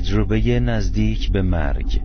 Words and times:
تجربه 0.00 0.60
نزدیک 0.60 1.32
به 1.32 1.42
مرگ 1.42 2.00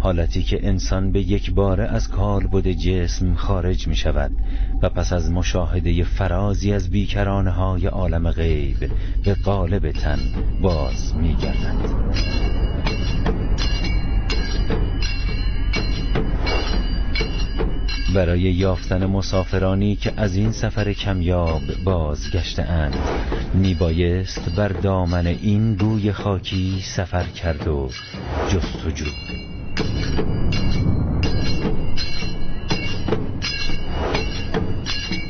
حالتی 0.00 0.42
که 0.42 0.66
انسان 0.68 1.12
به 1.12 1.20
یک 1.20 1.50
باره 1.50 1.84
از 1.84 2.08
کالبد 2.08 2.68
جسم 2.68 3.34
خارج 3.34 3.88
می 3.88 3.96
شود 3.96 4.30
و 4.82 4.88
پس 4.88 5.12
از 5.12 5.30
مشاهده 5.30 6.04
فرازی 6.04 6.72
از 6.72 6.90
بیکرانه 6.90 7.50
های 7.50 7.86
عالم 7.86 8.30
غیب 8.30 8.90
به 9.24 9.34
قالب 9.34 9.92
تن 9.92 10.18
باز 10.62 11.16
می 11.16 11.34
گردد. 11.34 12.03
برای 18.14 18.40
یافتن 18.40 19.06
مسافرانی 19.06 19.96
که 19.96 20.12
از 20.16 20.36
این 20.36 20.52
سفر 20.52 20.92
کمیاب 20.92 21.62
بازگشته 21.84 22.62
اند 22.62 22.96
میبایست 23.54 24.56
بر 24.56 24.68
دامن 24.68 25.26
این 25.26 25.78
روی 25.78 26.12
خاکی 26.12 26.80
سفر 26.96 27.24
کرد 27.24 27.68
و 27.68 27.90
جستجو. 28.48 29.04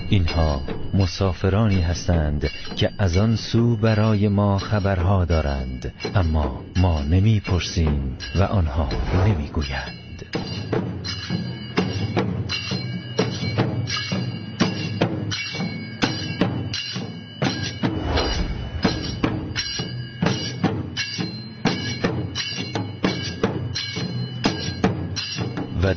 اینها 0.08 0.60
مسافرانی 0.94 1.80
هستند 1.80 2.50
که 2.76 2.90
از 2.98 3.16
آن 3.16 3.36
سو 3.36 3.76
برای 3.76 4.28
ما 4.28 4.58
خبرها 4.58 5.24
دارند 5.24 5.92
اما 6.14 6.64
ما 6.76 7.02
نمی‌پرسیم 7.02 8.18
و 8.36 8.42
آنها 8.42 8.88
نمی‌گویند. 9.26 10.03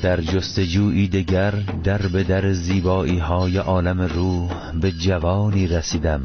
در 0.02 0.22
جستجویی 0.22 1.08
دگر 1.08 1.52
در 1.84 2.08
به 2.08 2.24
در 2.24 2.53
زیبایی 2.53 3.18
های 3.19 3.58
عالم 3.58 4.02
روح 4.02 4.72
به 4.81 4.91
جوانی 4.91 5.68
رسیدم 5.68 6.24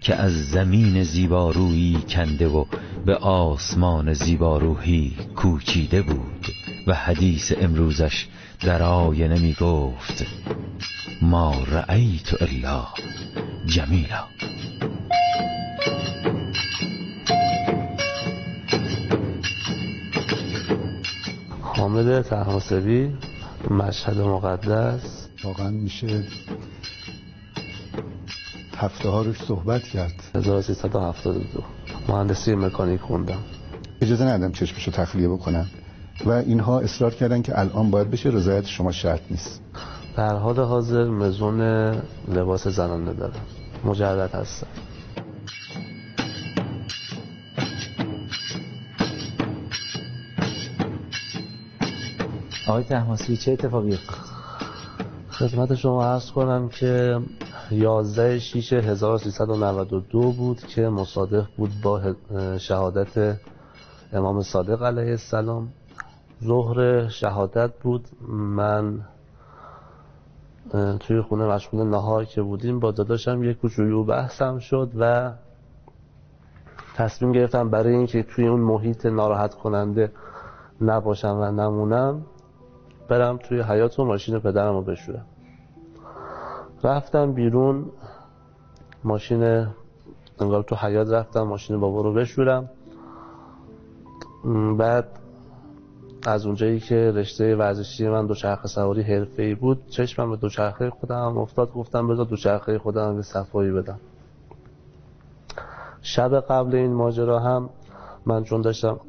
که 0.00 0.14
از 0.14 0.50
زمین 0.50 1.02
زیبارویی 1.02 1.98
کنده 2.08 2.48
و 2.48 2.64
به 3.06 3.16
آسمان 3.16 4.12
زیباروحی 4.12 5.16
کوچیده 5.36 6.02
بود 6.02 6.46
و 6.86 6.94
حدیث 6.94 7.52
امروزش 7.60 8.26
در 8.60 8.82
آینه 8.82 9.40
می 9.40 9.52
گفت 9.60 10.26
ما 11.22 11.64
رأیت 11.70 12.42
الا 12.42 12.86
جمیلا. 13.66 14.24
حامد 21.96 22.22
تحاسبی 22.22 23.12
مشهد 23.70 24.20
مقدس. 24.20 25.28
واقعا 25.44 25.70
میشه 25.70 26.24
هفته 28.76 29.08
ها 29.08 29.22
روش 29.22 29.42
صحبت 29.42 29.82
کرد. 29.82 30.12
1372 30.34 31.62
مهندسی 32.08 32.54
مکانیک 32.54 33.00
خوندم. 33.00 33.38
اجازه 34.00 34.24
ندم 34.24 34.52
چشمشو 34.52 34.90
تخلیه 34.90 35.28
بکنم. 35.28 35.66
و 36.26 36.30
اینها 36.30 36.80
اصرار 36.80 37.14
کردن 37.14 37.42
که 37.42 37.58
الان 37.58 37.90
باید 37.90 38.10
بشه 38.10 38.28
رضایت 38.28 38.66
شما 38.66 38.92
شرط 38.92 39.20
نیست. 39.30 39.60
در 40.16 40.36
حال 40.36 40.60
حاضر 40.60 41.04
مزون 41.04 41.60
لباس 42.28 42.68
زنانه 42.68 43.12
دارم. 43.12 43.44
مجرد 43.84 44.34
هستم. 44.34 44.66
آقای 52.68 52.84
تحماسی 52.84 53.36
چه 53.36 53.52
اتفاقی 53.52 53.98
خدمت 55.30 55.74
شما 55.74 56.04
عرض 56.04 56.30
کنم 56.30 56.68
که 56.68 57.20
11 57.70 58.38
6 58.38 58.72
1392 58.72 60.32
بود 60.32 60.60
که 60.60 60.88
مصادف 60.88 61.46
بود 61.56 61.70
با 61.82 62.14
شهادت 62.58 63.38
امام 64.12 64.42
صادق 64.42 64.82
علیه 64.82 65.10
السلام. 65.10 65.68
ظهر 66.44 67.08
شهادت 67.08 67.70
بود. 67.82 68.08
من 68.28 69.00
توی 71.00 71.20
خونه 71.20 71.46
مشغول 71.46 71.86
نهار 71.86 72.24
که 72.24 72.42
بودیم 72.42 72.80
با 72.80 72.90
داداشم 72.90 73.44
یک 73.44 73.58
کوچولو 73.58 74.04
بحثم 74.04 74.58
شد 74.58 74.90
و 74.98 75.32
تصمیم 76.96 77.32
گرفتم 77.32 77.70
برای 77.70 77.94
اینکه 77.94 78.22
توی 78.22 78.46
اون 78.46 78.60
محیط 78.60 79.06
ناراحت 79.06 79.54
کننده 79.54 80.12
نباشم 80.80 81.36
و 81.40 81.50
نمونم. 81.50 82.22
برم 83.08 83.36
توی 83.36 83.60
حیات 83.60 83.98
و 83.98 84.04
ماشین 84.04 84.38
پدرم 84.38 84.74
رو 84.74 84.82
بشورم. 84.82 85.24
رفتم 86.84 87.32
بیرون 87.32 87.84
ماشین 89.04 89.66
انگار 90.40 90.62
تو 90.62 90.76
حیات 90.76 91.08
رفتم 91.10 91.42
ماشین 91.42 91.80
بابا 91.80 92.00
رو 92.00 92.12
بشورم. 92.12 92.68
بعد 94.78 95.08
از 96.26 96.46
اونجایی 96.46 96.80
که 96.80 97.12
رشته 97.14 97.56
ورزشی 97.56 98.08
من 98.08 98.26
دوچرخه 98.26 98.68
سواری 98.68 99.02
حرفه‌ای 99.02 99.54
بود 99.54 99.88
چشمم 99.88 100.30
به 100.30 100.36
دوچرخه 100.36 100.90
خودم 100.90 101.38
افتاد 101.38 101.72
گفتم 101.72 102.08
بذار 102.08 102.24
دوچرخه 102.24 102.78
خودم 102.78 103.16
به 103.16 103.22
صفایی 103.22 103.70
بدم. 103.70 103.98
شب 106.02 106.40
قبل 106.40 106.74
این 106.74 106.92
ماجرا 106.92 107.40
هم 107.40 107.68
من 108.26 108.44
چون 108.44 108.60
داشتم 108.60 109.00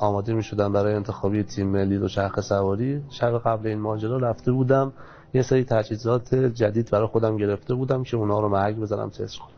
آماده 0.00 0.34
می 0.34 0.42
شدم 0.42 0.72
برای 0.72 0.94
انتخابی 0.94 1.42
تیم 1.42 1.66
ملی 1.66 1.98
دوچرخه 1.98 2.40
سواری. 2.40 3.02
شب 3.10 3.38
قبل 3.38 3.66
این 3.66 3.78
ماجرا 3.78 4.16
رفته 4.16 4.52
بودم. 4.52 4.92
یه 5.34 5.42
سری 5.42 5.64
تجهیزات 5.64 6.34
جدید 6.34 6.90
برای 6.90 7.06
خودم 7.06 7.36
گرفته 7.36 7.74
بودم 7.74 8.02
که 8.02 8.16
اونا 8.16 8.40
رو 8.40 8.48
محک 8.48 8.76
بزنم 8.76 9.08
تست 9.08 9.38
کنم. 9.38 9.48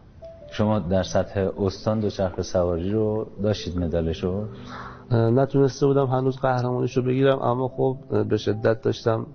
شما 0.50 0.78
در 0.78 1.02
سطح 1.02 1.48
استان 1.58 2.00
دوچرخه 2.00 2.42
سواری 2.42 2.90
رو 2.90 3.26
داشتید 3.42 3.78
مدالشو؟ 3.78 4.44
نتونسته 5.10 5.86
بودم 5.86 6.06
هنوز 6.06 6.36
قهرمانیشو 6.36 7.02
بگیرم 7.02 7.38
اما 7.42 7.68
خب 7.68 7.96
به 8.28 8.36
شدت 8.36 8.82
داشتم 8.82 9.26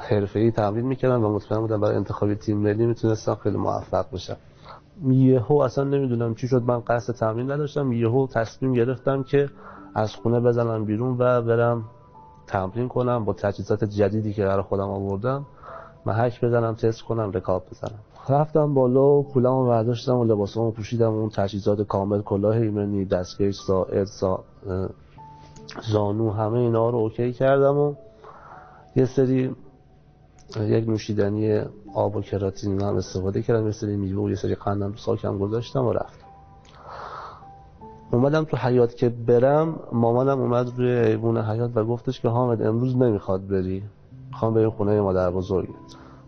حرفه‌ای 0.00 0.50
تمرین 0.50 0.86
می‌کردم 0.86 1.24
و 1.24 1.34
مطمئن 1.34 1.60
بودم 1.60 1.80
برای 1.80 1.96
انتخابی 1.96 2.34
تیم 2.34 2.58
ملی 2.58 2.86
می‌تونستم 2.86 3.34
خیلی 3.34 3.56
موفق 3.56 4.06
بشم. 4.12 4.36
یهو 5.06 5.54
اصلا 5.54 5.84
نمی‌دونم 5.84 6.34
چی 6.34 6.48
شد 6.48 6.62
من 6.62 6.80
قصد 6.80 7.12
تمرین 7.12 7.50
نداشتم. 7.50 7.92
یهو 7.92 8.26
تصمیم 8.26 8.72
گرفتم 8.72 9.22
که 9.22 9.48
از 9.94 10.14
خونه 10.14 10.40
بزنم 10.40 10.84
بیرون 10.84 11.16
و 11.18 11.42
برم 11.42 11.84
تمرین 12.46 12.88
کنم 12.88 13.24
با 13.24 13.32
تجهیزات 13.32 13.84
جدیدی 13.84 14.32
که 14.32 14.44
برای 14.44 14.62
خودم 14.62 14.88
آوردم. 14.90 15.46
محک 16.06 16.44
بزنم 16.44 16.74
تست 16.74 17.02
کنم 17.02 17.30
رکاب 17.32 17.62
بزنم. 17.70 17.98
رفتم 18.28 18.74
بالا 18.74 19.06
و 19.06 19.22
پولمو 19.22 19.66
برداشتم 19.66 20.16
و 20.16 20.24
لباسامو 20.24 20.70
پوشیدم 20.70 21.12
اون 21.12 21.28
تجهیزات 21.28 21.82
کامل 21.82 22.22
کلاه 22.22 22.56
ایمنی 22.56 23.04
دستکش 23.04 23.54
ساعد 23.54 24.04
سا... 24.04 24.44
زانو 25.92 26.30
همه 26.30 26.58
اینا 26.58 26.90
رو 26.90 26.98
اوکی 26.98 27.32
کردم 27.32 27.76
و 27.78 27.94
یه 28.96 29.04
سری 29.04 29.56
یک 30.60 30.88
نوشیدنی 30.88 31.62
آب 31.94 32.16
و 32.16 32.20
کراتین 32.20 32.82
هم 32.82 32.96
استفاده 32.96 33.42
کردم 33.42 33.66
یه 33.66 33.72
سری 33.72 33.96
میوه 33.96 34.22
و 34.22 34.28
یه 34.30 34.36
سری 34.36 34.54
قندم 34.54 34.90
تو 34.90 34.98
ساکم 34.98 35.38
گذاشتم 35.38 35.84
و 35.84 35.92
رفتم. 35.92 36.17
اومدم 38.12 38.44
تو 38.44 38.56
حیات 38.56 38.94
که 38.94 39.08
برم 39.08 39.80
مامانم 39.92 40.40
اومد 40.40 40.72
روی 40.76 40.90
ایوون 40.90 41.38
حیات 41.38 41.70
و 41.74 41.84
گفتش 41.84 42.20
که 42.20 42.28
حامد 42.28 42.62
امروز 42.62 42.96
نمی‌خواد 42.96 43.46
بری. 43.46 43.82
خوام 44.32 44.54
بریم 44.54 44.70
خونه 44.70 45.00
مادر 45.00 45.30
بزرگ 45.30 45.68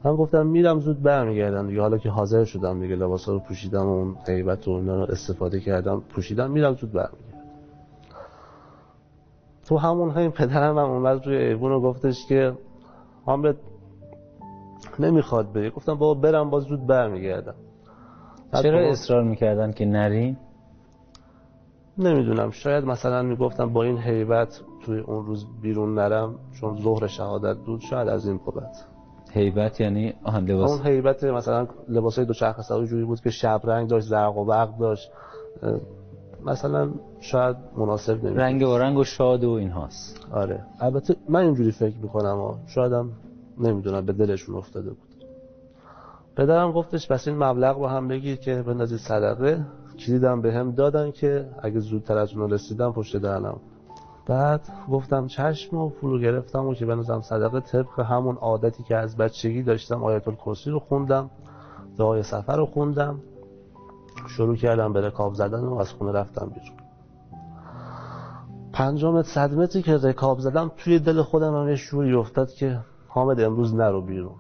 من 0.05 0.17
گفتم 0.17 0.47
میرم 0.47 0.81
زود 0.81 1.03
برمیگردم 1.03 1.67
دیگه. 1.67 1.81
حالا 1.81 1.99
که 1.99 2.11
حاضر 2.11 2.45
شدم 2.45 2.81
دیگه 2.81 2.97
لباسا 2.97 3.33
رو 3.33 3.39
پوشیدم 3.39 3.87
و 3.87 3.91
اون 3.91 4.17
غیبت 4.27 4.69
و 4.69 4.71
اینا 4.71 5.05
رو 5.05 5.13
استفاده 5.13 5.61
کردم 5.61 6.01
پوشیدم 6.01 6.51
میرم 6.51 6.75
زود 6.75 6.93
برمیگردم. 6.93 7.41
تو 9.67 9.77
همون 9.79 10.11
همین 10.11 10.31
پدرم 10.31 10.79
هم 10.79 10.91
اومد 10.91 11.27
روی 11.27 11.37
ایوون 11.37 11.73
و 11.73 11.81
گفتش 11.81 12.27
که 12.29 12.53
حامد 13.25 13.57
نمی‌خواد 14.99 15.53
بری. 15.53 15.71
گفتم 15.71 15.95
بابا 15.95 16.21
برم 16.21 16.51
باز 16.51 16.63
زود 16.63 16.87
برمیگردم. 16.87 17.55
چرا 18.63 18.91
اصرار 18.91 19.23
می‌کردن 19.25 19.73
که 19.73 19.85
نرین؟ 19.85 20.37
نمی‌دونم. 21.99 22.51
شاید 22.51 22.85
مثلا 22.85 23.23
می‌گفتم 23.23 23.73
با 23.73 23.83
این 23.83 23.99
حیبت 23.99 24.61
توی 24.85 24.99
اون 24.99 25.27
روز 25.27 25.47
بیرون 25.63 25.95
نرم 25.95 26.35
چون 26.61 26.83
ظهر 26.83 27.07
شهادت 27.07 27.57
بود 27.57 27.81
شاید 27.81 28.09
از 28.09 28.27
این 28.27 28.41
بابت. 28.47 28.87
حیبت 29.33 29.81
یعنی 29.81 30.15
آهن 30.25 30.45
لباس؟ 30.45 30.71
اون 30.71 30.81
حیبت 30.81 31.25
مثلا 31.25 31.67
لباسای 31.89 32.25
دو 32.25 32.35
چرخ 32.35 32.61
سواری 32.61 32.87
جوری 32.87 33.05
بود 33.05 33.21
که 33.21 33.31
شب 33.31 33.61
رنگ 33.65 33.89
داشت 33.89 34.07
زرق 34.07 34.37
و 34.37 34.45
برق 34.45 34.79
داشت. 34.79 35.11
مثلا 36.47 36.91
شاید 37.21 37.57
مناسب 37.77 38.25
نمید 38.25 38.41
رنگ 38.41 38.63
و 38.63 38.79
رنگ 38.79 38.99
و 38.99 39.05
شاد 39.05 39.45
و 39.45 39.51
این 39.51 39.71
هاست. 39.71 40.27
آره. 40.33 40.65
البته 40.81 41.17
من 41.29 41.41
اینجوری 41.41 41.73
فکر 41.73 41.97
می‌کنم 42.03 42.55
شایدم 42.67 43.11
نمی‌دونم 43.59 44.07
به 44.07 44.13
دلشون 44.13 44.55
افتاده 44.55 44.91
بود. 44.91 45.09
پدرم 46.37 46.73
گفتش 46.73 47.07
بس 47.07 47.29
این 47.29 47.45
مبلغ 47.45 47.79
با 47.79 47.89
هم 47.89 48.09
بگیر 48.09 48.37
که 48.37 48.63
بندازید 48.63 48.99
صدقه. 48.99 49.67
کلیدم 50.07 50.41
به 50.41 50.53
هم 50.53 50.71
دادن 50.71 51.11
که 51.11 51.49
اگه 51.63 51.81
زودتر 51.81 52.19
از 52.19 52.37
اون 52.37 52.51
رسیدم 52.51 52.93
پشت 52.93 53.17
دهنم. 53.17 53.61
بعد 54.27 54.69
گفتم 54.91 55.27
چشم 55.27 55.77
و 55.77 55.89
فرو 55.89 56.19
گرفتم 56.19 56.67
و 56.67 56.75
که 56.75 56.87
بنظرم 56.87 57.21
صدقه 57.21 57.61
طبق 57.61 58.01
همون 58.01 58.37
عادتی 58.37 58.83
که 58.83 58.97
از 58.97 59.17
بچگی 59.17 59.63
داشتم 59.63 60.05
آیت 60.05 60.29
الکرسی 60.29 60.71
رو 60.71 60.79
خوندم 60.79 61.31
دعای 61.99 62.23
سفر 62.23 62.57
رو 62.57 62.67
خوندم 62.67 63.21
شروع 64.29 64.57
کردم 64.57 64.93
به 64.93 65.01
رکاب 65.01 65.35
زدن 65.35 65.61
و 65.61 65.75
از 65.75 65.93
خونه 65.93 66.13
رفتم 66.13 66.47
بیرون. 66.47 66.77
پنجم 68.73 69.23
صد 69.23 69.55
متری 69.55 69.83
که 69.83 69.97
رکاب 69.97 70.39
زدم 70.39 70.71
توی 70.77 70.99
دل 70.99 71.23
خودم 71.23 71.55
هم 71.55 71.69
یه 71.69 71.77
شوری 71.77 72.15
افتاد 72.15 72.51
که 72.51 72.81
حامد 73.09 73.41
امروز 73.41 73.75
نرو 73.75 74.03
بیرون. 74.03 74.35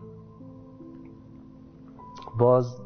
باز 2.38 2.76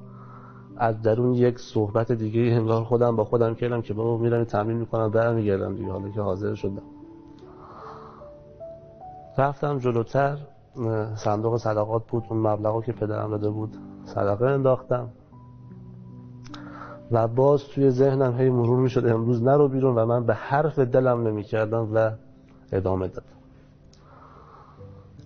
از 0.76 1.02
درون 1.02 1.34
یک 1.34 1.58
صحبت 1.58 2.12
دیگه 2.12 2.40
انگار 2.40 2.84
خودم 2.84 3.16
با 3.16 3.24
خودم 3.24 3.54
کردم 3.54 3.82
که 3.82 3.94
بابا 3.94 4.18
میرم 4.18 4.44
تمرین 4.44 4.76
می‌کنم 4.76 5.10
برمیگردم 5.10 5.74
دیگه. 5.76 5.92
حالا 5.92 6.08
که 6.08 6.20
حاضر 6.20 6.54
شدم. 6.54 6.82
رفتم 9.38 9.78
جلوتر. 9.78 10.38
صندوق 11.14 11.56
صدقات 11.56 12.06
بود. 12.06 12.24
اون 12.28 12.40
مبلغا 12.40 12.80
که 12.80 12.92
پدرم 12.92 13.30
داده 13.30 13.50
بود 13.50 13.76
صدقه 14.04 14.46
انداختم. 14.46 15.08
و 17.10 17.28
باز 17.28 17.64
توی 17.64 17.90
ذهنم 17.90 18.38
هی 18.38 18.50
مرور 18.50 18.78
می‌شد. 18.78 19.06
امروز 19.06 19.42
نرو 19.42 19.68
بیرون 19.68 19.94
و 19.94 20.06
من 20.06 20.26
به 20.26 20.34
حرف 20.34 20.78
دلم 20.78 21.26
نمی‌کردم 21.26 21.88
و 21.94 22.10
ادامه 22.72 23.08
دادم. 23.08 23.26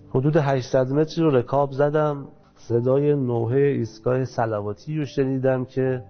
حدود 0.09 0.37
800 0.37 0.91
متری 0.91 1.23
رو 1.23 1.31
رکاب 1.31 1.71
زدم. 1.71 2.27
صدای 2.69 3.15
نوحه 3.15 3.59
ایستگاه 3.59 4.25
سلواتی 4.25 4.97
رو 4.97 5.05
شنیدم 5.05 5.65
که 5.65 6.03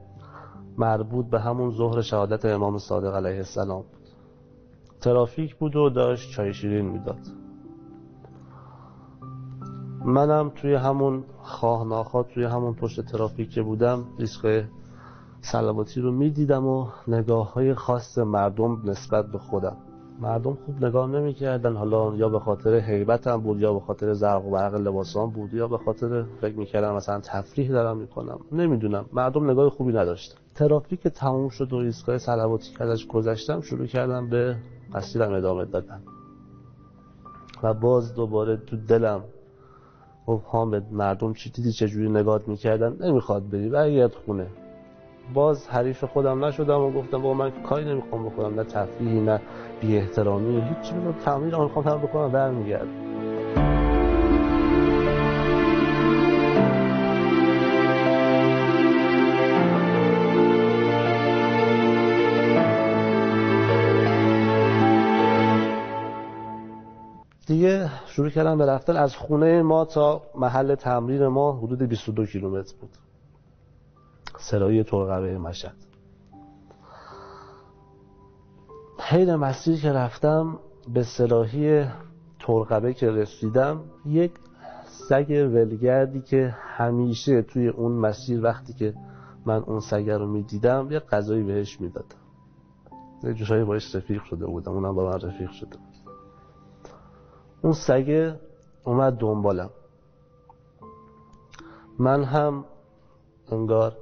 مربوط 0.77 1.25
به 1.25 1.39
همون 1.39 1.71
ظهر 1.71 2.01
شهادت 2.01 2.45
امام 2.45 2.77
صادق 2.77 3.15
علیه 3.15 3.37
السلام 3.37 3.81
بود. 3.81 4.09
ترافیک 5.01 5.55
بود 5.55 5.75
و 5.75 5.89
داشت 5.89 6.31
چای 6.31 6.53
شیرین 6.53 6.85
می‌داد. 6.85 7.19
منم 10.05 10.51
توی 10.55 10.75
همون 10.75 11.23
خواه 11.41 11.87
ناخواه 11.87 12.27
توی 12.27 12.43
همون 12.43 12.73
پشت 12.73 13.01
ترافیک 13.01 13.49
که 13.51 13.61
بودم 13.61 14.03
ایستگاه 14.17 14.61
سلواتی 15.41 16.01
رو 16.01 16.11
می‌دیدم 16.11 16.65
و 16.65 16.87
نگاه 17.07 17.53
های 17.53 17.73
خاص 17.73 18.17
مردم 18.17 18.89
نسبت 18.89 19.31
به 19.31 19.37
خودم. 19.37 19.77
مردم 20.21 20.57
خوب 20.65 20.85
نگاه 20.85 21.07
نمی‌کردن. 21.07 21.75
حالا 21.75 22.15
یا 22.15 22.29
به 22.29 22.39
خاطر 22.39 22.79
حیبتم 22.79 23.37
بود 23.37 23.59
یا 23.59 23.73
به 23.73 23.79
خاطر 23.79 24.13
زرق 24.13 24.45
و 24.45 24.51
برق 24.51 24.75
لباسام 24.75 25.29
بود 25.29 25.53
یا 25.53 25.67
به 25.67 25.77
خاطر 25.77 26.23
فکر 26.41 26.55
می‌کردم 26.55 26.95
مثلا 26.95 27.19
تفریح 27.19 27.69
دارم 27.69 27.97
می‌کنم. 27.97 28.39
نمی‌دونم. 28.51 29.05
مردم 29.13 29.49
نگاه 29.49 29.69
خوبی 29.69 29.93
نداشتن. 29.93 30.37
ترافیک 30.55 31.07
تموم 31.07 31.49
شد 31.49 31.73
و 31.73 31.75
ایستگاه 31.75 32.17
سلواتی 32.17 32.73
که 32.77 32.83
ازش 32.83 33.07
گذشتم 33.07 33.61
شروع 33.61 33.85
کردم 33.85 34.29
به 34.29 34.55
مسیرم 34.93 35.33
ادامه 35.33 35.65
دادن. 35.65 36.01
و 37.63 37.73
باز 37.73 38.15
دوباره 38.15 38.57
تو 38.57 38.77
دلم 38.77 39.23
خب 40.25 40.41
حامد 40.41 40.93
مردم 40.93 41.33
چی 41.33 41.49
دیدی 41.49 41.71
چجوری 41.71 42.09
نگاه 42.09 42.41
می‌کردن؟ 42.47 42.97
نمی‌خواد 42.99 43.49
بری 43.49 43.69
برگرد 43.69 44.15
خونه. 44.25 44.47
باز 45.33 45.67
حریف 45.67 46.03
خودم 46.03 46.45
نشدم 46.45 46.79
و 46.79 46.91
گفتم 46.91 47.21
با 47.21 47.33
من 47.33 47.51
کاری 47.51 47.85
نمی‌خوام 47.85 48.25
بکنم 48.25 48.55
نه 48.55 48.63
تفریحی 48.63 49.21
نه 49.21 49.41
بی 49.81 49.97
احترامی 49.97 50.61
هیچ 50.61 50.77
چیزی 50.81 51.13
تمرین 51.25 51.53
آن 51.53 51.67
تمرین 51.67 51.97
بکنم 51.97 52.31
برمیگردم. 52.31 53.09
دیگه 67.47 67.89
شروع 68.05 68.29
کردم 68.29 68.57
به 68.57 68.65
رفتن 68.65 68.97
از 68.97 69.15
خونه 69.15 69.61
ما 69.61 69.85
تا 69.85 70.21
محل 70.35 70.75
تمرین 70.75 71.27
ما 71.27 71.51
حدود 71.51 71.83
22 71.83 72.25
کیلومتر 72.25 72.75
بود. 72.81 72.89
سرایی 74.37 74.83
ترقبه 74.83 75.37
مشهد. 75.37 75.88
حین 78.99 79.35
مسیر 79.35 79.81
که 79.81 79.91
رفتم 79.91 80.59
به 80.93 81.03
سراحی 81.03 81.85
ترقبه 82.39 82.93
که 82.93 83.11
رسیدم 83.11 83.81
یک 84.05 84.31
سگ 84.85 85.49
ولگردی 85.53 86.21
که 86.21 86.55
همیشه 86.59 87.41
توی 87.41 87.67
اون 87.67 87.91
مسیر 87.91 88.43
وقتی 88.43 88.73
که 88.73 88.93
من 89.45 89.63
اون 89.63 89.79
سگ 89.79 90.09
رو 90.09 90.27
می‌دیدم 90.27 90.91
یه 90.91 90.99
غذایی 90.99 91.43
بهش 91.43 91.81
می‌دادم. 91.81 92.19
یه 93.23 93.33
جوشایی 93.33 93.63
باش 93.63 93.95
رفیق 93.95 94.23
شده 94.23 94.45
بودم 94.45 94.71
اونم 94.71 94.95
با 94.95 95.09
من 95.09 95.19
رفیق 95.19 95.51
شده 95.51 95.77
اون 97.61 97.73
سگه 97.73 98.39
اومد 98.83 99.13
دنبالم. 99.13 99.69
من 101.99 102.23
هم 102.23 102.65
انگار 103.51 103.97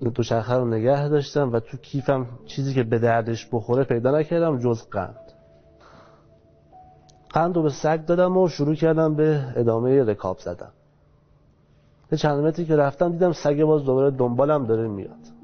دوچرخه 0.00 0.54
رو 0.54 0.68
نگه 0.68 1.08
داشتم 1.08 1.52
و 1.52 1.60
تو 1.60 1.76
کیفم 1.76 2.26
چیزی 2.46 2.74
که 2.74 2.82
به 2.82 2.98
دردش 2.98 3.48
بخوره 3.52 3.84
پیدا 3.84 4.18
نکردم 4.18 4.58
جز 4.58 4.88
قند. 4.88 5.32
قند 7.30 7.56
رو 7.56 7.62
به 7.62 7.70
سگ 7.70 8.04
دادم 8.04 8.36
و 8.36 8.48
شروع 8.48 8.74
کردم 8.74 9.14
به 9.14 9.44
ادامه 9.56 10.04
رکاب 10.04 10.38
زدن. 10.38 10.70
یه 12.12 12.18
چند 12.18 12.44
متری 12.44 12.64
که 12.64 12.76
رفتم 12.76 13.12
دیدم 13.12 13.32
سگ 13.32 13.62
باز 13.62 13.84
دوباره 13.84 14.10
دنبالم 14.10 14.66
داره 14.66 14.88
میاد. 14.88 15.36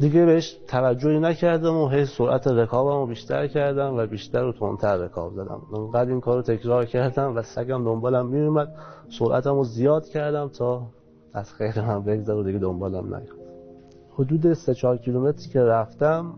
دیگه 0.00 0.26
بهش 0.26 0.56
توجهی 0.68 1.20
نکردم 1.20 1.76
و 1.76 1.88
هی 1.88 2.06
سرعت 2.06 2.46
رکابم 2.46 3.00
رو 3.00 3.06
بیشتر 3.06 3.46
کردم 3.46 3.96
و 3.96 4.06
بیشتر 4.06 4.44
و 4.44 4.52
تندتر 4.52 4.96
رکاب 4.96 5.32
زدم. 5.32 5.62
انقدر 5.76 6.10
این 6.10 6.20
کار 6.20 6.36
رو 6.36 6.42
تکرار 6.42 6.84
کردم 6.84 7.36
و 7.36 7.42
سگم 7.42 7.84
دنبالم 7.84 8.26
میومد 8.26 8.74
سرعتم 9.18 9.54
رو 9.54 9.64
زیاد 9.64 10.08
کردم 10.08 10.48
تا 10.48 10.82
از 11.34 11.52
خیر 11.52 11.80
من 11.80 12.02
بگذر 12.02 12.34
و 12.34 12.42
دیگه 12.42 12.58
دنبالم 12.58 13.14
نیاد 13.14 13.44
حدود 14.18 14.52
سه 14.52 14.74
چهار 14.74 14.96
کیلومتری 14.96 15.48
که 15.48 15.60
رفتم 15.60 16.34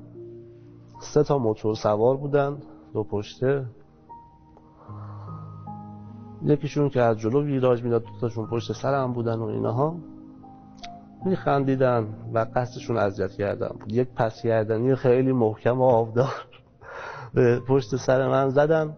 سه 1.01 1.23
تا 1.23 1.39
موتور 1.39 1.75
سوار 1.75 2.17
بودن 2.17 2.57
دو 2.93 3.05
پشته. 3.05 3.65
یکیشون 6.43 6.89
که 6.89 7.03
از 7.03 7.19
جلو 7.19 7.43
ویراج 7.43 7.83
می‌داد 7.83 8.05
دو 8.05 8.11
تاشون 8.21 8.47
پشت 8.47 8.73
سرم 8.73 9.13
بودن 9.13 9.39
و 9.39 9.45
اینها. 9.45 9.97
میخندیدن 11.25 12.07
و 12.35 12.47
قصدشون 12.55 12.97
اذیت 12.97 13.33
کردن 13.33 13.69
بود. 13.81 13.93
یک 13.93 14.09
پس 14.17 14.43
گردنی 14.43 14.95
خیلی 14.95 15.33
محکم 15.33 15.81
و 15.81 15.85
آبدار. 15.85 16.47
به 17.35 17.61
پشت 17.61 17.97
سر 17.97 18.29
من 18.29 18.49
زدن. 18.49 18.97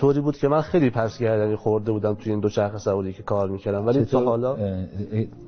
طوری 0.00 0.20
بود 0.20 0.36
که 0.36 0.48
من 0.48 0.60
خیلی 0.60 0.90
پس 0.90 1.18
گردنی 1.18 1.56
خورده 1.56 1.92
بودم 1.92 2.14
توی 2.14 2.32
این 2.32 2.40
دوچرخه 2.40 2.78
سواری 2.78 3.12
که 3.12 3.22
کار 3.22 3.48
می‌کردم. 3.48 3.86
ولی 3.86 4.04
تا 4.04 4.20
حالا 4.20 4.56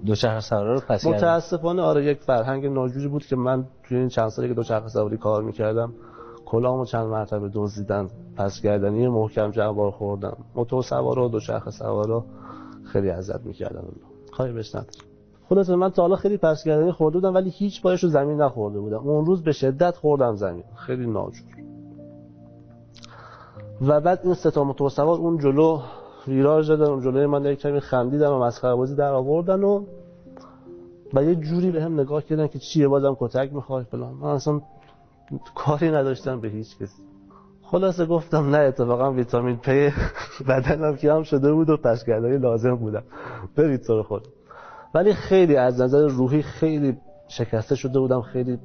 دوچرخه 0.07 0.41
سواری 0.41 0.69
رو 0.69 0.81
پس 0.89 1.07
متاسفانه 1.07 1.83
آره 1.83 2.05
یک 2.05 2.19
فرهنگ 2.19 2.67
ناجوری 2.67 3.09
بود 3.09 3.27
که 3.27 3.37
من 3.37 3.65
توی 3.83 3.99
این 3.99 4.09
چند 4.09 4.29
سالی 4.29 4.49
که 4.49 4.55
دوچرخه 4.55 4.89
سواری 4.89 5.17
کار 5.17 5.43
می‌کردم 5.43 5.93
کلامو 6.47 6.85
چند 6.85 7.07
مرتبه 7.07 7.51
دزدیدن 7.55 8.09
پس 8.37 8.63
گردنی 8.63 9.09
محکم 9.09 9.51
جوار 9.51 9.91
خوردم. 9.91 10.37
موتور 10.55 10.83
سوار 10.83 11.19
و 11.19 11.29
دوچرخه 11.29 11.71
سوار 11.71 12.25
خیلی 12.85 13.11
اذیت 13.11 13.41
می‌کردن 13.45 13.83
کاری 14.37 14.53
بهش 14.53 14.77
خلاصه 15.49 15.77
من 15.77 15.91
تا 15.91 16.03
حالا 16.03 16.17
خیلی 16.17 16.37
پس 16.37 16.65
گردنی 16.65 16.93
خورده 16.93 17.19
بودم 17.19 17.35
ولی 17.35 17.51
هیچ 17.51 17.83
بارش 17.83 18.03
رو 18.03 18.09
زمین 18.09 18.43
نخورده 18.43 18.81
بودم. 18.81 19.09
اون 19.09 19.27
روز 19.27 19.43
به 19.43 19.53
شدت 19.53 19.97
خوردم 19.97 20.35
زمین. 20.35 20.65
خیلی 20.75 21.07
ناجور. 21.07 21.62
و 23.87 24.01
بعد 24.01 24.21
این 24.25 24.35
سه 24.35 24.51
تا 24.51 24.65
موتور 24.65 24.91
سوار 24.91 25.19
اون 25.19 25.39
جلو 25.39 25.81
ویراژ 26.29 26.69
دادن 26.69 26.85
اون 26.85 27.01
جلوی 27.01 27.27
من 27.27 27.45
یک 27.45 27.59
کمی 27.59 27.81
خندیدن 27.81 28.27
و 28.27 28.39
مسخره 28.39 28.75
بازی 28.75 28.95
در 28.95 29.12
آوردن 29.12 29.62
و 29.62 29.85
و 31.15 31.25
یه 31.25 31.35
جوری 31.35 31.71
به 31.71 31.83
هم 31.83 32.01
نگاه 32.01 32.23
کردن 32.23 32.47
که 32.47 32.59
چیه 32.59 32.89
بازم 32.89 33.17
کتک 33.21 33.53
می‌خوای 33.53 33.85
فلان. 33.85 34.15
من 34.15 34.29
اصلا 34.29 34.61
کاری 35.55 35.91
نداشتم 35.91 36.41
به 36.41 36.49
هیچ 36.49 36.79
کسی 36.79 37.03
خلاصه 37.62 38.07
گفتم 38.07 38.51
نه 38.51 38.59
اتفاقا 38.59 39.12
ویتامین 39.12 39.57
پی 39.57 39.91
بدنم 40.49 40.97
کم 40.97 41.23
شده 41.23 41.53
بود 41.53 41.71
و 41.71 41.77
پشگردانی 41.77 42.39
لازم 42.39 42.75
بودم. 42.75 43.03
برید 43.57 43.83
طور 43.83 44.03
خود. 44.03 44.29
ولی 44.95 45.15
خیلی 45.15 45.57
از 45.57 45.81
نظر 45.81 46.07
روحی 46.07 46.43
خیلی 46.43 46.97
شکسته 47.29 47.75
شده 47.75 48.01
بودم 48.01 48.21
خیلی 48.21 48.59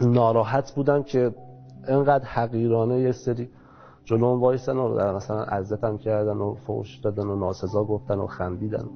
ناراحت 0.00 0.72
بودم 0.74 1.02
که 1.02 1.34
انقدر 1.88 2.24
حقیرانه 2.24 3.00
یه 3.00 3.12
سری 3.12 3.50
جلوم 4.06 4.40
وایسن 4.40 4.76
و 4.76 4.96
در 4.96 5.12
مثلا 5.12 5.42
عزتم 5.42 5.98
کردن 5.98 6.36
و 6.36 6.54
فوش 6.54 6.96
دادن 6.98 7.26
و 7.26 7.36
ناسزا 7.36 7.84
گفتن 7.84 8.18
و 8.18 8.26
خندیدن. 8.26 8.88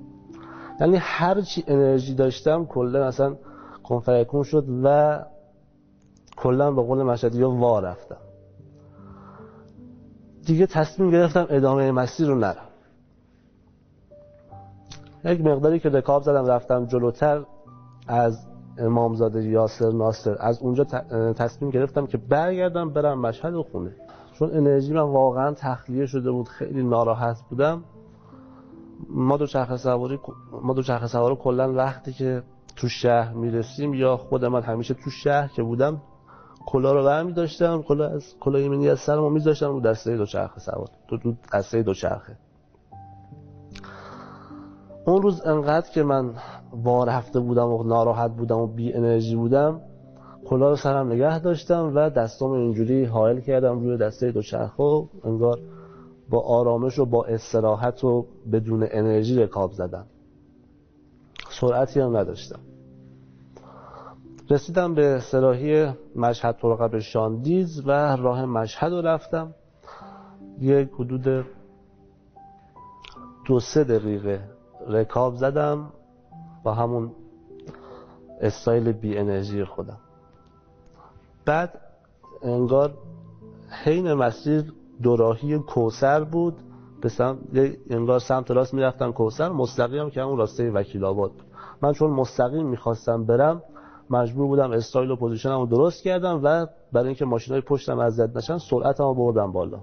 یعنی 0.80 0.96
هر 1.00 1.40
چی 1.40 1.64
انرژی 1.66 2.14
داشتم 2.14 2.66
کلا 2.66 3.08
مثلا 3.08 3.36
کنفرکون 3.82 4.42
شد 4.42 4.64
و 4.84 5.18
کلا 6.36 6.72
به 6.72 6.82
قول 6.82 7.02
مشهدی 7.02 7.42
وا 7.42 7.80
رفتم. 7.80 8.16
دیگه 10.46 10.66
تصمیم 10.66 11.10
گرفتم 11.10 11.46
ادامه 11.50 11.92
مسیر 11.92 12.28
رو 12.28 12.34
نرم. 12.34 12.66
یک 15.24 15.40
مقداری 15.40 15.80
که 15.80 15.88
رکاب 15.88 16.22
زدم 16.22 16.46
رفتم 16.46 16.86
جلوتر 16.86 17.44
از 18.08 18.38
امامزاده 18.78 19.44
یاسر 19.44 19.90
ناصر. 19.90 20.36
از 20.40 20.62
اونجا 20.62 20.84
تصمیم 21.32 21.70
گرفتم 21.70 22.06
که 22.06 22.18
برگردم 22.18 22.90
برم 22.90 23.20
مشهد 23.20 23.54
و 23.54 23.62
خونه. 23.62 23.94
چون 24.40 24.56
انرژی 24.56 24.92
من 24.92 25.00
واقعا 25.00 25.54
تخلیه 25.54 26.06
شده 26.06 26.30
بود 26.30 26.48
خیلی 26.48 26.82
ناراحت 26.82 27.42
بودم. 27.50 27.84
ما 29.08 29.36
دو 29.36 29.46
چرخ 29.46 29.76
سواری 29.76 30.18
ما 30.62 30.74
دو 30.74 30.82
چرخ 30.82 31.06
سوار 31.06 31.34
کلا 31.34 31.72
وقتی 31.72 32.12
که 32.12 32.42
تو 32.76 32.88
شهر 32.88 33.32
می‌رسیم 33.32 33.94
یا 33.94 34.16
خود 34.16 34.44
من 34.44 34.62
همیشه 34.62 34.94
تو 34.94 35.10
شهر 35.10 35.48
که 35.48 35.62
بودم 35.62 36.02
کلا 36.66 36.92
رو 36.92 37.04
برمی 37.04 37.32
داشتم 37.32 37.82
کلا 37.82 38.08
از 38.08 38.34
کلا 38.40 38.58
یمینی 38.58 38.88
از 38.88 39.00
سرمو 39.00 39.30
میذاشتم 39.30 39.68
رو 39.68 39.80
دسته 39.80 40.16
دو 40.16 40.26
چرخ 40.26 40.58
سوار 40.58 40.88
تو 41.08 41.16
دو 41.16 41.34
دسته 41.54 41.82
دو 41.82 41.94
چرخه 41.94 42.36
اون 45.06 45.22
روز 45.22 45.46
انقدر 45.46 45.90
که 45.90 46.02
من 46.02 46.34
وارفته 46.72 47.40
بودم 47.40 47.68
و 47.68 47.82
ناراحت 47.82 48.30
بودم 48.30 48.58
و 48.58 48.66
بی 48.66 48.92
انرژی 48.92 49.36
بودم 49.36 49.80
کلا 50.50 50.70
رو 50.70 50.76
سرم 50.76 51.12
نگه 51.12 51.38
داشتم 51.38 51.92
و 51.94 52.10
دستام 52.10 52.50
اینجوری 52.50 53.04
حائل 53.04 53.40
کردم 53.40 53.80
روی 53.80 53.96
دسته 53.96 54.32
دو 54.32 54.42
چرخ 54.42 54.78
و 54.78 55.02
انگار 55.24 55.58
با 56.30 56.40
آرامش 56.40 56.98
و 56.98 57.04
با 57.04 57.24
استراحت 57.24 58.04
و 58.04 58.26
بدون 58.52 58.86
انرژی 58.90 59.42
رکاب 59.42 59.72
زدم. 59.72 60.06
سرعتی 61.50 62.00
هم 62.00 62.16
نداشتم. 62.16 62.58
رسیدم 64.50 64.94
به 64.94 65.20
سراحی 65.20 65.92
مشهد 66.16 66.56
طرقه 66.62 66.88
به 66.88 67.00
شاندیز 67.00 67.86
و 67.86 68.16
راه 68.16 68.44
مشهد 68.44 68.92
رو 68.92 69.00
رفتم. 69.00 69.54
یک 70.60 70.88
حدود 70.98 71.46
دو 73.46 73.60
سه 73.60 73.84
دقیقه 73.84 74.40
رکاب 74.88 75.34
زدم 75.34 75.92
با 76.62 76.74
همون 76.74 77.12
استایل 78.40 78.92
بی 78.92 79.18
انرژی 79.18 79.64
خودم. 79.64 79.98
بعد 81.50 81.80
انگار 82.42 82.94
حین 83.84 84.14
مسیر 84.14 84.72
دوراهی 85.02 85.58
کوسر 85.58 86.24
بود. 86.24 86.54
به 87.00 87.08
سمت 87.08 87.38
انگار 87.90 88.18
سمت 88.18 88.50
راست 88.50 88.74
می‌رفتم 88.74 89.12
کوسر 89.12 89.48
مستقیم 89.48 90.10
که 90.10 90.22
همون 90.22 90.38
راسته 90.38 90.70
وکیل 90.70 91.04
آباد. 91.04 91.30
من 91.82 91.92
چون 91.92 92.10
مستقیم 92.10 92.66
می‌خواستم 92.66 93.24
برم 93.24 93.62
مجبور 94.10 94.46
بودم 94.46 94.70
استایل 94.72 95.10
و 95.10 95.16
position 95.16 95.56
مو 95.56 95.66
درست 95.66 96.02
کردم 96.02 96.40
و 96.44 96.66
برای 96.92 97.06
اینکه 97.06 97.24
ماشینای 97.24 97.60
پشتم 97.60 97.98
اذیت 97.98 98.36
نشن 98.36 98.58
سرعتمو 98.58 99.14
بردم 99.14 99.52
بالا. 99.52 99.78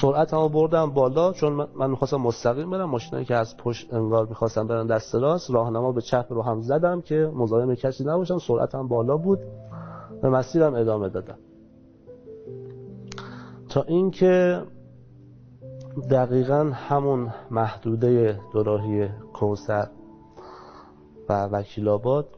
سرعتمو 0.00 0.48
بردم 0.48 0.90
بالا 0.90 1.32
چون 1.32 1.68
من 1.76 1.90
می‌خواستم 1.90 2.16
مستقیم 2.16 2.70
برم. 2.70 2.90
ماشینایی 2.90 3.24
که 3.24 3.34
از 3.34 3.56
پشت 3.56 3.94
انگار 3.94 4.26
می‌خواستم 4.26 4.66
برن 4.66 4.86
دست 4.86 5.14
راست 5.14 5.50
راهنما 5.50 5.92
به 5.92 6.00
چپ 6.00 6.26
رو 6.30 6.42
هم 6.42 6.60
زدم 6.60 7.00
که 7.00 7.30
مزاحم 7.34 7.74
کسی 7.74 8.04
نباشم 8.04 8.38
سرعتم 8.38 8.88
بالا 8.88 9.16
بود. 9.16 9.38
و 10.22 10.30
مسیرم 10.30 10.74
ادامه 10.74 11.08
دادم. 11.08 11.38
تا 13.68 13.82
اینکه 13.82 14.62
دقیقا 16.10 16.70
همون 16.74 17.32
محدوده 17.50 18.40
دوراهی 18.52 19.08
کوسر 19.08 19.88
و 21.28 21.46
وکیل 21.46 21.88
آباد 21.88 22.28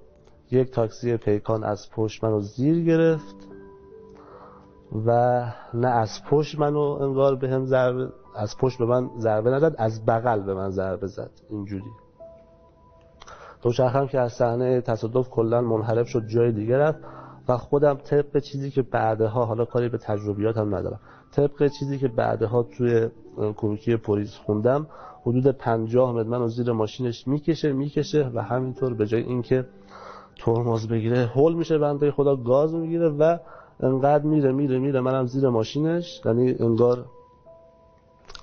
یک 0.51 0.71
تاکسی 0.71 1.17
پیکان 1.17 1.65
از 1.65 1.91
پشت 1.91 2.25
منو 2.25 2.41
زیر 2.41 2.85
گرفت 2.85 3.37
و 5.07 5.43
نه 5.75 5.89
از 5.89 6.25
پشت 6.31 6.59
منو 6.59 6.81
انگار 6.81 7.37
به 7.37 7.49
هم 7.49 7.67
ضربه 7.67 8.13
از 8.37 8.57
پشت 8.59 8.79
به 8.79 8.85
من 8.85 9.11
ضربه 9.19 9.51
نداد 9.51 9.75
از 9.79 10.05
بغل 10.07 10.41
به 10.41 10.55
من 10.55 10.71
ضربه 10.71 11.07
زد. 11.07 11.31
اینجوری. 11.51 11.91
دوچرخم 13.63 14.07
که 14.07 14.21
از 14.21 14.33
صحنه 14.33 14.81
تصادف 14.81 15.31
کلا 15.31 15.61
منحرف 15.61 16.09
شد 16.09 16.27
جای 16.27 16.53
دیگه 16.53 16.79
رفت. 16.79 16.99
و 17.49 17.57
خودم 17.57 17.95
طبق 17.95 18.39
چیزی 18.39 18.71
که 18.71 18.83
بعدها 18.83 19.45
حالا 19.45 19.65
کاری 19.65 19.89
به 19.89 19.99
تجربیاتم 19.99 20.75
ندارم. 20.75 21.01
طبق 21.33 21.71
چیزی 21.79 21.99
که 21.99 22.09
بعدها 22.09 22.63
توی 22.63 23.09
کروکی 23.57 23.97
پلیس 23.97 24.35
خوندم 24.35 24.87
حدود 25.23 25.47
50 25.47 26.13
متر 26.13 26.29
منو 26.29 26.49
زیر 26.49 26.73
ماشینش 26.73 27.29
می‌کشه 27.29 27.73
می‌کشه 27.73 28.31
و 28.35 28.43
همینطور 28.43 28.95
به 28.95 29.07
جای 29.07 29.23
اینکه 29.23 29.67
ترمز 30.39 30.89
بگیره 30.89 31.27
هول 31.27 31.55
میشه 31.55 31.79
بنده 31.79 32.11
خدا 32.11 32.37
گاز 32.37 32.75
می‌گیره 32.75 33.09
و 33.09 33.39
انقدر 33.81 34.25
میره 34.25 34.53
میره 34.53 34.79
میره 34.79 35.01
منم 35.01 35.27
زیر 35.27 35.49
ماشینش. 35.49 36.21
یعنی 36.25 36.55
انگار 36.61 37.05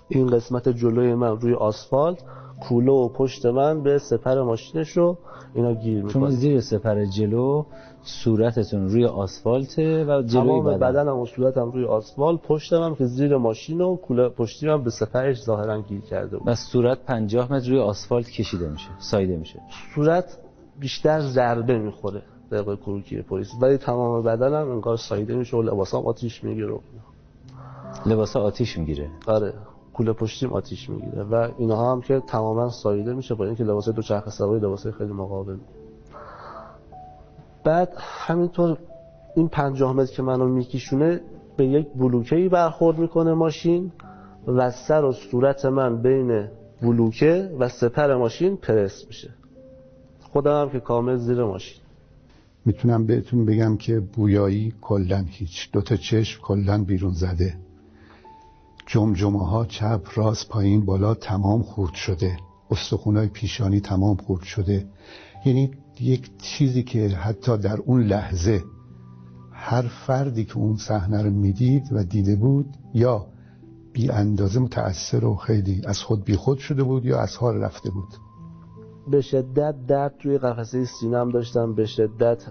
این 0.08 0.28
قسمت 0.28 0.70
جلوی 0.70 1.14
من 1.14 1.40
روی 1.40 1.54
آسفالت. 1.54 2.24
کوله 2.62 2.92
و 2.92 3.10
پشت 3.10 3.46
من 3.46 3.84
به 3.84 3.98
سپر 3.98 4.42
ماشینش 4.42 4.90
رو 4.90 5.18
اینا 5.54 5.74
گیر 5.74 5.96
می‌کنه. 5.96 6.14
چون 6.14 6.30
زیر 6.30 6.60
سپر 6.60 7.06
جلو 7.06 7.66
صورتتون 8.04 8.90
روی 8.90 9.06
آسفالته 9.06 10.06
و 10.06 10.22
جلوی 10.22 10.28
تمام 10.28 10.66
بدن. 10.66 10.78
بدنم 10.78 11.18
و 11.18 11.26
صورتم 11.26 11.72
روی 11.72 11.86
آسفالت 11.86 12.42
پشتم 12.42 12.82
هم 12.82 12.96
که 12.96 13.06
زیر 13.06 13.38
ماشین 13.38 13.82
و 13.82 13.96
کوله 13.96 14.30
پشتی 14.30 14.68
هم 14.68 14.84
به 14.84 14.90
سپرش 14.90 15.42
ظاهرا 15.42 15.82
گیر 15.82 16.02
کرده 16.02 16.38
بود. 16.38 16.48
و 16.48 16.56
صورت 16.56 16.98
50 17.06 17.54
متر 17.54 17.70
روی 17.70 17.80
آسفالت 17.80 18.30
کشیده 18.30 18.70
میشه 18.70 18.90
سایده 19.00 19.38
میشه. 19.38 19.60
صورت 19.96 20.38
بیشتر 20.80 21.20
ضربه 21.20 21.80
می‌خوره 21.80 22.22
دقیقه 22.52 22.76
کروکی 22.76 23.22
پلیس. 23.22 23.48
ولی 23.62 23.78
تمام 23.78 24.24
بدنم 24.24 24.72
انگار 24.72 24.98
سایده 24.98 25.36
میشه 25.36 25.58
و 25.58 25.62
لباسام 25.62 26.06
آتیش 26.06 26.44
می‌گیره. 26.44 26.80
لباسا 28.06 28.42
آتیش 28.42 28.78
می‌گیره. 28.78 29.10
آره. 29.28 29.54
کوله 29.96 30.14
پشتیم 30.14 30.54
آتیش 30.54 30.90
می‌گیره 30.90 31.24
و 31.24 31.50
اینها 31.58 31.92
هم 31.92 32.02
که 32.02 32.20
تماما 32.20 32.70
سایده 32.70 33.14
میشه 33.14 33.36
با 33.36 33.46
اینکه 33.46 33.64
دو 33.64 34.02
چرخ 34.02 34.30
سواری 34.30 34.60
لباس 34.60 34.88
خیلی 34.88 35.14
مقاوم 35.14 35.60
بعد 37.64 37.94
همینطور 38.00 38.78
این 39.36 39.48
پنجاه 39.48 39.94
متر 39.94 40.16
که 40.16 40.22
منو 40.22 40.48
میکشونه 40.48 41.22
به 41.58 41.66
یک 41.66 41.88
بلوکه 41.96 42.50
برخورد 42.50 42.98
می‌کنه 43.00 43.34
ماشین 43.34 43.92
و 44.48 44.72
سر 44.72 45.04
و 45.04 45.12
صورت 45.12 45.66
من 45.66 46.02
بین 46.02 46.48
بلوکه 46.82 47.52
و 47.60 47.70
سپر 47.70 48.16
ماشین 48.16 48.58
پرس 48.58 49.06
میشه. 49.08 49.30
خودم 50.32 50.62
هم 50.62 50.70
که 50.70 50.80
کامل 50.80 51.16
زیر 51.16 51.44
ماشین. 51.44 51.82
می‌تونم 52.66 53.06
بهتون 53.06 53.46
بگم 53.46 53.78
که 53.78 54.00
بویایی 54.00 54.74
کلا 54.82 55.26
هیچ. 55.28 55.70
دوتا 55.72 55.96
چشم 55.96 56.42
کلا 56.42 56.84
بیرون 56.84 57.14
زده. 57.14 57.65
جمجمه 58.86 59.48
ها 59.48 59.66
چپ 59.66 60.02
راست 60.16 60.50
پایین 60.50 60.86
بالا 60.86 61.14
تمام 61.14 61.64
خورد 61.64 61.94
شده. 61.94 62.38
استخونای 62.72 63.28
پیشانی 63.28 63.80
تمام 63.80 64.18
خورد 64.18 64.44
شده. 64.44 64.88
یعنی 65.46 65.72
یک 66.00 66.38
چیزی 66.38 66.84
که 66.84 67.08
حتی 67.08 67.58
در 67.58 67.78
اون 67.86 68.04
لحظه 68.04 68.64
هر 69.52 69.82
فردی 69.82 70.46
که 70.46 70.58
اون 70.58 70.78
صحنه 70.78 71.24
رو 71.24 71.30
می‌دید 71.30 71.84
و 71.92 72.04
دیده 72.04 72.36
بود 72.36 72.66
یا 72.94 73.26
بی 73.94 74.10
اندازه 74.10 74.60
متأثر 74.60 75.26
و 75.26 75.36
خیلی 75.36 75.82
از 75.86 76.02
خود 76.02 76.24
بی 76.24 76.36
خود 76.36 76.58
شده 76.58 76.84
بود 76.84 77.06
یا 77.06 77.20
از 77.20 77.38
حال 77.38 77.56
رفته 77.56 77.90
بود. 77.90 78.10
به 79.08 79.22
شدت 79.22 79.86
درد 79.88 80.18
توی 80.20 80.38
قفسه 80.38 80.86
سینم 80.86 81.30
داشتم 81.30 81.76
به 81.76 81.86
شدت 81.86 82.44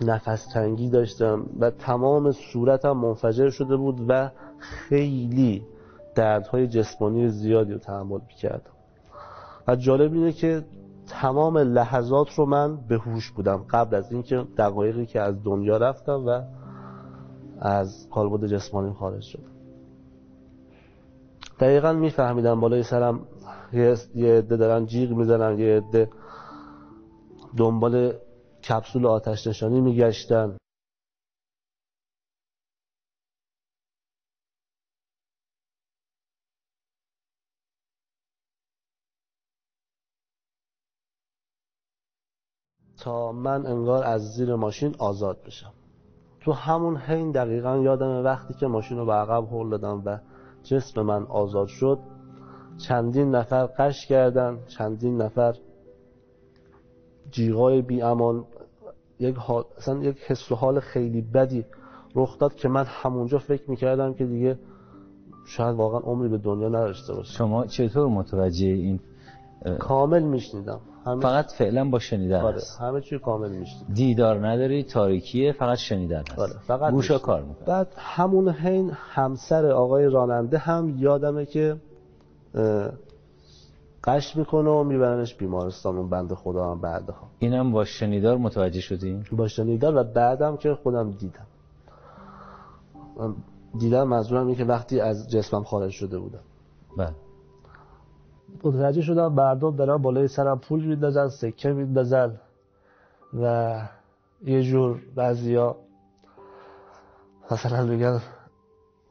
نفس 0.00 0.46
تنگی 0.46 0.88
داشتم 0.88 1.46
و 1.60 1.70
تمام 1.70 2.32
صورتم 2.32 2.92
منفجر 2.92 3.50
شده 3.50 3.76
بود 3.76 4.04
و 4.08 4.30
خیلی 4.62 5.62
دردهای 6.14 6.66
جسمانی 6.66 7.28
زیادی 7.28 7.72
رو 7.72 7.78
تحمل 7.78 8.20
می‌کردم. 8.28 8.70
و 9.68 9.76
جالب 9.76 10.12
اینه 10.12 10.32
که 10.32 10.64
تمام 11.06 11.58
لحظات 11.58 12.34
رو 12.34 12.46
من 12.46 12.76
به 12.76 12.96
هوش 12.98 13.30
بودم. 13.30 13.64
قبل 13.70 13.96
از 13.96 14.12
اینکه 14.12 14.44
دقایقی 14.56 15.06
که 15.06 15.20
از 15.20 15.42
دنیا 15.44 15.76
رفتم 15.76 16.26
و 16.26 16.42
از 17.60 18.08
کالبد 18.10 18.46
جسمانی 18.46 18.92
خارج 18.92 19.22
شدم. 19.22 19.52
دقیقا 21.60 21.92
میفهمیدم 21.92 22.60
بالای 22.60 22.82
سرم 22.82 23.20
یه 23.72 23.96
عده 24.16 24.56
دارن 24.56 24.86
جیغ 24.86 25.10
می‌زنن 25.10 25.58
یه 25.58 25.76
عده 25.76 26.08
دنبال 27.56 28.12
کپسول 28.68 29.06
آتش 29.06 29.46
نشانی 29.46 29.80
میگشتن. 29.80 30.56
تا 43.02 43.32
من 43.32 43.66
انگار 43.66 44.04
از 44.04 44.32
زیر 44.32 44.54
ماشین 44.54 44.94
آزاد 44.98 45.38
بشم. 45.46 45.72
تو 46.40 46.52
همون 46.52 46.96
حین 46.96 47.30
دقیقا 47.30 47.76
یادم 47.76 48.24
وقتی 48.24 48.54
که 48.54 48.66
ماشین 48.66 48.98
رو 48.98 49.06
به 49.06 49.12
عقب 49.12 49.54
هل 49.54 49.70
دادم 49.70 50.02
و 50.04 50.18
جسم 50.62 51.02
من 51.02 51.22
آزاد 51.22 51.66
شد 51.66 51.98
چندین 52.78 53.34
نفر 53.34 53.66
قش 53.66 54.06
کردن 54.06 54.58
چندین 54.66 55.22
نفر 55.22 55.54
جیغای 57.30 57.82
بی 57.82 58.02
امان 58.02 58.44
یک 59.18 59.36
حال 59.36 59.64
اصلا 59.76 59.98
یک 59.98 60.18
حس 60.18 60.52
و 60.52 60.54
حال 60.54 60.80
خیلی 60.80 61.22
بدی 61.22 61.64
رخ 62.14 62.38
داد 62.38 62.54
که 62.54 62.68
من 62.68 62.84
همونجا 62.84 63.38
فکر 63.38 63.70
می‌کردم 63.70 64.14
که 64.14 64.26
دیگه 64.26 64.58
شاید 65.46 65.76
واقعا 65.76 66.00
عمری 66.00 66.28
به 66.28 66.38
دنیا 66.38 66.68
نداشته 66.68 67.14
باشه 67.14 67.32
شما 67.32 67.66
چطور 67.66 68.08
متوجه 68.08 68.66
این 68.66 69.00
کامل 69.78 70.22
میشنیدم. 70.22 70.80
فقط 71.04 71.52
فعلا 71.52 71.90
با 71.90 71.98
شنیدن 71.98 72.40
آره 72.40 72.56
هست. 72.56 72.80
همه 72.80 73.00
چی 73.00 73.18
کامل 73.18 73.50
میشنیدم 73.50 73.94
دیدار 73.94 74.48
نداری 74.48 74.82
تاریکیه 74.82 75.52
فقط 75.52 75.78
شنیدن 75.78 76.22
هست. 76.30 76.38
آره 76.38 76.52
فقط 76.66 76.92
گوشا. 76.92 77.18
کار 77.18 77.42
می‌کنه 77.42 77.66
بعد 77.66 77.94
همون 77.96 78.48
حین 78.48 78.90
همسر 78.94 79.66
آقای 79.66 80.06
راننده 80.06 80.58
هم 80.58 80.94
یادمه 80.98 81.46
که 81.46 81.76
اه، 82.54 82.90
قش 84.04 84.36
می‌کنه 84.36 84.70
و 84.70 84.84
میبرنش 84.84 85.34
بیمارستان 85.34 85.96
اون 85.96 86.10
بند 86.10 86.34
خدا 86.34 86.70
هم 86.70 86.80
بعدها. 86.80 87.28
اینم 87.38 87.72
با 87.72 87.84
شنیدار 87.84 88.36
متوجه 88.36 88.80
شدیم؟ 88.80 89.24
با 89.32 89.48
شنیدار 89.48 89.96
و 89.96 90.04
بعدم 90.04 90.56
که 90.56 90.74
خودم 90.74 91.10
دیدم. 91.10 91.46
دیدم 93.78 94.08
منظورم 94.08 94.46
اینه 94.46 94.58
که 94.58 94.64
وقتی 94.64 95.00
از 95.00 95.30
جسمم 95.30 95.64
خارج 95.64 95.90
شده 95.90 96.18
بودم. 96.18 96.40
بله. 96.98 97.12
متوجه 98.64 99.02
شدم 99.02 99.32
مردم 99.32 99.76
دارن 99.76 99.96
بالای 99.96 100.28
سرم 100.28 100.58
پول 100.58 100.84
میندازن 100.84 101.28
سکه 101.28 101.72
میندازن 101.72 102.40
و 103.40 103.74
یه 104.44 104.62
جور 104.62 105.00
بعضیا 105.14 105.76
مثلا 107.50 107.84
میگن 107.84 108.20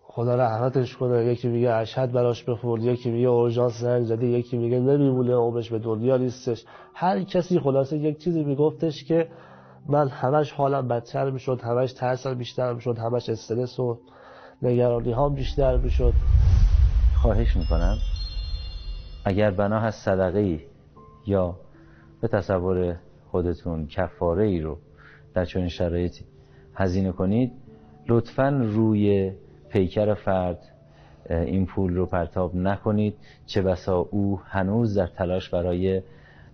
خدا 0.04 0.36
رحمتش 0.36 0.98
کنه 0.98 1.26
یکی 1.26 1.48
میگه 1.48 1.72
اشهد 1.72 2.12
براش 2.12 2.44
بخورد 2.44 2.84
یکی 2.84 3.12
میگه 3.12 3.28
اورژانس 3.28 3.80
زنگ 3.80 4.04
زده 4.04 4.28
یکی 4.28 4.58
میگه 4.58 4.80
نمیمونه 4.80 5.34
عمرش 5.34 5.70
به 5.70 5.80
دنیا 5.80 6.18
نیستش. 6.18 6.66
هر 6.94 7.24
کسی 7.24 7.60
خلاصه 7.60 7.98
یک 7.98 8.18
چیزی 8.24 8.44
میگفتش 8.44 9.04
که 9.04 9.28
من 9.88 10.08
همش 10.08 10.52
حالم 10.52 10.88
بدتر 10.88 11.30
می‌شد 11.30 11.62
همش 11.62 11.94
ترسم 11.94 12.34
بیشتر 12.34 12.74
می‌شد 12.74 12.98
همش 12.98 13.30
استرس 13.30 13.80
و 13.80 13.98
نگرانی 14.62 15.12
ها 15.12 15.30
بیشتر 15.30 15.78
می‌شد. 15.78 16.14
خواهش 17.22 17.58
می‌کنم. 17.58 17.98
اگر 19.26 19.52
بنا 19.52 19.80
هست 19.80 20.06
صدقه 20.06 20.60
یا 21.26 21.56
به 22.22 22.28
تصور 22.28 22.96
خودتون 23.32 23.88
کفاره 23.88 24.44
ای 24.44 24.60
رو 24.60 24.78
در 25.34 25.46
چنین 25.46 25.68
شرایطی 25.68 26.26
هزینه 26.76 27.12
کنید 27.12 27.52
لطفا 28.08 28.50
روی 28.50 29.32
پیکر 29.70 30.14
فرد 30.14 30.60
این 31.30 31.66
پول 31.66 31.96
رو 31.96 32.06
پرتاب 32.06 32.56
نکنید. 32.56 33.18
چه 33.46 33.62
بسا 33.62 33.98
او 33.98 34.40
هنوز 34.46 34.98
در 34.98 35.08
تلاش 35.08 35.50
برای 35.50 36.02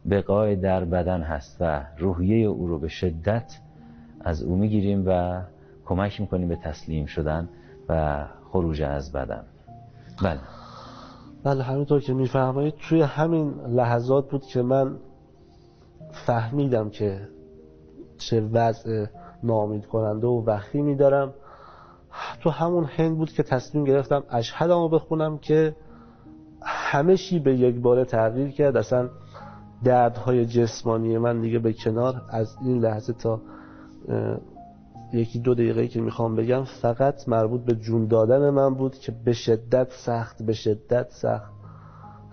بقای 0.09 0.55
در 0.55 0.85
بدن 0.85 1.21
هست 1.21 1.57
و 1.59 1.85
روحیه 1.97 2.47
او 2.47 2.67
رو 2.67 2.79
به 2.79 2.87
شدت 2.87 3.59
از 4.19 4.43
او 4.43 4.55
می‌گیریم 4.55 5.03
و 5.07 5.41
کمک 5.85 6.21
می‌کنیم 6.21 6.47
به 6.47 6.55
تسلیم 6.55 7.05
شدن 7.05 7.49
و 7.89 8.25
خروج 8.49 8.81
از 8.81 9.11
بدن. 9.11 9.43
بله. 10.23 10.39
بله 11.43 11.63
همینطور 11.63 12.01
که 12.01 12.13
میفرمایید 12.13 12.73
توی 12.89 13.01
همین 13.01 13.53
لحظات 13.67 14.29
بود 14.29 14.45
که 14.45 14.61
من 14.61 14.97
فهمیدم 16.11 16.89
که 16.89 17.27
چه 18.17 18.41
وضع 18.41 19.05
نامید 19.43 19.85
کننده 19.85 20.27
و 20.27 20.43
وخیمی 20.45 20.95
دارم 20.95 21.33
تو 22.41 22.49
همون 22.49 22.83
هند 22.83 23.17
بود 23.17 23.31
که 23.31 23.43
تصمیم 23.43 23.83
گرفتم 23.83 24.23
اشهدم 24.29 24.79
رو 24.79 24.89
بخونم 24.89 25.37
که 25.37 25.75
همه 26.61 27.17
چی 27.17 27.39
به 27.39 27.55
یک 27.55 27.81
باره 27.81 28.05
تغییر 28.05 28.51
کرد. 28.51 28.77
اصلا 28.77 29.09
دردهای 29.83 30.45
جسمانی 30.45 31.17
من 31.17 31.41
دیگه 31.41 31.59
به 31.59 31.73
کنار 31.73 32.21
از 32.29 32.57
این 32.61 32.79
لحظه 32.79 33.13
تا 33.13 33.41
یکی 35.13 35.39
دو 35.39 35.53
دقیقه 35.53 35.87
که 35.87 36.01
می‌خوام 36.01 36.35
بگم 36.35 36.63
فقط 36.63 37.29
مربوط 37.29 37.61
به 37.61 37.75
جون 37.75 38.07
دادن 38.07 38.49
من 38.49 38.73
بود 38.73 38.95
که 38.99 39.11
به 39.25 39.33
شدت 39.33 39.91
سخت 39.91 40.43
به 40.43 40.53
شدت 40.53 41.11
سخت 41.11 41.53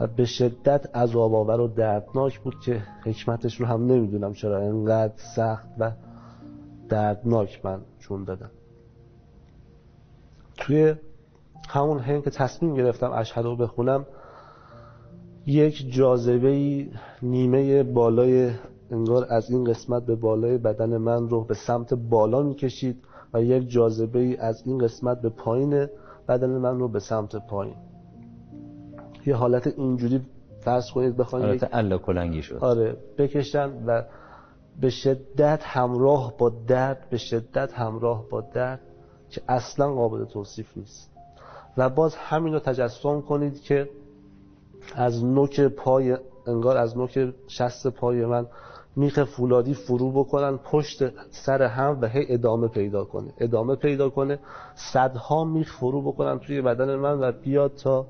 و 0.00 0.06
به 0.06 0.24
شدت 0.24 0.96
عذاب 0.96 1.34
آور 1.34 1.60
و 1.60 1.68
دردناک 1.68 2.40
بود 2.40 2.60
که 2.60 2.82
حکمتش 3.04 3.60
رو 3.60 3.66
هم 3.66 3.86
نمی‌دونم 3.86 4.32
چرا 4.32 4.58
انقدر 4.58 5.12
سخت 5.16 5.68
و 5.78 5.92
دردناک 6.88 7.64
من 7.64 7.80
جون 7.98 8.24
دادم. 8.24 8.50
توی 10.56 10.94
همون 11.68 11.98
هنگ 11.98 12.24
که 12.24 12.30
تصمیم 12.30 12.74
گرفتم 12.74 13.12
اشهد 13.12 13.44
رو 13.44 13.56
بخونم. 13.56 14.06
یک 15.46 15.92
جاذبه 15.92 16.86
نیمه 17.22 17.82
بالای 17.82 18.50
انگار 18.90 19.26
از 19.28 19.50
این 19.50 19.64
قسمت 19.64 20.06
به 20.06 20.14
بالای 20.14 20.58
بدن 20.58 20.96
من 20.96 21.28
رو 21.28 21.44
به 21.44 21.54
سمت 21.54 21.94
بالا 21.94 22.42
می‌کشید 22.42 23.04
و 23.34 23.42
یک 23.42 23.68
جاذبه 23.68 24.18
ای 24.18 24.36
از 24.36 24.62
این 24.66 24.78
قسمت 24.78 25.20
به 25.20 25.28
پایین 25.28 25.86
بدن 26.28 26.50
من 26.50 26.78
رو 26.78 26.88
به 26.88 27.00
سمت 27.00 27.36
پایین. 27.36 27.76
یه 29.26 29.34
حالت 29.34 29.66
اینجوری 29.66 30.20
فرض 30.60 30.90
کنید 30.90 31.16
بخواید 31.16 31.46
حالت 31.46 31.74
الا 31.74 31.98
کلنگی 31.98 32.42
شد. 32.42 32.58
آره 32.60 32.96
بکشن 33.18 33.70
و 33.86 34.02
به 34.80 34.90
شدت 34.90 35.60
همراه 35.62 36.34
با 36.38 36.52
درد 36.66 37.06
به 37.10 37.16
شدت 37.16 37.72
همراه 37.72 38.28
با 38.30 38.40
درد 38.40 38.80
که 39.30 39.42
اصلا 39.48 39.94
قابل 39.94 40.24
توصیف 40.24 40.76
نیست. 40.76 41.10
و 41.76 41.88
باز 41.88 42.14
همین 42.16 42.52
رو 42.52 42.58
تجسم 42.58 43.20
کنید 43.20 43.60
که 43.60 43.90
از 44.94 45.24
نوک 45.24 45.60
پای 45.60 46.16
انگار 46.46 46.76
از 46.76 46.96
نوک 46.98 47.34
شست 47.48 47.86
پای 47.86 48.26
من 48.26 48.46
میخ 48.96 49.24
فولادی 49.24 49.74
فرو 49.74 50.12
بکنن 50.12 50.56
پشت 50.56 51.02
سر 51.30 51.62
هم 51.62 51.98
و 52.00 52.06
هی 52.06 52.26
ادامه 52.28 52.68
پیدا 52.68 53.04
کنه. 53.04 53.32
ادامه 53.38 53.76
پیدا 53.76 54.10
کنه. 54.10 54.38
صدها 54.74 55.44
میخ 55.44 55.76
فرو 55.76 56.02
بکنن 56.02 56.38
توی 56.38 56.62
بدن 56.62 56.96
من 56.96 57.20
و 57.20 57.32
بیاد 57.32 57.74
تا 57.74 58.06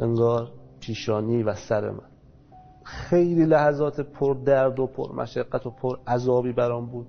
انگار 0.00 0.48
پیشانی 0.80 1.42
و 1.42 1.54
سر 1.54 1.90
من. 1.90 2.00
خیلی 2.84 3.44
لحظات 3.44 4.00
پر 4.00 4.34
درد 4.34 4.80
و 4.80 4.86
پر 4.86 5.12
مشقت 5.12 5.66
و 5.66 5.70
پر 5.70 5.96
عذابی 6.06 6.52
برام 6.52 6.86
بود. 6.86 7.06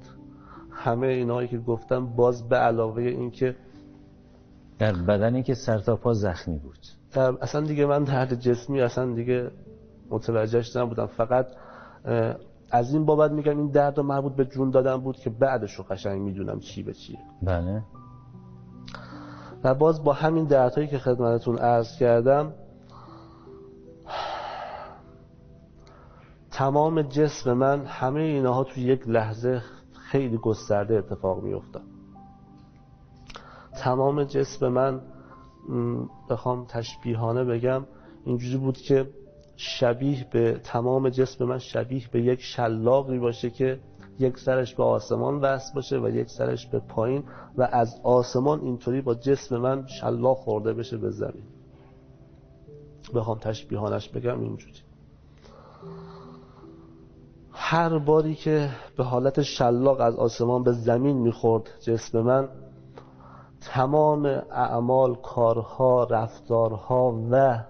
همه 0.72 1.08
اینایی 1.08 1.48
که 1.48 1.58
گفتم 1.58 2.06
باز 2.06 2.50
به 2.50 2.56
علاوه 2.56 3.02
این 3.02 3.32
که 3.32 3.56
در 4.80 4.94
بدنی 4.94 5.44
که 5.44 5.54
سر 5.54 5.78
تا 5.80 5.96
پا 5.96 6.14
زخمی 6.14 6.58
بود. 6.58 6.78
در- 7.14 7.38
اصلا 7.42 7.62
دیگه 7.62 7.86
من 7.86 8.04
درد 8.04 8.34
جسمی 8.40 8.82
اصلا 8.82 9.14
دیگه 9.14 9.52
متوجهش 10.10 10.76
نبودم. 10.76 11.06
فقط 11.06 11.48
از 12.72 12.94
این 12.94 13.06
بابت 13.06 13.32
میگم 13.32 13.58
این 13.58 13.68
درد 13.68 13.98
رو 13.98 14.04
مربوط 14.04 14.34
به 14.34 14.46
جون 14.46 14.70
دادن 14.70 14.98
بود 14.98 15.18
که 15.18 15.30
بعدش 15.30 15.74
رو 15.74 15.84
قشنگ 15.84 16.22
می‌دونم 16.22 16.60
چی 16.60 16.84
به 16.84 16.94
چیه. 16.94 17.20
بله. 17.44 17.84
و 19.64 19.76
باز 19.76 20.04
با 20.04 20.14
همین 20.14 20.46
دردهایی 20.46 20.88
که 20.88 20.98
خدمتتون 20.98 21.58
عرض 21.58 21.98
کردم 21.98 22.54
تمام 26.52 27.02
جسم 27.02 27.54
من 27.54 27.86
همه 27.86 28.22
اینها 28.22 28.64
توی 28.64 28.84
یک 28.84 29.08
لحظه 29.08 29.62
خیلی 29.94 30.38
گسترده 30.38 30.96
اتفاق 30.96 31.44
میافتاد. 31.44 31.84
تمام 33.84 34.24
جسم 34.24 34.68
من 34.68 35.02
بخوام 36.30 36.66
تشبیهانه 36.66 37.44
بگم 37.44 37.86
اینجوری 38.26 38.58
بود 38.58 38.78
که 38.78 39.10
شبیه 39.62 40.28
به 40.32 40.60
تمام 40.64 41.10
جسم 41.10 41.46
من 41.46 41.58
شبیه 41.58 42.04
به 42.12 42.22
یک 42.22 42.42
شلاقی 42.42 43.20
باشه 43.20 43.50
که 43.50 43.80
یک 44.20 44.38
سرش 44.38 44.76
به 44.76 44.84
آسمان 44.84 45.36
وصل 45.36 45.74
باشه 45.76 46.00
و 46.00 46.10
یک 46.10 46.30
سرش 46.30 46.68
به 46.68 46.80
پایین 46.80 47.24
و 47.58 47.70
از 47.72 48.00
آسمان 48.04 48.62
اینطوری 48.62 49.02
با 49.02 49.16
جسم 49.16 49.58
من 49.58 49.88
شلاق 49.88 50.38
خورده 50.38 50.74
بشه 50.74 50.98
به 50.98 51.10
زمین. 51.10 51.44
بخوام 53.16 53.38
تشبیهانش 53.38 54.10
بگم 54.10 54.42
اینجوری. 54.42 54.80
هر 57.52 58.00
باری 58.00 58.36
که 58.36 58.70
به 58.98 59.04
حالت 59.04 59.42
شلاق 59.42 60.00
از 60.00 60.16
آسمان 60.16 60.64
به 60.64 60.72
زمین 60.72 61.18
می‌خورد 61.18 61.70
جسم 61.82 62.22
من 62.22 62.50
تمام 63.62 64.26
اعمال 64.52 65.16
کارها 65.16 66.04
رفتارها 66.04 67.24
و 67.32 67.64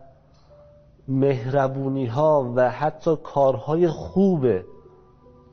مهربونی 1.10 2.06
ها 2.06 2.54
و 2.56 2.70
حتی 2.70 3.16
کارهای 3.24 3.88
خوب 3.88 4.46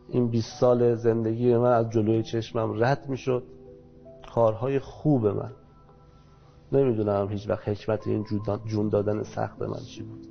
این 0.08 0.28
20 0.28 0.60
سال 0.60 0.94
زندگی 0.94 1.56
من 1.56 1.72
از 1.72 1.90
جلوی 1.90 2.22
چشمم 2.22 2.84
رد 2.84 3.08
می‌شد. 3.08 3.42
کارهای 4.34 4.78
خوب 4.78 5.26
من. 5.26 5.52
نمی‌دونم 6.72 7.28
هیچ 7.28 7.48
وقت 7.48 7.68
حکمت 7.68 8.06
این 8.06 8.24
جون- 8.66 8.88
دادن 8.88 9.22
سخت 9.22 9.62
من 9.62 9.78
چی 9.78 10.02
بود. 10.02 10.26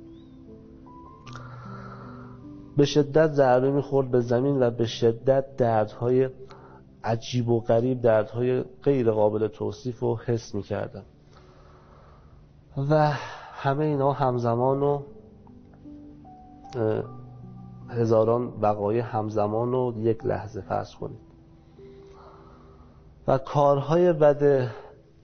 به 2.76 2.84
شدت 2.84 3.30
ضربه 3.32 3.70
می‌خورد 3.70 4.10
به 4.10 4.20
زمین 4.20 4.62
و 4.62 4.70
به 4.70 4.86
شدت 4.86 5.56
دردهای 5.56 6.28
عجیب 7.04 7.48
و 7.48 7.60
غریب 7.60 8.00
دردهای 8.00 8.64
غیر 8.82 9.10
قابل 9.10 9.48
توصیف 9.48 10.02
و 10.02 10.16
حس 10.16 10.54
می‌کردم. 10.54 11.04
و 12.90 13.12
همه 13.52 13.84
اینا 13.84 14.12
همزمان 14.12 14.82
و 14.82 15.02
هزاران 17.88 18.52
وقایع 18.60 19.02
همزمان 19.02 19.74
و 19.74 19.92
یک 19.96 20.26
لحظه 20.26 20.60
فرض 20.60 20.94
کنید. 20.94 21.26
و 23.28 23.38
کارهای 23.38 24.12
بد 24.12 24.70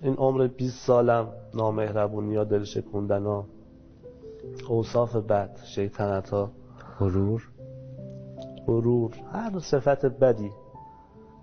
این 0.03 0.15
عمر 0.15 0.47
20 0.47 0.87
سالم 0.87 1.29
نامهربونی 1.55 2.37
ها 2.37 2.45
دل 2.45 2.65
شکوندن 2.65 3.23
ها 3.23 3.47
اوصاف 4.69 5.17
بد 5.17 5.59
شیطنت 5.65 6.31
ها. 6.31 6.51
غرور؟ 7.01 7.49
غرور 8.67 9.15
هر 9.33 9.59
صفت 9.59 10.07
بدی 10.07 10.51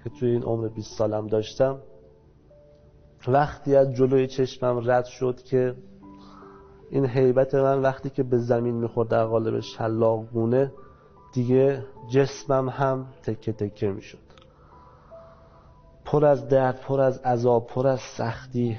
که 0.04 0.10
توی 0.10 0.30
این 0.30 0.44
عمر 0.44 0.68
20 0.68 0.98
سالم 0.98 1.28
داشتم. 1.28 1.78
وقتی 3.28 3.76
از 3.76 3.94
جلوی 3.94 4.28
چشمم 4.28 4.82
رد 4.92 5.06
شد 5.06 5.42
که 5.42 5.76
این 6.92 7.06
حیبت 7.06 7.56
من 7.56 7.82
وقتی 7.82 8.10
که 8.10 8.24
به 8.24 8.38
زمین 8.38 8.76
می‌خورد 8.76 9.10
در 9.10 9.26
قالب 9.26 9.60
شلاقونه 9.60 10.72
دیگه 11.34 11.86
جسمم 12.10 12.70
هم 12.70 13.06
تکه 13.24 13.54
تکه 13.54 13.92
می‌شد. 13.92 14.30
پر 16.06 16.26
از 16.26 16.48
درد 16.48 16.82
پر 16.82 17.02
از 17.02 17.18
عذاب 17.18 17.68
پر 17.68 17.88
از 17.88 18.00
سختی. 18.00 18.78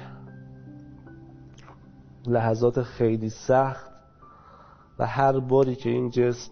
لحظات 2.27 2.81
خیلی 2.81 3.29
سخت. 3.29 3.91
و 4.99 5.05
هر 5.05 5.39
باری 5.39 5.75
که 5.75 5.89
این 5.89 6.09
جسم 6.09 6.51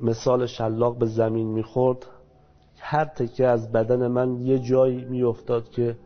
مثال 0.00 0.46
شلاق 0.46 0.98
به 0.98 1.06
زمین 1.06 1.46
می‌خورد 1.46 2.06
هر 2.78 3.04
تکه 3.04 3.46
از 3.46 3.72
بدن 3.72 4.06
من 4.06 4.36
یه 4.40 4.58
جایی 4.58 5.04
میافتاد 5.04 5.68
که 5.68 5.96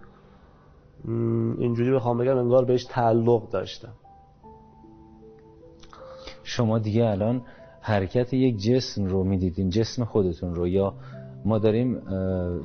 اینجوری 1.58 1.92
بخوام 1.92 2.18
بگم 2.18 2.36
انگار 2.36 2.64
بهش 2.64 2.84
تعلق 2.84 3.50
داشتم. 3.50 3.92
شما 6.42 6.78
دیگه 6.78 7.04
الان 7.04 7.42
حرکت 7.80 8.32
یک 8.34 8.58
جسم 8.58 9.04
رو 9.04 9.24
می‌دیدین 9.24 9.70
جسم 9.70 10.04
خودتون 10.04 10.54
رو 10.54 10.68
یا 10.68 10.94
ما 11.44 11.58
داریم 11.58 12.02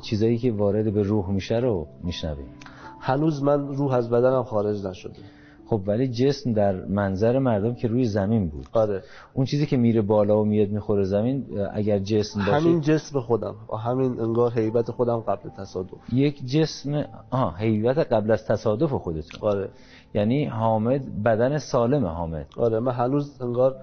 چیزایی 0.02 0.38
که 0.38 0.52
وارد 0.52 0.94
به 0.94 1.02
روح 1.02 1.30
میشه 1.30 1.56
رو 1.56 1.88
میشنویم؟ 2.04 2.48
هنوز 3.00 3.44
من 3.44 3.68
روح 3.68 3.94
از 3.94 4.10
بدنم 4.10 4.44
خارج 4.44 4.86
نشده. 4.86 5.20
خب 5.70 5.82
ولی 5.88 6.08
جسم 6.08 6.54
در 6.54 6.86
منظر 6.86 7.40
مردم 7.40 7.74
که 7.76 7.88
روی 7.88 8.06
زمین 8.06 8.48
بود. 8.48 8.68
آره. 8.74 9.04
اون 9.34 9.46
چیزی 9.46 9.66
که 9.66 9.78
میره 9.78 10.02
بالا 10.02 10.42
و 10.42 10.46
میاد 10.46 10.70
می‌خوره 10.70 11.04
زمین 11.04 11.46
اگر 11.74 12.00
جسم 12.00 12.40
باشه 12.40 12.52
همین 12.52 12.82
جسم 12.82 13.20
خودم. 13.20 13.56
و 13.74 13.76
همین 13.76 14.20
انگار 14.20 14.52
حیبت 14.52 14.92
خودم 14.92 15.20
قبل 15.20 15.50
تصادف. 15.50 16.14
یک 16.14 16.46
جسم 16.46 17.06
آها 17.30 17.56
حیبت 17.58 17.98
قبل 17.98 18.32
از 18.32 18.46
تصادف 18.46 18.94
خودتون 18.94 19.50
آره. 19.50 19.70
یعنی 20.14 20.46
حامد 20.46 21.24
بدن 21.24 21.58
سالم 21.58 22.06
حامد. 22.06 22.46
آره 22.58 22.80
من 22.80 22.92
هنوز 22.92 23.42
انگار 23.42 23.76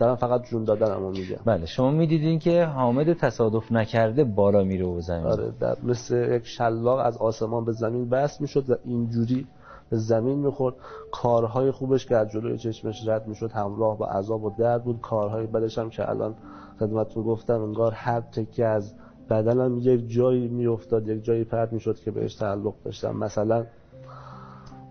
دارم 0.00 0.16
فقط 0.16 0.46
جون 0.46 0.64
دادنم 0.64 1.00
رو 1.00 1.10
میگم. 1.10 1.36
بله 1.44 1.66
شما 1.66 1.90
می‌دیدین 1.90 2.38
که 2.38 2.64
حامد 2.64 3.12
تصادف 3.12 3.72
نکرده 3.72 4.24
بالا 4.24 4.64
میره 4.64 4.86
و 4.86 5.00
زمین. 5.00 5.26
آره 5.26 5.52
در 5.60 5.76
مثل 5.82 6.34
یک 6.36 6.46
شلاق 6.46 6.98
از 6.98 7.16
آسمان 7.16 7.64
به 7.64 7.72
زمین 7.72 8.08
بس 8.08 8.40
می‌شد 8.40 8.70
و 8.70 8.74
اینجوری 8.84 9.46
به 9.90 9.96
زمین 9.96 10.38
می‌خورد. 10.38 10.74
کارهای 11.12 11.70
خوبش 11.70 12.06
که 12.06 12.16
از 12.16 12.30
جلوی 12.30 12.58
چشمش 12.58 13.08
رد 13.08 13.28
می‌شد 13.28 13.50
همراه 13.50 13.98
با 13.98 14.06
عذاب 14.06 14.44
و 14.44 14.50
درد 14.58 14.84
بود. 14.84 15.00
کارهای 15.00 15.46
بدش 15.46 15.78
هم 15.78 15.90
که 15.90 16.10
الان 16.10 16.34
خدمتتون 16.78 17.22
گفتم 17.22 17.62
انگار 17.62 17.92
هر 17.92 18.20
تکه 18.20 18.66
از 18.66 18.94
بدنم 19.30 19.78
یک 19.78 20.08
جایی 20.08 20.48
میافتاد 20.48 21.08
یک 21.08 21.24
جایی 21.24 21.44
پرد 21.44 21.72
می‌شد 21.72 21.98
که 21.98 22.10
بهش 22.10 22.34
تعلق 22.34 22.74
داشتم. 22.84 23.16
مثلا 23.16 23.64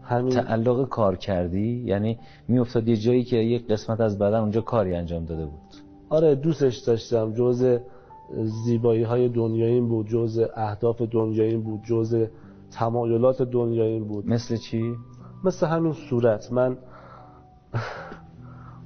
همین 0.04 0.34
تعلق 0.34 0.90
کار 0.90 1.16
کردی 1.16 1.84
یعنی 1.86 2.20
میافتاد 2.48 2.88
یه 2.88 2.98
جایی 2.98 3.24
که 3.24 3.38
یک 3.38 3.68
قسمت 3.68 4.02
از 4.02 4.20
بدن 4.20 4.40
اونجا 4.40 4.62
کاری 4.62 4.96
انجام 4.96 5.26
داده 5.26 5.46
بود. 5.46 5.60
آره 6.10 6.36
دوستش 6.36 6.78
داشتم. 6.78 7.34
جز 7.34 7.80
زیبایی 8.66 9.04
های 9.04 9.30
دنیایی 9.30 9.82
بود 9.82 10.08
جز 10.08 10.42
اهداف 10.56 11.02
دنیایی 11.02 11.58
بود 11.58 11.84
جز 11.84 12.26
تمایلات 12.76 13.42
دنیایی 13.42 14.00
بود. 14.00 14.30
مثل 14.30 14.56
چی؟ 14.58 14.96
مثل 15.44 15.68
همین 15.68 15.94
صورت. 15.94 16.52
من 16.52 16.78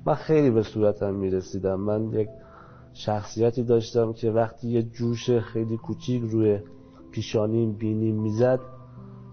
من 0.05 0.13
خیلی 0.13 0.51
به 0.51 0.63
صورتم 0.63 1.13
می‌رسیدم. 1.13 1.75
من 1.75 2.13
یک 2.13 2.29
شخصیتی 2.93 3.63
داشتم 3.63 4.13
که 4.13 4.31
وقتی 4.31 4.67
یه 4.67 4.83
جوش 4.83 5.31
خیلی 5.31 5.77
کوچیک 5.77 6.23
روی 6.23 6.59
پیشانیم 7.11 7.73
بینیم 7.73 8.21
می‌زد 8.21 8.59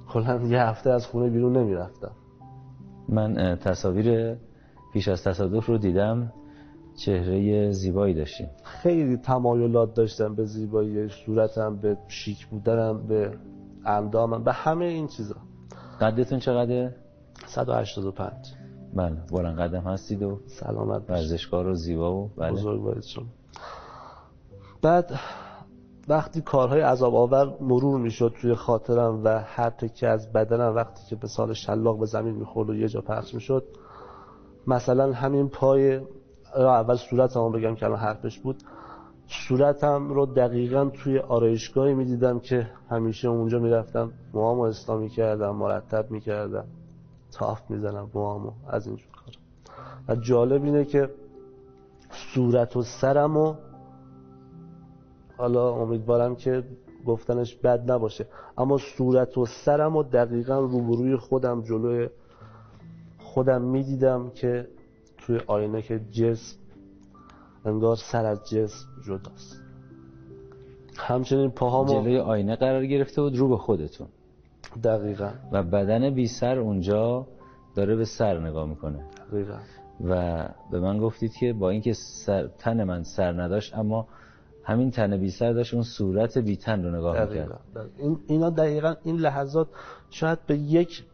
کلا 0.09 0.43
یه 0.43 0.61
هفته 0.61 0.91
از 0.91 1.07
خونه 1.07 1.31
بیرون 1.31 1.57
نمی‌رفتم. 1.57 2.13
من 3.09 3.57
تصاویر 3.57 4.37
پیش 4.93 5.09
از 5.09 5.25
تصادف 5.25 5.67
رو 5.67 5.79
دیدم. 5.79 6.33
چهره 6.97 7.71
زیبایی 7.71 8.15
داشتیم. 8.15 8.49
خیلی 8.65 9.17
تمایلات 9.17 9.95
داشتم 9.95 10.35
به 10.35 10.45
زیبایی 10.45 11.09
صورتم 11.09 11.77
به 11.77 11.97
شیک 12.09 12.47
بودنم 12.47 13.07
به 13.07 13.31
اندامم 13.87 14.45
به 14.45 14.53
همه 14.53 14.85
این 14.85 15.07
چیزا. 15.07 15.37
قدتون 16.01 16.39
چقدره؟ 16.39 16.95
185 17.47 18.33
بله 18.95 19.17
بلند 19.33 19.59
قدم 19.59 19.81
هستید 19.81 20.23
و 20.23 20.41
سلامت 20.47 21.11
ورزشکار 21.11 21.67
و 21.67 21.75
زیبا 21.75 22.15
و 22.15 22.31
بله. 22.37 22.53
بزرگ 22.53 22.83
باید 22.83 23.03
شما. 23.03 23.27
بعد 24.83 25.13
وقتی 26.09 26.41
کارهای 26.41 26.81
عذاب 26.81 27.15
آور 27.15 27.57
مرور 27.61 28.01
می‌شد 28.01 28.35
توی 28.41 28.55
خاطرم 28.55 29.25
و 29.25 29.43
هر 29.47 29.71
تکه 29.71 30.09
از 30.09 30.33
بدنم 30.33 30.75
وقتی 30.75 31.07
که 31.09 31.17
به 31.17 31.27
سال 31.27 31.53
شلاق 31.53 31.99
به 31.99 32.07
زمین 32.07 32.35
می‌خورد 32.35 32.71
و 32.71 32.75
یه 32.75 32.89
جا 32.89 33.01
پرس 33.01 33.35
می‌شد 33.35 33.65
مثلا 34.67 35.13
همین 35.13 35.49
پای 35.49 36.01
اول 36.57 36.97
صورتمو 36.97 37.51
بگم 37.51 37.75
که 37.75 37.87
الان 37.87 37.99
حرفش 37.99 38.39
بود. 38.39 38.63
صورتم 39.29 40.09
رو 40.09 40.27
دقیقا 40.27 40.85
توی 40.85 41.19
آرایشگاهی 41.19 41.95
می‌دیدم 41.95 42.41
که 42.41 42.71
همیشه 42.91 43.29
اونجا 43.29 43.59
می‌رفتم. 43.59 44.13
موامو 44.35 44.63
اسلامی 44.63 45.09
کردم 45.09 45.57
مرتب 45.57 46.11
می‌کردم. 46.11 46.65
تاف 47.33 47.71
می‌زنم 47.71 48.11
موامو 48.15 48.53
از 48.69 48.87
اینجور 48.87 49.09
کار 49.13 49.35
و 50.09 50.21
جالب 50.21 50.65
اینه 50.65 50.85
که 50.85 51.11
صورت 52.11 52.77
و 52.77 52.83
سرمو 52.83 53.55
حالا 55.37 55.71
امیدوارم 55.71 56.37
که 56.37 56.65
گفتنش 57.07 57.55
بد 57.55 57.91
نباشه 57.91 58.27
اما 58.59 58.79
صورت 58.79 59.39
و 59.39 59.47
سرم 59.47 59.97
و 59.97 60.03
دقیقا 60.03 60.61
روبروی 60.61 61.17
خودم 61.17 61.63
جلوی 61.63 62.09
خودم 63.19 63.63
می‌دیدم 63.63 64.31
که 64.31 64.69
توی 65.19 65.41
آینه 65.47 65.83
که 65.83 65.99
جسم 65.99 66.59
انگار 67.67 67.97
سر 67.97 68.27
از 68.27 68.49
جسم 68.49 68.87
جداست. 69.07 69.63
همچنین 70.97 71.51
پاهامو 71.51 71.93
جلوی 71.93 72.19
آینه 72.19 72.57
قرار 72.57 72.87
گرفته 72.87 73.23
بود 73.23 73.37
رو 73.37 73.49
به 73.49 73.57
خودتون. 73.57 74.07
دقیقا. 74.85 75.31
و 75.53 75.63
بدن 75.63 76.11
بی 76.11 76.27
سر 76.27 76.59
اونجا 76.59 77.27
داره 77.75 77.97
به 77.97 78.05
سر 78.05 78.41
نگاه 78.41 78.69
می‌کنه. 78.69 79.05
دقیقا. 79.33 79.57
و 80.05 80.45
به 80.71 80.81
من 80.81 80.99
گفتید 80.99 81.33
که 81.33 81.53
با 81.53 81.71
اینکه 81.71 81.93
سر 81.93 82.47
تن 82.59 82.85
من 82.85 83.03
سر 83.03 83.43
نداشت 83.43 83.79
اما 83.79 84.07
همین 84.65 84.91
تن 84.91 85.17
بی 85.17 85.31
سر 85.31 85.53
داشت 85.53 85.75
اون 85.75 85.83
صورت 85.83 86.39
بی 86.39 86.57
تن 86.57 86.85
رو 86.85 86.97
نگاه 86.97 87.25
می‌کرد. 87.25 87.61
این 87.99 88.19
اینا 88.27 88.51
دقیقا 88.51 88.95
این 89.03 89.17
لحظات 89.17 89.69
شاید 90.11 90.39
به 90.47 90.57
یک 90.57 91.05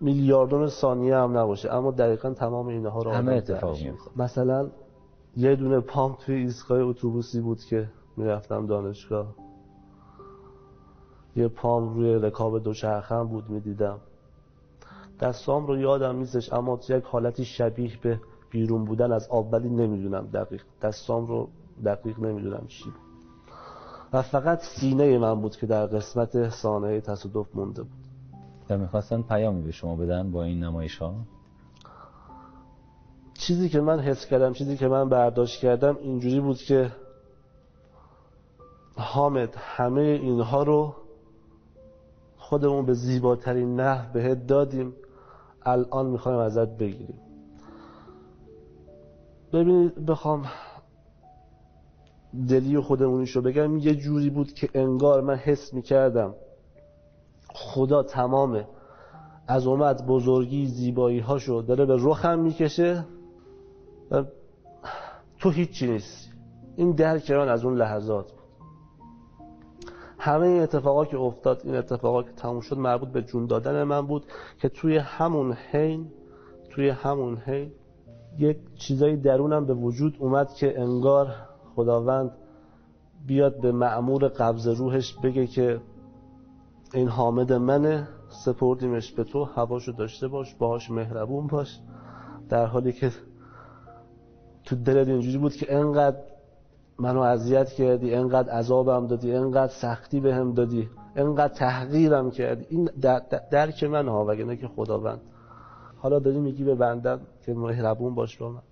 میلیاردون 0.00 0.68
ثانیه 0.68 1.16
هم 1.16 1.38
نباشه 1.38 1.74
اما 1.74 1.90
دقیقا 1.90 2.30
تمام 2.30 2.66
اینها 2.66 3.02
رو 3.02 3.10
همه 3.10 3.32
اتفاق 3.32 3.82
میفته 3.82 4.10
مثلا 4.16 4.68
یه 5.36 5.56
دونه 5.56 5.80
پام 5.80 6.16
توی 6.20 6.34
ایستگاه 6.34 6.78
اتوبوسی 6.78 7.40
بود 7.40 7.64
که 7.64 7.88
می‌رفتم 8.16 8.66
دانشگاه. 8.66 9.34
یه 11.36 11.48
پام 11.48 11.94
روی 11.94 12.14
رکاب 12.14 12.62
دوچرخه 12.62 13.24
بود 13.24 13.50
می‌دیدم. 13.50 13.98
دستام 15.20 15.66
رو 15.66 15.78
یادم 15.78 16.16
نیستش 16.16 16.52
اما 16.52 16.80
یک 16.88 17.04
حالتی 17.04 17.44
شبیه 17.44 17.92
به 18.02 18.20
بیرون 18.50 18.84
بودن 18.84 19.12
از 19.12 19.28
آب 19.28 19.52
ولی 19.52 19.68
نمی‌دونم 19.68 20.26
دقیق. 20.26 20.62
دستام 20.82 21.26
رو 21.26 21.48
دقیق 21.84 22.20
نمی‌دونم 22.20 22.64
چی 22.68 22.84
بود. 22.84 22.94
و 24.12 24.22
فقط 24.22 24.62
سینه 24.62 25.18
من 25.18 25.40
بود 25.40 25.56
که 25.56 25.66
در 25.66 25.86
قسمت 25.86 26.48
سانحه 26.48 27.00
تصادف 27.00 27.46
مونده 27.54 27.82
بود. 27.82 28.06
و 28.70 28.78
می‌خواستن 28.78 29.22
پیامی 29.22 29.62
به 29.62 29.72
شما 29.72 29.96
بدن 29.96 30.30
با 30.30 30.44
این 30.44 30.64
نمایش 30.64 30.98
ها 30.98 31.14
چیزی 33.38 33.68
که 33.68 33.80
من 33.80 34.00
حس 34.00 34.26
کردم 34.26 34.52
چیزی 34.52 34.76
که 34.76 34.88
من 34.88 35.08
برداشت 35.08 35.60
کردم 35.60 35.96
اینجوری 35.96 36.40
بود 36.40 36.58
که 36.58 36.92
حامد 38.96 39.54
همه 39.56 40.00
اینها 40.00 40.62
رو 40.62 40.94
خودمون 42.36 42.86
به 42.86 42.94
زیباترین 42.94 43.80
نه 43.80 44.10
بهت 44.12 44.46
دادیم. 44.46 44.94
الان 45.62 46.06
می‌خوایم 46.06 46.38
ازت 46.38 46.68
بگیریم. 46.68 47.18
ببینید 49.52 50.06
بخوام 50.06 50.44
دلی 52.48 52.80
خودمونیشو 52.80 53.42
بگم. 53.42 53.78
یه 53.78 53.94
جوری 53.94 54.30
بود 54.30 54.52
که 54.52 54.68
انگار 54.74 55.20
من 55.20 55.34
حس 55.36 55.74
می‌کردم 55.74 56.34
خدا 57.54 58.02
تمام 58.02 58.64
عظمت 59.48 60.02
بزرگی 60.06 60.66
زیبایی 60.66 61.18
هاشو 61.18 61.62
داره 61.68 61.84
به 61.86 61.96
رخم 62.00 62.38
می‌کشه. 62.38 63.04
و 64.10 64.24
تو 65.38 65.50
هیچی 65.50 65.86
نیستی. 65.86 66.30
این 66.76 66.92
درک 66.92 67.30
من 67.30 67.48
از 67.48 67.64
اون 67.64 67.76
لحظات 67.76 68.32
بود. 68.32 68.46
همه 70.18 70.46
این 70.46 70.62
اتفاقا 70.62 71.04
که 71.04 71.16
افتاد 71.18 71.60
این 71.64 71.76
اتفاقا 71.76 72.22
که 72.22 72.32
تموم 72.32 72.60
شد 72.60 72.78
مربوط 72.78 73.08
به 73.08 73.22
جون 73.22 73.46
دادن 73.46 73.82
من 73.82 74.06
بود 74.06 74.24
که 74.58 74.68
توی 74.68 74.96
همون 74.96 75.52
حین 75.52 76.06
توی 76.70 76.88
همون 76.88 77.36
حین 77.36 77.72
یک 78.38 78.56
چیزایی 78.74 79.16
درونم 79.16 79.66
به 79.66 79.74
وجود 79.74 80.16
اومد 80.18 80.52
که 80.52 80.80
انگار 80.80 81.34
خداوند 81.74 82.30
بیاد 83.26 83.60
به 83.60 83.72
معمور 83.72 84.28
قبض 84.28 84.68
روحش 84.68 85.14
بگه 85.14 85.46
که 85.46 85.80
این 86.94 87.08
حامد 87.08 87.52
منه 87.52 88.08
سپردیمش 88.28 89.12
به 89.12 89.24
تو 89.24 89.44
هواشو 89.44 89.92
داشته 89.92 90.28
باش 90.28 90.54
باهاش 90.54 90.90
مهربون 90.90 91.46
باش 91.46 91.80
در 92.48 92.66
حالی 92.66 92.92
که 92.92 93.10
تو 94.66 94.76
دلت 94.76 95.08
اینجوری 95.08 95.38
بود 95.38 95.52
که 95.52 95.74
انقدر 95.74 96.16
منو 96.98 97.20
اذیت 97.20 97.68
کردی 97.68 98.14
انقدر 98.14 98.52
عذابم 98.52 99.06
دادی 99.06 99.32
انقدر 99.32 99.72
سختی 99.72 100.20
بهم 100.20 100.52
دادی 100.52 100.88
انقدر 101.16 101.54
تحقیرم 101.54 102.30
کردی. 102.30 102.66
این 102.68 102.90
درک 103.50 103.84
من 103.84 104.08
ها 104.08 104.24
وگرنه 104.24 104.56
که 104.56 104.68
خداوند. 104.68 105.20
حالا 105.98 106.18
داری 106.18 106.38
میگی 106.38 106.64
به 106.64 106.74
بندم 106.74 107.20
که 107.42 107.54
مهربون 107.54 108.14
باش 108.14 108.36
با 108.36 108.48
من. 108.48 108.62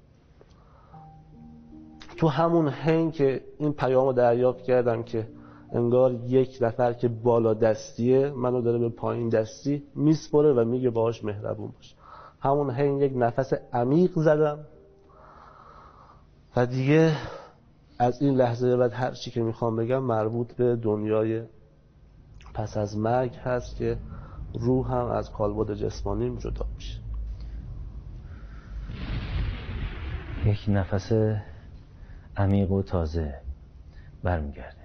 تو 2.16 2.28
همون 2.28 2.68
هنگ 2.68 3.12
که 3.12 3.40
این 3.58 3.72
پیامو 3.72 4.12
دریافت 4.12 4.62
کردم 4.62 5.02
که 5.02 5.28
انگار 5.72 6.12
یک 6.12 6.58
نفر 6.60 6.92
که 6.92 7.08
بالا 7.08 7.54
دستیه 7.54 8.30
منو 8.30 8.60
داره 8.60 8.78
به 8.78 8.88
پایین 8.88 9.28
دستی 9.28 9.82
میسپره 9.94 10.52
و 10.52 10.64
میگه 10.64 10.90
باهاش 10.90 11.24
مهربون 11.24 11.70
باش. 11.76 11.94
همون 12.40 12.70
هنگ 12.70 13.00
یک 13.00 13.12
نفس 13.16 13.52
عمیق 13.72 14.10
زدم. 14.16 14.58
و 16.56 16.66
دیگه 16.66 17.16
از 17.98 18.22
این 18.22 18.34
لحظه 18.34 18.76
بعد 18.76 18.92
هر 18.92 19.10
چی 19.10 19.30
که 19.30 19.42
می‌خوام 19.42 19.76
بگم 19.76 19.98
مربوط 19.98 20.52
به 20.52 20.76
دنیای 20.76 21.42
پس 22.54 22.76
از 22.76 22.96
مرگ 22.96 23.34
هست 23.34 23.76
که 23.76 23.98
روح 24.54 24.92
هم 24.92 25.06
از 25.06 25.30
کالبد 25.30 25.74
جسمانیم 25.74 26.36
جدا 26.36 26.66
میشه. 26.74 27.00
یک 30.46 30.64
نفس 30.68 31.12
عمیق 32.36 32.70
و 32.70 32.82
تازه 32.82 33.34
برمیگرده. 34.22 34.83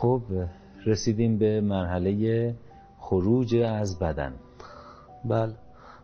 خب 0.00 0.22
رسیدیم 0.86 1.38
به 1.38 1.60
مرحله 1.60 2.54
خروج 2.98 3.56
از 3.56 3.98
بدن. 3.98 4.34
بله. 5.24 5.54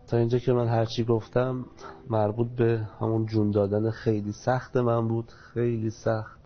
تا 0.06 0.16
اینجا 0.16 0.38
که 0.38 0.52
من 0.52 0.68
هرچی 0.68 1.04
گفتم 1.04 1.64
مربوط 2.10 2.48
به 2.48 2.80
همون 3.00 3.26
جون 3.26 3.50
دادن 3.50 3.90
خیلی 3.90 4.32
سخت 4.32 4.76
من 4.76 5.08
بود 5.08 5.32
خیلی 5.32 5.90
سخت. 5.90 6.40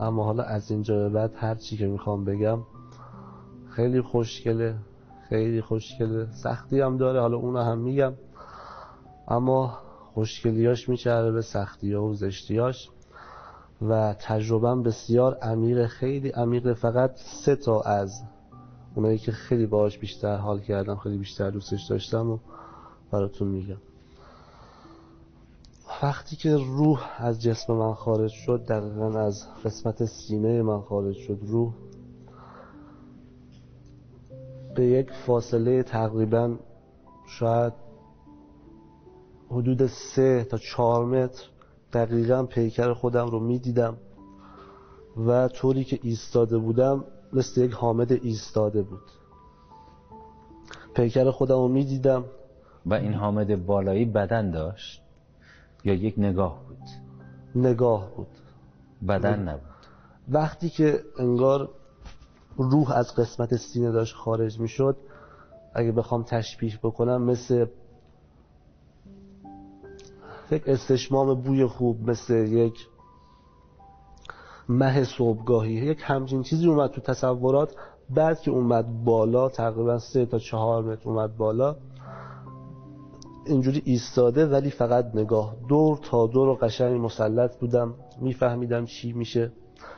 اما 0.00 0.24
حالا 0.24 0.42
از 0.42 0.70
اینجا 0.70 0.96
به 0.96 1.08
بعد 1.08 1.32
هرچی 1.36 1.76
که 1.76 1.86
می‌خوام 1.86 2.24
بگم 2.24 2.58
خیلی 3.70 4.00
خوشگله 4.00 4.74
خیلی 5.28 5.60
خوشگله. 5.60 6.26
سختی 6.32 6.80
هم 6.80 6.96
داره 6.96 7.20
حالا 7.20 7.36
اونو 7.36 7.58
هم 7.58 7.78
میگم. 7.78 8.12
اما 9.28 9.78
خوشگلیاش 10.14 10.88
میچره 10.88 11.32
به 11.32 11.42
سختی 11.42 11.92
ها 11.92 12.04
و 12.04 12.14
زشتیاش 12.14 12.88
و 13.82 14.14
تجربم 14.18 14.82
بسیار 14.82 15.34
عمیق 15.34 15.86
خیلی 15.86 16.28
عمیق 16.28 16.72
فقط 16.72 17.10
سه 17.16 17.56
تا 17.56 17.80
از 17.80 18.22
اونایی 18.94 19.18
که 19.18 19.32
خیلی 19.32 19.66
باهاش 19.66 19.98
بیشتر 19.98 20.36
حال 20.36 20.60
کردم 20.60 20.96
خیلی 20.96 21.18
بیشتر 21.18 21.50
دوستش 21.50 21.84
داشتم 21.84 22.30
و 22.30 22.38
براتون 23.10 23.48
میگم. 23.48 23.80
وقتی 26.02 26.36
که 26.36 26.56
روح 26.56 27.08
از 27.18 27.42
جسم 27.42 27.72
من 27.72 27.94
خارج 27.94 28.30
شد 28.30 28.64
دقیقا 28.68 29.18
از 29.20 29.46
قسمت 29.64 30.04
سینه 30.04 30.62
من 30.62 30.80
خارج 30.80 31.16
شد 31.16 31.38
روح 31.42 31.72
به 34.74 34.86
یک 34.86 35.10
فاصله 35.12 35.82
تقریبا 35.82 36.56
شاید 37.26 37.72
حدود 39.50 39.86
سه 39.86 40.44
تا 40.44 40.58
چهار 40.58 41.04
متر 41.04 41.49
دقیقا 41.92 42.42
پیکر 42.42 42.92
خودم 42.92 43.26
رو 43.26 43.40
می‌دیدم 43.40 43.96
و 45.26 45.48
طوری 45.48 45.84
که 45.84 45.98
ایستاده 46.02 46.58
بودم 46.58 47.04
مثل 47.32 47.60
یک 47.60 47.72
حامد 47.72 48.12
ایستاده 48.12 48.82
بود. 48.82 49.10
پیکر 50.94 51.30
خودم 51.30 51.56
رو 51.56 51.68
می‌دیدم. 51.68 52.24
و 52.86 52.94
این 52.94 53.14
حامد 53.14 53.66
بالایی 53.66 54.04
بدن 54.04 54.50
داشت 54.50 55.02
یا 55.84 55.94
یک 55.94 56.14
نگاه 56.18 56.60
بود؟ 56.68 56.78
نگاه 57.54 58.10
بود. 58.16 58.28
بدن 59.08 59.48
نبود. 59.48 59.70
وقتی 60.28 60.68
که 60.68 61.00
انگار 61.18 61.68
روح 62.56 62.92
از 62.92 63.14
قسمت 63.14 63.56
سینه 63.56 63.90
داشت 63.90 64.14
خارج 64.14 64.60
می‌شد 64.60 64.96
اگه 65.74 65.92
بخوام 65.92 66.22
تشبیه 66.22 66.78
بکنم 66.82 67.22
مثل 67.22 67.66
یک 70.52 70.62
استشمام 70.66 71.34
بوی 71.34 71.66
خوب 71.66 72.10
مثل 72.10 72.34
یک 72.34 72.88
مه 74.68 75.04
صبحگاهی 75.04 75.72
یک 75.72 75.98
همچین 76.02 76.42
چیزی 76.42 76.66
اومد 76.66 76.90
تو 76.90 77.00
تصورات 77.00 77.74
بعد 78.10 78.40
که 78.40 78.50
اومد 78.50 79.04
بالا 79.04 79.48
تقریبا 79.48 79.98
سه 79.98 80.26
تا 80.26 80.38
چهار 80.38 80.82
متر 80.82 81.08
اومد 81.08 81.36
بالا. 81.36 81.76
اینجوری 83.46 83.82
ایستاده 83.84 84.46
ولی 84.46 84.70
فقط 84.70 85.14
نگاه. 85.14 85.56
دور 85.68 85.98
تا 86.02 86.26
دور 86.26 86.48
و 86.48 86.54
قشنگ 86.54 87.00
مسلط 87.00 87.58
بودم. 87.58 87.94
میفهمیدم 88.20 88.84
چی 88.84 89.12
میشه. 89.12 89.52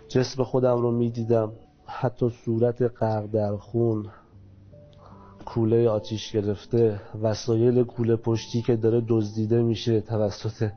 جسم 0.09 0.43
خودم 0.43 0.83
رو 0.83 0.91
می‌دیدم. 0.91 1.53
حتی 1.87 2.31
صورت 2.45 2.83
غرق 2.83 3.27
در 3.27 3.57
خون. 3.57 4.07
کوله 5.43 5.89
آتیش 5.89 6.33
گرفته 6.33 7.01
وسایل 7.23 7.85
کوله 7.85 8.17
پشتی 8.17 8.63
که 8.63 8.77
داره 8.77 9.03
دزدیده 9.09 9.63
میشه 9.63 10.01
توسط 10.01 10.71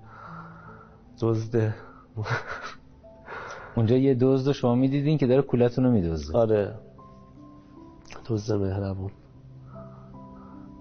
دزد. 1.21 1.73
اونجا 3.75 3.97
یه 3.97 4.13
دزد 4.13 4.51
شما 4.51 4.75
می‌دیدین 4.75 5.17
که 5.17 5.27
داره 5.27 5.41
کولتون 5.41 5.85
رو 5.85 5.91
میدزده. 5.91 6.37
آره. 6.37 6.75
دزد 8.29 8.53
مهربون. 8.53 9.11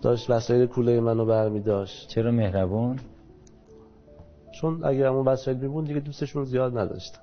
داشت 0.03 0.31
وسایل 0.31 0.67
کوله 0.67 1.01
منو 1.01 1.25
برمی 1.27 1.61
داشت 1.61 2.09
چرا 2.09 2.31
مهربون؟ 2.31 2.99
چون 4.61 4.85
اگه 4.85 5.09
همون 5.09 5.25
وسایل 5.25 5.57
میبون 5.57 5.85
دیگه 5.85 6.01
دوستشون 6.01 6.45
زیاد 6.45 6.79
نداشتم 6.79 7.21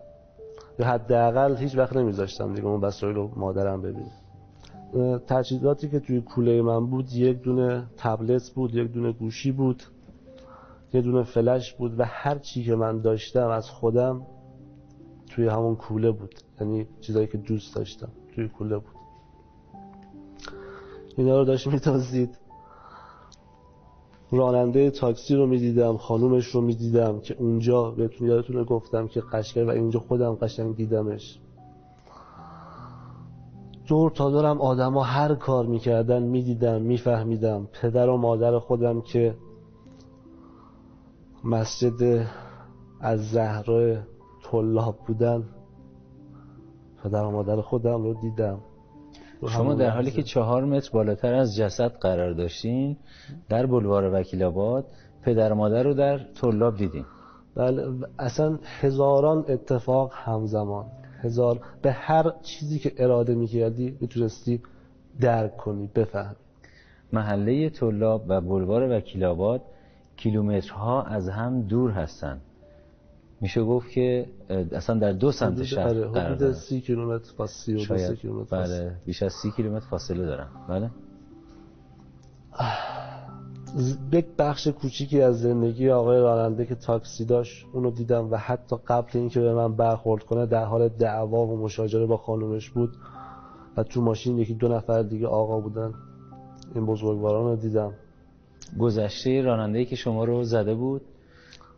یا 0.80 0.88
حداقل 0.88 1.56
هیچ 1.56 1.78
وقت 1.78 1.95
نمیذاشتم 1.95 2.54
دیگه 2.54 2.67
اون 2.67 2.82
وسایل 2.82 3.15
رو 3.15 3.32
مادرم 3.36 3.82
ببینه. 3.82 4.20
تجهیزاتی 5.27 5.89
که 5.89 5.99
توی 5.99 6.21
کوله 6.21 6.62
من 6.62 6.86
بود 6.86 7.13
یک 7.13 7.41
دونه 7.41 7.88
تبلت 7.97 8.49
بود 8.49 8.75
یک 8.75 8.91
دونه 8.91 9.12
گوشی 9.12 9.51
بود 9.51 9.84
یک 10.93 11.04
دونه 11.04 11.23
فلش 11.23 11.73
بود 11.73 11.99
و 11.99 12.04
هر 12.06 12.38
چی 12.38 12.63
که 12.63 12.75
من 12.75 13.01
داشتم 13.01 13.47
از 13.47 13.69
خودم 13.69 14.21
توی 15.27 15.47
همون 15.47 15.75
کوله 15.75 16.12
بود. 16.12 16.36
یعنی 16.62 16.88
چیزایی 17.01 17.27
که 17.27 17.38
دوست 17.38 17.75
داشتم 17.75 18.10
توی 18.36 18.47
کوله 18.47 18.77
بود. 18.77 18.95
اینا 21.17 21.39
رو 21.39 21.45
داشت 21.45 21.67
میتازید 21.67 22.38
راننده 24.32 24.89
تاکسی 24.89 25.36
رو 25.36 25.47
می‌دیدم 25.47 25.97
خانومش 25.97 26.47
رو 26.47 26.62
می‌دیدم 26.62 27.19
که 27.19 27.36
اونجا 27.39 27.91
بهتون 27.91 28.27
یادتونه 28.27 28.63
گفتم 28.63 29.08
که 29.08 29.21
قشنگ 29.21 29.67
و 29.67 29.69
اینجا 29.69 29.99
خودم 29.99 30.36
قشنگ 30.36 30.75
دیدمش. 30.75 31.39
دور 33.91 34.12
تا 34.12 34.30
دورم 34.30 34.62
آدما 34.62 35.04
هر 35.04 35.36
کار 35.36 35.65
می‌کردن 35.65 36.23
می‌دیدم 36.23 36.82
میفهمیدم. 36.82 37.67
پدر 37.82 38.10
و 38.10 38.17
مادر 38.17 38.60
خودم 38.60 39.01
که 39.01 39.36
مسجد 41.43 42.27
از 43.01 43.30
زهرا 43.30 43.95
طلاب 44.43 44.95
بودن 45.08 45.43
پدر 47.04 47.23
و 47.23 47.32
مادر 47.32 47.62
خودم 47.62 48.04
رو 48.04 48.13
دیدم. 48.13 48.60
شما 49.47 49.73
در 49.73 49.89
حالی 49.89 50.12
که 50.12 50.23
چهار 50.23 50.65
متر 50.65 50.89
بالاتر 50.93 51.34
از 51.34 51.56
جسد 51.56 51.91
قرار 51.91 52.34
داشتین 52.34 52.97
در 53.49 53.65
بلوار 53.65 54.13
وکیل 54.13 54.43
آباد 54.43 54.86
پدر 55.21 55.51
و 55.51 55.56
مادر 55.56 55.84
رو 55.84 55.93
در 55.93 56.17
طلاب 56.17 56.75
دیدین. 56.77 57.06
بله 57.56 57.88
اصلا 58.19 58.60
هزاران 58.63 59.45
اتفاق 59.47 60.12
همزمان. 60.13 60.86
هزار 61.21 61.60
به 61.81 61.91
هر 61.91 62.34
چیزی 62.41 62.79
که 62.79 62.93
اراده 62.97 63.36
می‌کردی 63.36 63.97
می‌تونستی 64.01 64.62
درک 65.19 65.57
کنی 65.57 65.89
بفهم 65.95 66.36
محله 67.13 67.69
طلاب 67.69 68.25
و 68.27 68.41
بلوار 68.41 68.97
وکیل 68.97 69.23
آباد 69.23 69.62
کیلومترها 70.17 71.03
از 71.03 71.29
هم 71.29 71.62
دور 71.62 71.91
هستن. 71.91 72.41
میشه 73.41 73.63
گفت 73.63 73.91
که 73.91 74.25
اصلا 74.71 75.00
در 75.00 75.12
دو 75.12 75.31
سمت 75.31 75.63
شهر 75.63 75.87
آره، 75.87 76.08
قرار 76.08 76.25
حدود 76.25 76.39
دارن 76.39 76.54
سی 76.54 76.81
کیلومتر 76.81 77.33
دو 77.37 77.79
شاید 77.79 78.19
کیلومتر 78.19 78.50
فاصله. 78.50 78.81
بله 78.81 78.96
بیش 79.06 79.23
از 79.23 79.33
سی 79.33 79.52
کیلومتر 79.52 79.85
فاصله 79.85 80.25
دارن. 80.25 80.48
بله؟ 80.69 80.89
یک 84.13 84.26
بخش 84.38 84.67
کوچیکی 84.67 85.22
از 85.22 85.42
زندگی 85.42 85.90
آقای 85.90 86.19
راننده 86.19 86.65
که 86.65 86.76
تاکسی 86.76 87.26
داشت 87.26 87.65
اونو 87.74 87.92
دیدم 87.92 88.32
و 88.32 88.36
حتی 88.36 88.76
قبل 88.88 89.10
اینکه 89.13 89.40
به 89.40 89.54
من 89.54 89.76
برخورد 89.76 90.24
کنه 90.24 90.46
در 90.46 90.65
حال 90.65 90.88
دعوا 90.88 91.48
و 91.48 91.58
مشاجره 91.58 92.06
با 92.06 92.17
خانومش 92.17 92.69
بود 92.69 92.90
و 93.78 93.84
تو 93.84 94.02
ماشین 94.02 94.38
یکی 94.38 94.54
دو 94.54 94.67
نفر 94.67 95.02
دیگه 95.02 95.28
آقا 95.28 95.60
بودن. 95.60 95.94
این 96.76 96.86
بزرگواران 96.86 97.46
رو 97.46 97.56
دیدم. 97.56 97.94
گذشته 98.80 99.42
راننده‌ای 99.42 99.86
که 99.86 99.96
شما 99.96 100.24
رو 100.24 100.44
زده 100.44 100.76
بود 100.76 101.02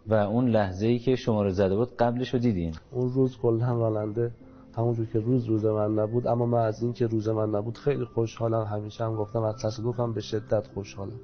و 0.07 0.13
اون 0.13 0.47
لحظه‌ای 0.47 0.99
که 0.99 1.15
شما 1.15 1.43
رو 1.43 1.49
زده 1.49 1.75
بود 1.75 1.97
قبلش 1.97 2.33
رو 2.33 2.39
دیدین؟ 2.39 2.73
اون 2.91 3.13
روز 3.13 3.37
کلا 3.37 3.77
راننده 3.77 4.31
همونجور 4.77 5.05
که 5.05 5.19
روز 5.19 5.45
روز 5.45 5.65
من 5.65 5.99
نبود 5.99 6.27
اما 6.27 6.45
من 6.45 6.61
از 6.61 6.83
اینکه 6.83 7.07
روز 7.07 7.29
من 7.29 7.49
نبود 7.49 7.77
خیلی 7.77 8.05
خوشحالم. 8.05 8.63
همیشه 8.63 9.03
هم 9.03 9.15
گفتم 9.15 9.43
از 9.43 9.55
تصادفم 9.55 10.13
به 10.13 10.21
شدت 10.21 10.67
خوشحالم. 10.67 11.19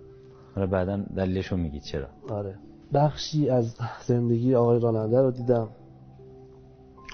حالا 0.56 0.68
بعدا 0.68 0.98
دلیلش 1.16 1.48
رو 1.48 1.58
میگید 1.58 1.84
چرا؟ 1.84 2.08
آره. 2.30 2.56
بخشی 2.94 3.50
از 3.50 3.76
زندگی 4.06 4.56
آقای 4.56 4.80
راننده 4.80 5.22
رو 5.22 5.32
دیدم. 5.32 5.70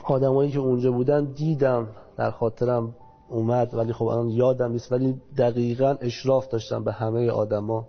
آدمایی 0.04 0.52
که 0.52 0.60
اونجا 0.60 0.92
بودن 0.92 1.26
دیدم 1.26 1.88
در 2.18 2.32
خاطرم 2.32 2.96
اومد 3.30 3.74
ولی 3.74 3.94
خب 3.94 4.06
الان 4.06 4.30
یادم 4.30 4.72
نیست. 4.72 4.92
ولی 4.92 5.22
دقیقا 5.38 5.96
اشراف 6.02 6.48
داشتم 6.48 6.84
به 6.84 6.92
همه 6.92 7.30
آدما. 7.30 7.88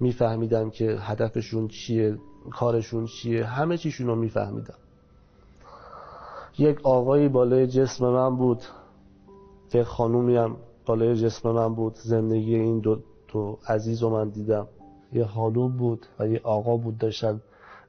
میفهمیدم 0.00 0.70
که 0.70 0.96
هدفشون 1.00 1.68
چیه 1.68 2.18
کارشون 2.50 3.06
چیه 3.06 3.44
همه 3.44 3.78
چیشون 3.78 4.06
رو 4.06 4.16
میفهمیدم. 4.16 4.74
یک 6.58 6.80
آقایی 6.82 7.28
بالای 7.28 7.66
جسم 7.66 8.08
من 8.08 8.36
بود. 8.36 8.62
یک 9.74 9.82
خانومی 9.82 10.36
هم 10.36 10.56
بالای 10.86 11.16
جسم 11.16 11.50
من 11.50 11.74
بود. 11.74 11.94
زندگی 11.94 12.54
این 12.54 12.78
دو, 12.78 12.98
دو 13.34 13.58
عزیز 13.68 14.02
رو 14.02 14.10
من 14.10 14.28
دیدم. 14.28 14.66
یه 15.12 15.24
خانوم 15.24 15.76
بود 15.76 16.06
و 16.18 16.28
یه 16.28 16.40
آقا 16.44 16.76
بود 16.76 16.98
داشتن 16.98 17.40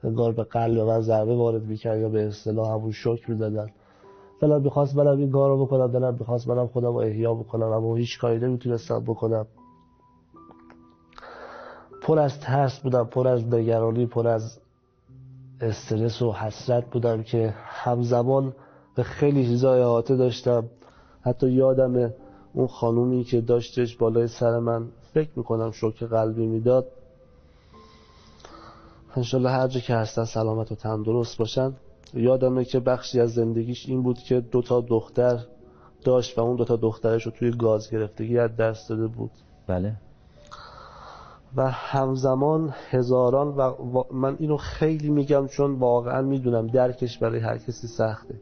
انگار 0.04 0.32
به 0.32 0.44
قلب 0.44 0.78
من 0.80 1.00
ضربه 1.00 1.36
وارد 1.36 1.62
می‌کرد 1.62 2.00
یا 2.00 2.08
به 2.08 2.26
اصطلاح 2.26 2.72
همون 2.72 2.90
شوک 2.90 3.30
می‌دادن. 3.30 3.66
دلم 4.40 4.62
می‌خواست 4.62 4.94
برم 4.94 5.18
این 5.18 5.30
کار 5.30 5.50
رو 5.50 5.66
بکنم 5.66 5.86
دلم 5.86 6.16
می‌خواست 6.18 6.48
برم 6.48 6.66
خودم 6.66 6.86
رو 6.86 6.96
احیا 6.96 7.34
بکنم 7.34 7.66
اما 7.66 7.96
هیچ 7.96 8.18
کاری 8.20 8.38
نمی‌تونستم 8.38 9.00
بکنم. 9.00 9.46
پر 12.02 12.18
از 12.18 12.40
ترس 12.40 12.80
بودم 12.80 13.04
پر 13.04 13.28
از 13.28 13.54
نگرانی 13.54 14.06
پر 14.06 14.28
از 14.28 14.58
استرس 15.60 16.22
و 16.22 16.32
حسرت 16.32 16.90
بودم 16.90 17.22
که 17.22 17.54
همزمان 17.56 18.52
به 18.96 19.02
خیلی 19.02 19.46
چیزا 19.46 19.74
احاطه 19.74 20.16
داشتم. 20.16 20.64
حتی 21.20 21.50
یادم 21.50 22.12
اون 22.54 22.66
خانومی 22.66 23.24
که 23.24 23.40
داشتش 23.40 23.96
بالای 23.96 24.26
سر 24.26 24.58
من 24.58 24.88
فکر 25.16 25.30
می‌کنم 25.36 25.70
شوک 25.70 26.02
قلبی 26.02 26.46
می‌داد. 26.46 26.86
انشالله 29.14 29.50
هر 29.50 29.68
جا 29.68 29.80
که 29.80 29.94
هستن 29.94 30.24
سلامت 30.24 30.72
و 30.72 30.74
تندرست 30.74 31.38
باشن. 31.38 31.72
یادمه 32.14 32.64
که 32.64 32.80
بخشی 32.80 33.20
از 33.20 33.34
زندگیش 33.34 33.88
این 33.88 34.02
بود 34.02 34.18
که 34.18 34.40
دو 34.40 34.62
تا 34.62 34.80
دختر 34.80 35.38
داشت 36.04 36.38
و 36.38 36.42
اون 36.42 36.56
دو 36.56 36.64
تا 36.64 36.76
دخترش 36.76 37.26
رو 37.26 37.32
توی 37.32 37.50
گاز 37.50 37.90
گرفتگی 37.90 38.38
از 38.38 38.56
دست 38.56 38.88
داده 38.88 39.06
بود. 39.06 39.30
بله. 39.66 39.96
و 41.56 41.70
همزمان 41.70 42.74
هزاران 42.90 43.48
و 43.48 43.60
و 43.60 44.02
من 44.12 44.36
اینو 44.38 44.56
خیلی 44.56 45.10
میگم 45.10 45.46
چون 45.46 45.74
واقعا 45.74 46.22
می‌دونم 46.22 46.66
درکش 46.66 47.18
برای 47.18 47.40
هر 47.40 47.58
کسی 47.58 47.86
سخته. 47.86 48.34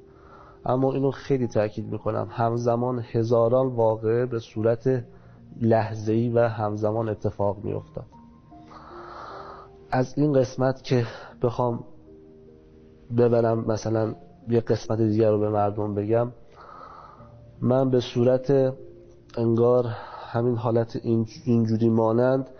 اما 0.66 0.92
اینو 0.92 1.10
خیلی 1.10 1.46
تاکید 1.46 1.86
می‌کنم. 1.92 2.28
همزمان 2.30 3.04
هزاران 3.12 3.66
واقعه 3.66 4.26
به 4.26 4.38
صورت 4.38 5.04
لحظه‌ای 5.60 6.28
و 6.28 6.48
همزمان 6.48 7.08
اتفاق 7.08 7.64
میافتاد. 7.64 8.06
از 9.90 10.18
این 10.18 10.32
قسمت 10.32 10.82
که 10.82 11.06
بخوام 11.42 11.84
ببرم 13.16 13.64
مثلا 13.64 14.14
یه 14.48 14.60
قسمت 14.60 15.00
دیگر 15.00 15.30
رو 15.30 15.38
به 15.38 15.48
مردم 15.48 15.94
بگم 15.94 16.32
من 17.60 17.90
به 17.90 18.00
صورت 18.00 18.74
انگار 19.36 19.86
همین 20.32 20.56
حالت 20.56 21.00
اینجوری 21.44 21.88
مانند 21.88 22.50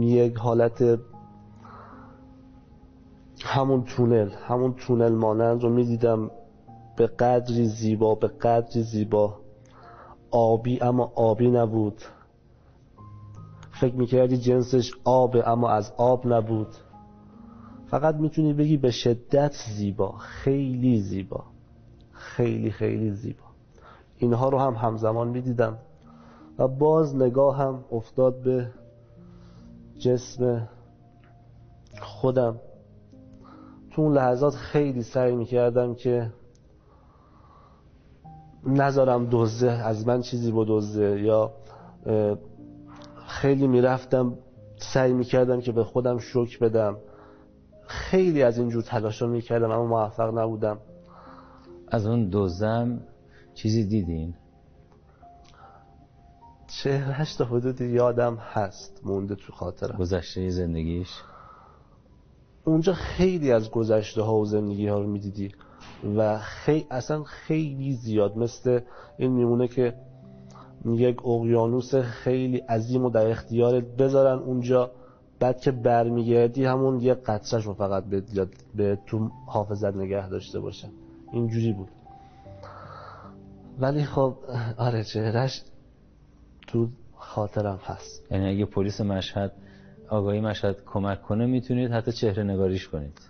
یک 0.00 0.36
حالت 0.36 0.98
همون 3.44 3.84
تونل 3.84 4.30
همون 4.30 4.74
تونل 4.74 5.12
مانند 5.12 5.62
رو 5.62 5.70
می‌دیدم 5.70 6.30
به 6.96 7.06
قدری 7.06 7.66
زیبا 7.66 8.14
به 8.14 8.28
قدری 8.28 8.82
زیبا. 8.82 9.34
آبی 10.30 10.82
اما 10.82 11.12
آبی 11.14 11.50
نبود. 11.50 12.02
فکر 13.80 13.94
می‌کردی 13.94 14.36
جنسش 14.36 14.92
آب 15.04 15.36
اما 15.46 15.70
از 15.70 15.92
آب 15.96 16.32
نبود. 16.32 16.68
فقط 17.86 18.14
می‌تونی 18.14 18.52
بگی 18.52 18.76
به 18.76 18.90
شدت 18.90 19.52
زیبا 19.76 20.12
خیلی 20.18 21.00
زیبا 21.00 21.44
خیلی 22.12 22.70
خیلی 22.70 23.10
زیبا. 23.10 23.44
اینها 24.16 24.48
رو 24.48 24.58
هم 24.58 24.74
همزمان 24.74 25.28
می‌دیدم 25.28 25.78
و 26.58 26.68
باز 26.68 27.16
نگاه 27.16 27.56
هم 27.56 27.84
افتاد 27.92 28.42
به 28.42 28.70
جسم 29.98 30.68
خودم. 32.00 32.60
تو 33.90 34.02
اون 34.02 34.12
لحظات 34.12 34.54
خیلی 34.54 35.02
سعی 35.02 35.34
می‌کردم 35.36 35.94
که 35.94 36.32
نذارم 38.66 39.26
دوزه 39.26 39.70
از 39.70 40.06
من 40.06 40.20
چیزی 40.20 40.52
بدزده 40.52 41.20
یا 41.20 41.50
خیلی 43.40 43.66
می‌رفتم 43.66 44.38
سعی 44.76 45.12
می‌کردم 45.12 45.60
که 45.60 45.72
به 45.72 45.84
خودم 45.84 46.18
شک 46.18 46.58
بدم. 46.58 46.96
خیلی 47.86 48.42
از 48.42 48.58
اینجور 48.58 48.82
تلاشا 48.82 49.26
می‌کردم 49.26 49.70
اما 49.70 49.86
موفق 49.86 50.38
نبودم. 50.38 50.78
از 51.88 52.06
اون 52.06 52.28
دوزم 52.28 53.00
چیزی 53.54 53.84
دیدین؟ 53.84 54.34
چهرهش 56.82 57.34
تا 57.34 57.44
حدود 57.44 57.80
یادم 57.80 58.34
هست 58.34 59.00
مونده 59.04 59.34
تو 59.34 59.52
خاطرم. 59.52 59.98
گذشته 59.98 60.50
زندگیش؟ 60.50 61.10
اونجا 62.64 62.92
خیلی 62.92 63.52
از 63.52 63.70
گذشته 63.70 64.22
ها 64.22 64.34
و 64.36 64.44
زندگی 64.44 64.88
ها 64.88 64.98
رو 64.98 65.06
می‌دیدی 65.06 65.52
و 66.16 66.38
خیلی 66.38 66.86
اصلا 66.90 67.22
خیلی 67.22 67.92
زیاد 67.92 68.36
مثل 68.36 68.80
این 69.18 69.32
میمونه 69.32 69.68
که 69.68 69.94
یک 70.86 71.26
اقیانوس 71.26 71.94
خیلی 71.94 72.56
عظیم 72.56 73.04
و 73.04 73.10
در 73.10 73.26
اختیارت 73.26 73.84
بذارن 73.84 74.38
اونجا. 74.38 74.90
بعد 75.40 75.60
که 75.60 75.70
برمیگردی 75.70 76.64
همون 76.64 77.00
یه 77.00 77.14
قطرش 77.14 77.64
رو 77.64 77.74
فقط 77.74 78.04
به, 78.04 78.22
به 78.74 78.98
تو 79.06 79.30
حافظت 79.46 79.96
نگه 79.96 80.28
داشته 80.28 80.60
باشن 80.60 80.88
اینجوری 81.32 81.72
بود. 81.72 81.88
ولی 83.80 84.04
خب 84.04 84.34
آره 84.78 85.04
چهرش 85.04 85.62
تو 86.66 86.88
خاطرم 87.16 87.78
هست. 87.84 88.32
یعنی 88.32 88.48
اگه 88.48 88.64
پلیس 88.64 89.00
مشهد 89.00 89.52
آگاهی 90.08 90.40
مشهد 90.40 90.76
کمک 90.86 91.22
کنه 91.22 91.46
می‌تونید 91.46 91.92
حتی 91.92 92.12
چهره 92.12 92.42
نگاریش 92.42 92.88
کنید. 92.88 93.20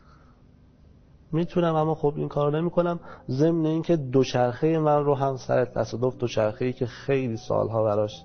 می‌تونم 1.33 1.75
اما 1.75 1.95
خب 1.95 2.13
این 2.17 2.29
کار 2.29 2.59
نمی 2.61 2.71
کنم 2.71 3.01
ضمن 3.31 3.67
اینکه 3.67 3.97
دوچرخه 3.97 4.79
من 4.79 5.05
رو 5.05 5.15
هم 5.15 5.37
سر 5.37 5.65
تصادف 5.65 6.17
دوچرخه 6.17 6.65
ای 6.65 6.73
که 6.73 6.87
خیلی 6.87 7.37
سالها 7.37 7.85
براش 7.85 8.25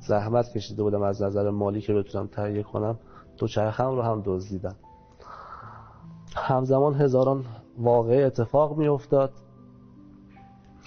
زحمت 0.00 0.52
کشیده 0.52 0.82
بودم 0.82 1.02
از 1.02 1.22
نظر 1.22 1.50
مالی 1.50 1.80
که 1.80 1.94
بتونم 1.94 2.26
تهیه 2.26 2.62
کنم 2.62 2.98
دوچرخه 3.38 3.84
رو 3.84 4.02
هم 4.02 4.22
دزدیدم. 4.24 4.76
همزمان 6.36 6.94
هزاران 6.94 7.44
واقع 7.78 8.22
اتفاق 8.26 8.78
می 8.78 8.88
افتاد 8.88 9.32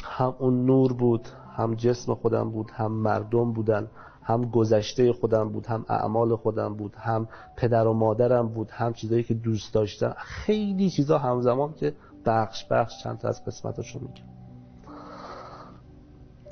هم 0.03 0.35
اون 0.39 0.65
نور 0.65 0.93
بود 0.93 1.27
هم 1.55 1.75
جسم 1.75 2.13
خودم 2.13 2.51
بود 2.51 2.71
هم 2.71 2.91
مردم 2.91 3.53
بودن. 3.53 3.87
هم 4.31 4.45
گذشته 4.45 5.13
خودم 5.13 5.49
بود 5.49 5.65
هم 5.65 5.85
اعمال 5.89 6.35
خودم 6.35 6.75
بود 6.75 6.95
هم 6.95 7.27
پدر 7.57 7.87
و 7.87 7.93
مادرم 7.93 8.47
بود 8.47 8.71
هم 8.71 8.93
چیزایی 8.93 9.23
که 9.23 9.33
دوست 9.33 9.73
داشتم. 9.73 10.15
خیلی 10.17 10.89
چیزا 10.89 11.17
همزمان 11.17 11.73
که 11.73 11.93
بخش 12.25 12.65
بخش 12.65 13.03
چند 13.03 13.17
تا 13.17 13.27
از 13.27 13.45
قسمتاشو 13.45 13.99
میگم. 13.99 14.31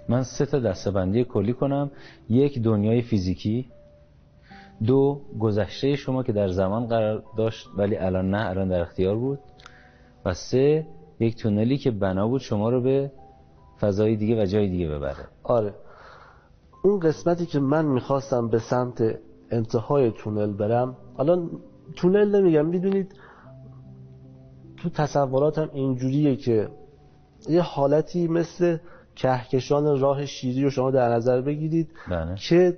من 0.10 0.24
سه 0.24 0.46
تا 0.46 0.60
دستبندی 0.60 1.24
کلی 1.24 1.54
کنم. 1.54 1.92
یک 2.30 2.62
دنیای 2.62 3.02
فیزیکی. 3.02 3.70
دو 4.86 5.22
گذشته 5.40 5.96
شما 5.96 6.24
که 6.24 6.34
در 6.34 6.48
زمان 6.48 6.88
قرار 6.88 7.24
داشت 7.38 7.68
ولی 7.78 7.98
الان 7.98 8.30
نه 8.30 8.50
الان 8.50 8.68
در 8.68 8.82
اختیار 8.82 9.16
بود. 9.16 9.40
و 10.26 10.34
سه 10.34 10.88
یک 11.20 11.36
تونلی 11.36 11.78
که 11.78 11.92
بنا 11.92 12.28
بود 12.28 12.42
شما 12.42 12.70
رو 12.70 12.82
به 12.82 13.12
فضای 13.80 14.16
دیگه 14.16 14.44
و 14.44 14.46
جای 14.46 14.70
دیگه 14.70 14.88
ببره. 14.88 15.28
آره. 15.44 15.74
اون 16.84 17.00
قسمتی 17.00 17.46
که 17.46 17.60
من 17.60 17.86
می‌خواستم 17.86 18.48
به 18.48 18.60
سمت 18.60 19.20
انتهای 19.52 20.12
تونل 20.12 20.54
برم 20.54 20.98
حالا 21.18 21.50
تونل 21.96 22.36
نمیگم 22.36 22.66
می‌دونید 22.66 23.16
تو 24.78 24.90
تصوراتم 24.90 25.70
اینجوریه 25.74 26.36
که 26.36 26.70
یه 27.50 27.62
حالتی 27.62 28.28
مثل 28.28 28.78
کهکشان 29.16 30.00
راه 30.00 30.26
شیری 30.26 30.64
رو 30.64 30.70
شما 30.70 30.92
در 30.92 31.10
نظر 31.10 31.42
بگیرید 31.42 31.92
بله. 32.10 32.36
که 32.36 32.78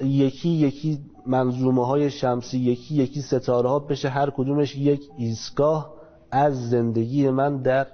یکی 0.00 0.48
یکی 0.48 0.98
منظومه 1.26 1.86
های 1.86 2.10
شمسی 2.10 2.58
یکی 2.58 2.94
یکی 2.94 3.20
ستاره 3.22 3.68
ها 3.68 3.78
بشه 3.78 4.08
هر 4.08 4.30
کدومش 4.30 4.76
یک 4.76 5.02
ایستگاه 5.18 5.94
از 6.30 6.70
زندگی 6.70 7.30
من 7.30 7.56
در 7.56 7.86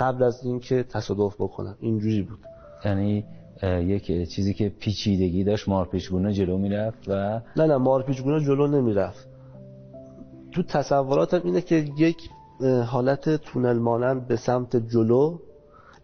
قبل 0.00 0.22
از 0.22 0.44
اینکه 0.44 0.82
تصادف 0.82 1.34
بکنم 1.38 1.76
اینجوری 1.80 2.22
بود 2.22 2.38
یعنی 2.84 3.24
یک 3.62 4.28
چیزی 4.28 4.54
که 4.54 4.68
پیچیدگی 4.68 5.44
داشت 5.44 5.68
مارپیچگونه 5.68 6.32
جلو 6.32 6.58
می‌رفت 6.58 7.08
و 7.08 7.40
نه 7.56 7.66
نه 7.66 7.76
مارپیچگونه 7.76 8.44
جلو 8.44 8.66
نمی‌رفت. 8.66 9.28
تو 10.52 10.62
تصوراتم 10.62 11.40
اینه 11.44 11.60
که 11.60 11.84
یک 11.98 12.16
حالت 12.86 13.36
تونل 13.36 13.78
مانند 13.78 14.28
به 14.28 14.36
سمت 14.36 14.76
جلو 14.76 15.38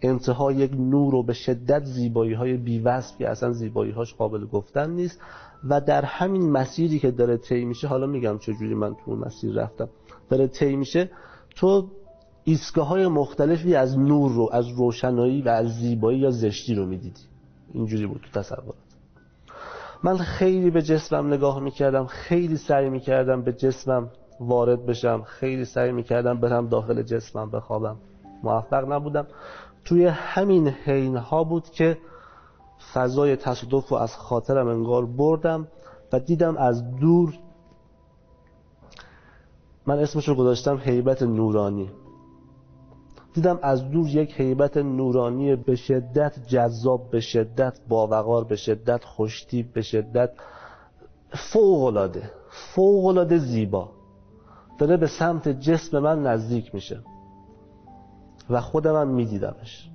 انتها 0.02 0.52
یک 0.52 0.72
نور 0.72 1.14
و 1.14 1.22
به 1.22 1.32
شدت 1.32 1.84
زیبایی 1.84 2.32
های 2.32 2.56
بیوصف 2.56 3.18
که 3.18 3.28
اصلا 3.28 3.52
زیبایی 3.52 3.92
هاش 3.92 4.14
قابل 4.14 4.46
گفتن 4.46 4.90
نیست 4.90 5.20
و 5.68 5.80
در 5.80 6.04
همین 6.04 6.50
مسیری 6.50 6.98
که 6.98 7.10
داره 7.10 7.36
طی 7.36 7.64
میشه 7.64 7.88
حالا 7.88 8.06
میگم 8.06 8.38
چجوری 8.38 8.74
من 8.74 8.94
تو 9.04 9.16
مسیر 9.16 9.54
رفتم. 9.54 9.88
داره 10.30 10.46
طی 10.46 10.76
میشه 10.76 11.10
تو 11.56 11.88
ایستگاه 12.44 12.88
های 12.88 13.06
مختلفی 13.06 13.74
از 13.74 13.98
نور 13.98 14.32
رو 14.32 14.48
از 14.52 14.68
روشنایی 14.68 15.42
و 15.42 15.48
از 15.48 15.78
زیبایی 15.78 16.18
یا 16.18 16.30
زشتی 16.30 16.74
رو 16.74 16.86
می‌دیدی. 16.86 17.20
اینجوری 17.74 18.06
بود 18.06 18.20
تو 18.20 18.40
تصورات. 18.40 18.74
من 20.02 20.16
خیلی 20.16 20.70
به 20.70 20.82
جسمم 20.82 21.32
نگاه 21.32 21.60
می‌کردم 21.60 22.06
خیلی 22.06 22.56
سعی 22.56 22.88
می‌کردم 22.88 23.42
به 23.42 23.52
جسمم 23.52 24.10
وارد 24.40 24.86
بشم 24.86 25.22
خیلی 25.22 25.64
سعی 25.64 25.92
می‌کردم 25.92 26.40
برم 26.40 26.68
داخل 26.68 27.02
جسمم 27.02 27.50
بخوابم. 27.50 27.96
موفق 28.42 28.92
نبودم. 28.92 29.26
توی 29.84 30.06
همین 30.06 30.68
حین 30.68 31.16
ها 31.16 31.44
بود 31.44 31.70
که 31.70 31.98
فضای 32.92 33.36
تصادف 33.36 33.88
رو 33.88 33.96
از 33.96 34.16
خاطرم 34.16 34.68
انگار 34.68 35.06
بردم 35.06 35.68
و 36.12 36.20
دیدم 36.20 36.56
از 36.56 36.96
دور 36.96 37.34
من 39.86 39.98
اسمش 39.98 40.28
رو 40.28 40.34
گذاشتم 40.34 40.76
حیبت 40.76 41.22
نورانی. 41.22 41.90
دیدم 43.34 43.58
از 43.62 43.90
دور 43.90 44.08
یک 44.08 44.40
حیبت 44.40 44.76
نورانی 44.76 45.56
به 45.56 45.76
شدت 45.76 46.46
جذاب 46.46 47.10
به 47.10 47.20
شدت 47.20 47.80
باوقار 47.88 48.44
به 48.44 48.56
شدت 48.56 49.04
خوشتیب 49.04 49.72
به 49.72 49.82
شدت 49.82 50.30
فوقلاده 51.32 52.30
فوقلاده 52.50 53.38
زیبا. 53.38 53.88
داره 54.78 54.96
به 54.96 55.06
سمت 55.06 55.48
جسم 55.48 55.98
من 55.98 56.22
نزدیک 56.22 56.74
میشه 56.74 57.00
و 58.50 58.60
خودم 58.60 58.96
هم 58.96 59.08
میدیدمش. 59.08 59.90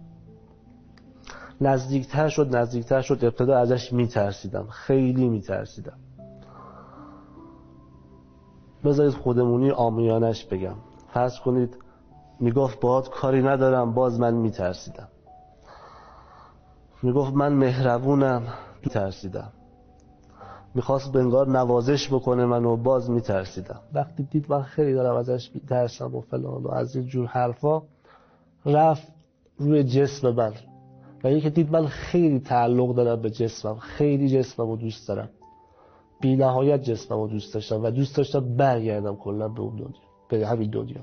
نزدیکتر 1.61 2.29
شد 2.29 2.55
نزدیکتر 2.55 3.01
شد 3.01 3.25
ابتدا 3.25 3.57
ازش 3.57 3.93
میترسیدم 3.93 4.67
خیلی 4.67 5.29
میترسیدم. 5.29 5.97
بذارید 8.85 9.13
خودمونی 9.13 9.71
آمیانش 9.71 10.45
بگم. 10.45 10.75
فرض 11.13 11.39
کنید 11.39 11.77
می‌گفت 12.39 12.79
باید 12.79 13.09
کاری 13.09 13.41
ندارم 13.41 13.93
باز 13.93 14.19
من 14.19 14.33
میترسیدم. 14.33 15.07
می‌گفت 17.03 17.33
من 17.33 17.53
مهربونم 17.53 18.43
میترسیدم. 18.83 19.53
می‌خواست 20.75 21.11
بنگار 21.11 21.47
نوازش 21.49 22.13
بکنه 22.13 22.45
منو 22.45 22.77
باز 22.77 23.09
میترسیدم. 23.09 23.79
وقتی 23.93 24.23
دید 24.23 24.45
من 24.51 24.61
خیلی 24.61 24.93
دارم 24.93 25.15
ازش 25.15 25.51
میترسم 25.53 26.15
و 26.15 26.21
فلان 26.21 26.63
و 26.63 26.71
از 26.71 26.95
این 26.95 27.05
جور 27.05 27.25
حرفا 27.25 27.81
رفت 28.65 29.07
روی 29.57 29.83
جسم 29.83 30.29
من. 30.31 30.53
و 31.23 31.31
یکی 31.31 31.49
دید 31.49 31.71
من 31.71 31.87
خیلی 31.87 32.39
تعلق 32.39 32.95
دارم 32.95 33.21
به 33.21 33.29
جسمم 33.29 33.75
خیلی 33.75 34.29
جسمم 34.29 34.69
رو 34.69 34.75
دوست 34.75 35.07
دارم. 35.07 35.29
بی 36.21 36.35
نهایت 36.35 36.83
جسمم 36.83 37.19
رو 37.19 37.27
دوست 37.27 37.53
داشتم 37.53 37.83
و 37.83 37.89
دوست 37.89 38.17
داشتم 38.17 38.55
برگردم 38.55 39.15
کلا 39.15 39.47
به 39.47 39.61
اون 39.61 39.75
دنیا 39.75 39.89
به 40.29 40.47
همین 40.47 40.69
دنیا. 40.69 41.01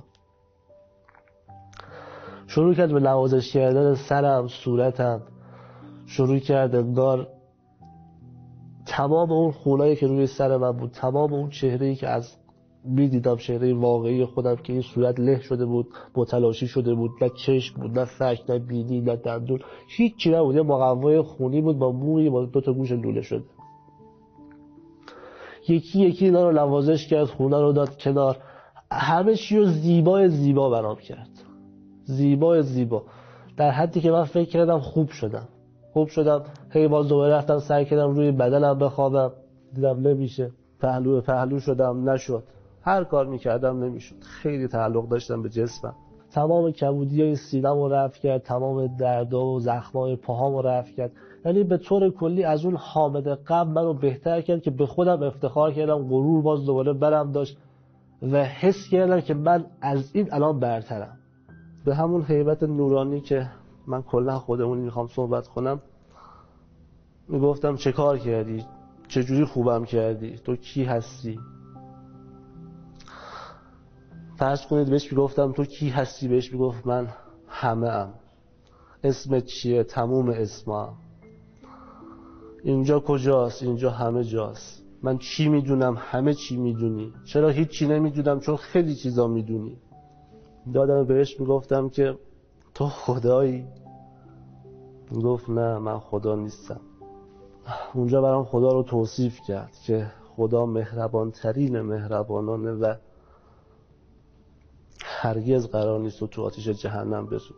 شروع 2.46 2.74
کرد 2.74 2.92
به 2.92 3.00
نوازش 3.00 3.52
کردن 3.52 3.94
سرم 3.94 4.48
صورتم. 4.48 5.22
شروع 6.06 6.38
کرد 6.38 6.74
انگار 6.76 7.28
تمام 8.86 9.32
اون 9.32 9.50
خونایی 9.50 9.96
که 9.96 10.06
روی 10.06 10.26
سر 10.26 10.56
من 10.56 10.72
بود 10.72 10.90
تمام 10.90 11.32
اون 11.32 11.50
چهره‌ای 11.50 11.94
که 11.94 12.08
از 12.08 12.36
می‌دیدم 12.84 13.36
چهره 13.36 13.74
واقعی 13.74 14.24
خودم 14.24 14.56
که 14.56 14.72
این 14.72 14.82
صورت 14.82 15.20
له 15.20 15.40
شده 15.40 15.66
بود 15.66 15.86
متلاشی 16.14 16.66
شده 16.66 16.94
بود 16.94 17.10
نه 17.20 17.30
چشم 17.36 17.80
بود 17.80 17.98
نه 17.98 18.04
فک 18.04 18.40
نه 18.48 18.58
بینی 18.58 19.00
نه 19.00 19.16
دندون. 19.16 19.60
هیچی 19.88 20.30
نبود 20.30 20.54
یه 20.56 20.62
مقوای 20.62 21.20
خونی 21.20 21.60
بود 21.60 21.78
با 21.78 21.92
موی 21.92 22.30
با 22.30 22.44
دو 22.44 22.60
تا 22.60 22.72
گوش 22.72 22.92
لوله 22.92 23.22
شده 23.22 23.44
یکی 25.68 26.00
یکی 26.00 26.24
اینا 26.24 26.50
رو 26.50 26.56
نوازش 26.56 27.08
کرد 27.08 27.24
خونه 27.24 27.60
رو 27.60 27.72
داد 27.72 27.98
کنار. 27.98 28.36
همه 28.92 29.34
چی 29.34 29.56
رو 29.56 29.64
زیبای 29.64 30.28
زیبا 30.28 30.70
برام 30.70 30.96
کرد. 30.96 31.45
زیبای 32.06 32.62
زیبا. 32.62 33.02
در 33.56 33.70
حدی 33.70 34.00
که 34.00 34.10
من 34.10 34.24
فکر 34.24 34.48
کردم 34.50 34.78
خوب 34.78 35.08
شدم. 35.08 35.48
خوب 35.92 36.08
شدم. 36.08 36.42
هی 36.70 36.88
باز 36.88 37.08
دوباره 37.08 37.34
رفتم 37.34 37.58
سعی 37.58 37.84
کردم 37.84 38.10
روی 38.10 38.32
بدنم 38.32 38.78
بخوابم. 38.78 39.32
دیدم 39.74 40.08
نمیشه. 40.08 40.50
پهلو 40.80 41.20
پهلو 41.20 41.60
شدم. 41.60 42.10
نشد. 42.10 42.42
هر 42.82 43.04
کار 43.04 43.26
می‌کردم 43.26 43.84
نمی‌شد. 43.84 44.16
خیلی 44.20 44.68
تعلق 44.68 45.08
داشتم 45.08 45.42
به 45.42 45.48
جسمم. 45.48 45.94
تمام 46.30 46.70
کبودی 46.70 47.22
های 47.22 47.36
سینم 47.36 47.82
رو 47.82 48.08
کرد. 48.08 48.42
تمام 48.42 48.96
دردا 48.96 49.46
و 49.46 49.60
زخمای 49.60 50.16
پاهام 50.16 50.52
رو 50.52 50.62
رفت 50.62 50.94
کرد. 50.94 51.12
یعنی 51.44 51.64
به 51.64 51.78
طور 51.78 52.10
کلی 52.10 52.44
از 52.44 52.64
اون 52.64 52.76
حامد 52.76 53.28
قبل 53.28 53.70
منو 53.70 53.94
بهتر 53.94 54.40
کرد 54.40 54.62
که 54.62 54.70
به 54.70 54.86
خودم 54.86 55.22
افتخار 55.22 55.72
کردم. 55.72 56.08
غرور 56.08 56.42
باز 56.42 56.66
دوباره 56.66 56.92
برم 56.92 57.32
داشت 57.32 57.58
و 58.22 58.44
حس 58.44 58.88
کردم 58.90 59.20
که 59.20 59.34
من 59.34 59.64
از 59.80 60.10
این 60.14 60.28
الان 60.32 60.60
برترم. 60.60 61.18
به 61.86 61.94
همون 61.94 62.22
حیبت 62.22 62.62
نورانی 62.62 63.20
که 63.20 63.50
من 63.86 64.02
کلا 64.02 64.38
خودمون 64.38 64.78
می‌خوام 64.78 65.06
صحبت 65.08 65.48
کنم 65.48 65.82
می‌گفتم 67.28 67.76
چه 67.76 67.92
کار 67.92 68.18
کردی؟ 68.18 68.64
چجوری 69.08 69.44
خوبم 69.44 69.84
کردی؟ 69.84 70.36
تو 70.36 70.56
کی 70.56 70.84
هستی؟ 70.84 71.40
فرض 74.36 74.66
کنید 74.66 74.90
بهش 74.90 75.12
می‌گفتم 75.12 75.52
تو 75.52 75.64
کی 75.64 75.88
هستی؟ 75.88 76.28
بهش 76.28 76.52
می‌گفت 76.52 76.86
من 76.86 77.08
همه 77.48 77.88
ام 77.88 78.14
اسم 79.04 79.40
چیه؟ 79.40 79.84
تموم 79.84 80.28
اسمم 80.28 80.92
اینجا 82.64 83.00
کجاست؟ 83.00 83.62
اینجا 83.62 83.90
همه 83.90 84.24
جاست. 84.24 84.82
من 85.02 85.18
چی 85.18 85.48
می‌دونم؟ 85.48 85.96
همه 85.98 86.34
چی 86.34 86.56
می‌دونی. 86.56 87.12
چرا 87.24 87.48
هیچی 87.48 87.88
نمی‌دونم؟ 87.88 88.40
چون 88.40 88.56
خیلی 88.56 88.94
چیزا 88.94 89.26
می‌دونی. 89.26 89.76
دادم 90.74 91.04
بهش 91.04 91.40
می‌گفتم 91.40 91.88
که 91.88 92.18
تو 92.74 92.86
خدایی؟ 92.86 93.66
گفت 95.24 95.50
نه 95.50 95.78
من 95.78 95.98
خدا 95.98 96.34
نیستم. 96.34 96.80
اونجا 97.94 98.22
برام 98.22 98.44
خدا 98.44 98.72
رو 98.72 98.82
توصیف 98.82 99.40
کرد 99.40 99.72
که 99.86 100.06
خدا 100.36 100.66
مهربان 100.66 101.30
ترین 101.30 101.80
مهربانانه 101.80 102.72
و 102.72 102.94
هرگز 105.04 105.66
قرار 105.66 106.00
نیست 106.00 106.24
تو 106.24 106.42
آتیش 106.42 106.68
جهنم 106.68 107.26
بسوز 107.26 107.56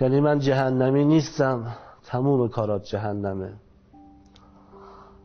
یعنی 0.00 0.20
من 0.20 0.38
جهنمی 0.38 1.04
نیستم 1.04 1.76
تموم 2.04 2.48
کارات 2.48 2.82
جهنمه. 2.82 3.52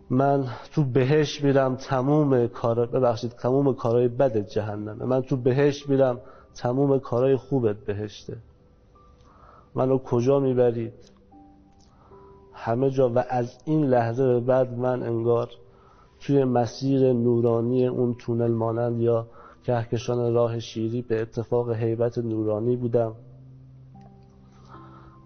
من 0.09 0.47
تو 0.71 0.83
بهش 0.83 1.43
میرم 1.43 1.75
تموم 1.75 2.47
کار 2.47 2.85
ببخشید 2.85 3.31
تموم 3.31 3.73
کارهای 3.73 4.07
بد 4.07 4.37
جهنمه. 4.37 5.05
من 5.05 5.21
تو 5.21 5.37
بهش 5.37 5.89
میرم 5.89 6.21
تموم 6.55 6.99
کارهای 6.99 7.35
خوبت 7.35 7.75
بهشته. 7.75 8.37
منو 9.75 9.97
کجا 9.97 10.39
می‌برید؟ 10.39 10.93
همه 12.53 12.89
جا. 12.89 13.09
و 13.09 13.23
از 13.29 13.57
این 13.65 13.85
لحظه 13.85 14.25
به 14.25 14.39
بعد 14.39 14.77
من 14.77 15.03
انگار 15.03 15.49
توی 16.19 16.43
مسیر 16.43 17.13
نورانی 17.13 17.87
اون 17.87 18.15
تونل 18.19 18.51
مانند 18.51 19.01
یا 19.01 19.27
کهکشان 19.63 20.33
راه 20.33 20.59
شیری 20.59 21.01
به 21.01 21.21
اتفاق 21.21 21.71
حیبت 21.71 22.17
نورانی 22.17 22.75
بودم. 22.75 23.15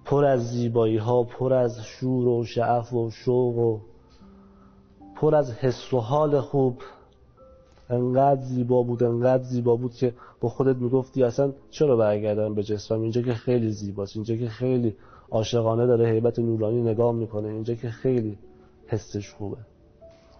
پر 0.06 0.26
از 0.26 0.52
زیبایی 0.52 0.98
ها 0.98 1.24
پر 1.24 1.54
از 1.54 1.80
شور 1.82 2.28
و 2.28 2.46
شعف 2.46 2.94
و 2.94 3.10
شوق 3.12 3.58
و 3.58 3.80
پر 5.16 5.36
از 5.36 5.52
حس 5.52 5.94
و 5.94 6.00
حال 6.00 6.42
خوب. 6.42 6.82
انقدر 7.90 8.42
زیبا 8.42 8.84
بود 8.84 9.04
انقدر 9.04 9.44
زیبا 9.44 9.76
بود 9.76 9.94
که 9.94 10.14
با 10.42 10.50
خودت 10.50 10.76
می‌گفتی 10.76 11.24
اصلا 11.24 11.54
چرا 11.70 11.96
برگردم 11.96 12.56
به 12.56 12.64
جسمم؟ 12.64 13.02
اینجا 13.02 13.22
که 13.22 13.34
خیلی 13.34 13.72
زیباست 13.72 14.16
اینجا 14.16 14.36
که 14.36 14.50
خیلی 14.50 14.96
عاشقانه 15.32 15.86
داره 15.86 16.10
حیبت 16.10 16.40
نورانی 16.40 16.82
نگاه 16.82 17.12
می‌کنه 17.12 17.48
اینجا 17.48 17.76
که 17.76 17.90
خیلی 17.90 18.38
حسش 18.88 19.34
خوبه. 19.34 19.58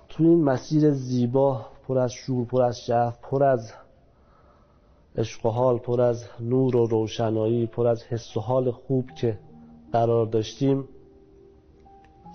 تو 0.10 0.24
این 0.24 0.44
مسیر 0.44 0.92
زیبا 0.92 1.66
پر 1.88 1.98
از 1.98 2.12
شور 2.12 2.46
پر 2.46 2.62
از 2.62 2.80
شعف 2.80 3.20
پر 3.22 3.44
از 3.44 3.74
عشق 5.16 5.46
و 5.46 5.50
حال 5.50 5.78
پر 5.78 6.02
از 6.02 6.26
نور 6.40 6.76
و 6.76 6.86
روشنایی 6.86 7.68
پر 7.68 7.88
از 7.88 8.04
حس 8.04 8.38
و 8.38 8.40
حال 8.40 8.72
خوب 8.72 9.12
که 9.12 9.40
قرار 9.92 10.26
داشتیم 10.26 10.88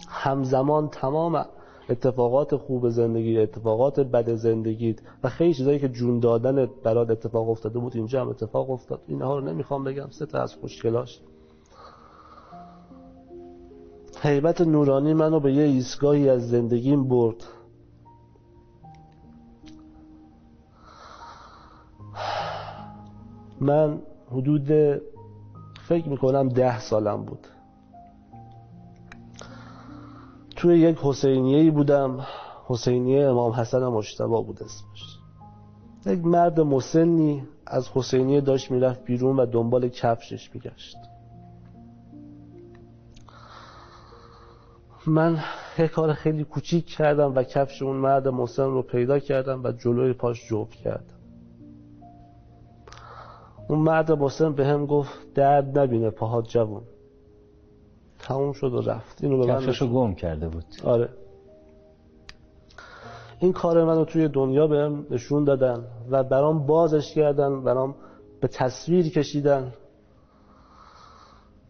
همزمان 0.08 0.88
تمام 0.88 1.46
اتفاقات 1.90 2.56
خوب 2.56 2.88
زندگی 2.88 3.38
اتفاقات 3.38 4.00
بد 4.00 4.34
زندگیت 4.34 4.98
و 5.24 5.28
خیلی 5.28 5.54
چیزایی 5.54 5.78
که 5.78 5.88
جون 5.88 6.20
دادن 6.20 6.68
برات 6.82 7.10
اتفاق 7.10 7.50
افتاده 7.50 7.78
بود 7.78 7.96
اینجا 7.96 8.20
هم 8.20 8.28
اتفاق 8.28 8.70
افتاد. 8.70 9.00
اینها 9.06 9.38
رو 9.38 9.44
نمی‌خوام 9.44 9.84
بگم 9.84 10.10
سه 10.10 10.26
تا 10.26 10.42
از 10.42 10.54
خوشگلاش 10.54 11.20
حیبت 14.22 14.60
نورانی 14.60 15.14
منو 15.14 15.40
به 15.40 15.52
یه 15.52 15.62
ایستگاهی 15.62 16.28
از 16.28 16.48
زندگیم 16.48 17.08
برد. 17.08 17.44
من 23.60 24.02
حدود 24.32 24.68
فکر 25.88 26.08
می‌کنم 26.08 26.48
ده 26.48 26.80
سالم 26.80 27.24
بود. 27.24 27.46
توی 30.56 30.78
یک 30.78 30.98
حسینیه 31.02 31.70
بودم. 31.70 32.26
حسینیه 32.66 33.26
امام 33.26 33.52
حسن 33.52 33.86
مشتبا 33.86 34.42
بود 34.42 34.62
اسمش. 34.62 35.18
یک 36.06 36.24
مرد 36.24 36.60
مسنی 36.60 37.42
از 37.66 37.88
حسینیه 37.88 38.40
داشت 38.40 38.70
می‌رفت 38.70 39.04
بیرون 39.04 39.36
و 39.36 39.46
دنبال 39.46 39.88
کفشش 39.88 40.54
میگشت. 40.54 40.96
من 45.06 45.38
یک 45.78 45.90
کار 45.90 46.12
خیلی 46.12 46.44
کوچیک 46.44 46.86
کردم 46.86 47.34
و 47.34 47.42
کفش 47.42 47.82
اون 47.82 47.96
مرد 47.96 48.28
مسن 48.28 48.62
رو 48.62 48.82
پیدا 48.82 49.18
کردم 49.18 49.64
و 49.64 49.72
جلوی 49.72 50.12
پاش 50.12 50.48
جوب 50.48 50.70
کردم. 50.70 51.14
اون 53.68 53.78
مرد 53.78 54.12
مسن 54.12 54.52
به 54.52 54.66
هم 54.66 54.86
گفت 54.86 55.34
درد 55.34 55.78
نبینه 55.78 56.10
پاهات 56.10 56.48
جوون. 56.48 56.82
تموم 58.24 58.52
شد 58.52 58.74
و 58.74 58.80
رفت. 58.80 59.24
اینو 59.24 59.38
به 59.38 59.46
من 59.46 59.60
کفششو 59.60 59.88
گم 59.88 60.14
کرده 60.14 60.48
بود. 60.48 60.64
آره. 60.84 61.08
این 63.40 63.52
کار 63.52 63.84
منو 63.84 64.04
توی 64.04 64.28
دنیا 64.28 64.66
بهم 64.66 65.06
نشون 65.10 65.44
دادن 65.44 65.84
و 66.10 66.24
برام 66.24 66.66
بازش 66.66 67.14
کردن 67.14 67.64
برام 67.64 67.94
به 68.40 68.48
تصویر 68.48 69.08
کشیدن 69.08 69.72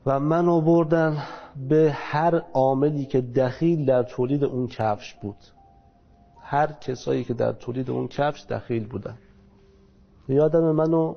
و 0.06 0.20
منو 0.20 0.60
بردن 0.60 1.22
به 1.68 1.92
هر 1.94 2.42
عاملی 2.54 3.06
که 3.06 3.20
دخیل 3.20 3.86
در 3.86 4.02
تولید 4.02 4.44
اون 4.44 4.66
کفش 4.66 5.14
بود. 5.14 5.36
هر 6.40 6.72
کسایی 6.72 7.24
که 7.24 7.34
در 7.34 7.52
تولید 7.52 7.90
اون 7.90 8.08
کفش 8.08 8.44
دخیل 8.50 8.86
بودن. 8.86 9.18
یادم 10.28 10.72
منو 10.72 11.14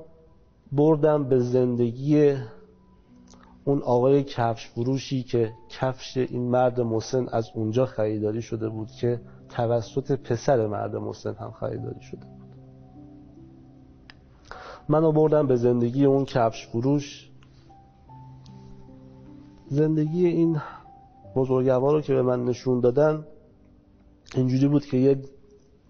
بردم 0.72 1.28
به 1.28 1.38
زندگی 1.38 2.36
اون 3.68 3.82
آقای 3.82 4.24
کفش 4.24 4.68
فروشی 4.68 5.22
که 5.22 5.52
کفش 5.68 6.16
این 6.16 6.50
مرد 6.50 6.80
مسن 6.80 7.26
از 7.32 7.50
اونجا 7.54 7.86
خریداری 7.86 8.42
شده 8.42 8.68
بود 8.68 8.90
که 8.90 9.20
توسط 9.48 10.12
پسر 10.12 10.66
مرد 10.66 10.96
مسن 10.96 11.34
هم 11.34 11.50
خریداری 11.50 12.00
شده 12.00 12.26
بود. 12.26 12.48
منو 14.88 15.12
بردم 15.12 15.46
به 15.46 15.56
زندگی 15.56 16.04
اون 16.04 16.24
کفش 16.24 16.66
فروش. 16.66 17.30
زندگی 19.68 20.26
این 20.26 20.60
بزرگوار 21.36 21.92
رو 21.92 22.00
که 22.00 22.14
به 22.14 22.22
من 22.22 22.44
نشون 22.44 22.80
دادن 22.80 23.26
اینجوری 24.34 24.68
بود 24.68 24.86
که 24.86 24.96
یک 24.96 25.18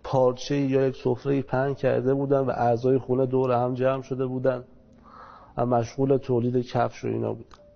پارچه 0.04 0.56
یا 0.56 0.86
یک 0.86 0.96
سفره 0.96 1.42
پهن 1.42 1.74
کرده 1.74 2.14
بودن 2.14 2.40
و 2.40 2.50
اعضای 2.50 2.98
خونه 2.98 3.26
دور 3.26 3.52
هم 3.52 3.74
جمع 3.74 4.02
شده 4.02 4.26
بودن 4.26 4.64
و 5.56 5.66
مشغول 5.66 6.16
تولید 6.16 6.66
کفش 6.66 7.04
و 7.04 7.08
اینا 7.08 7.34
بودن. 7.34 7.67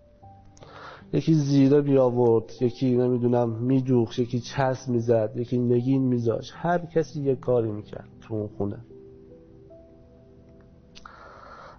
یکی 1.12 1.34
زیره 1.34 1.80
بی 1.80 1.98
آورد 1.98 2.52
یکی 2.60 2.96
نمی‌دونم 2.96 3.48
میدوخت 3.48 4.18
یکی 4.18 4.40
چسب 4.40 4.88
می‌زد 4.88 5.32
یکی 5.36 5.58
نگین 5.58 6.02
میذاش 6.02 6.52
هر 6.54 6.78
کسی 6.78 7.22
یه 7.22 7.36
کاری 7.36 7.72
می‌کرد 7.72 8.08
تو 8.20 8.34
اون 8.34 8.48
خونه. 8.58 8.78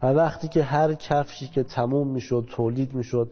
و 0.03 0.13
وقتی 0.13 0.47
که 0.47 0.63
هر 0.63 0.93
کفشی 0.93 1.47
که 1.47 1.63
تموم 1.63 2.07
می‌شد 2.07 2.45
تولید 2.49 2.93
می‌شد 2.93 3.31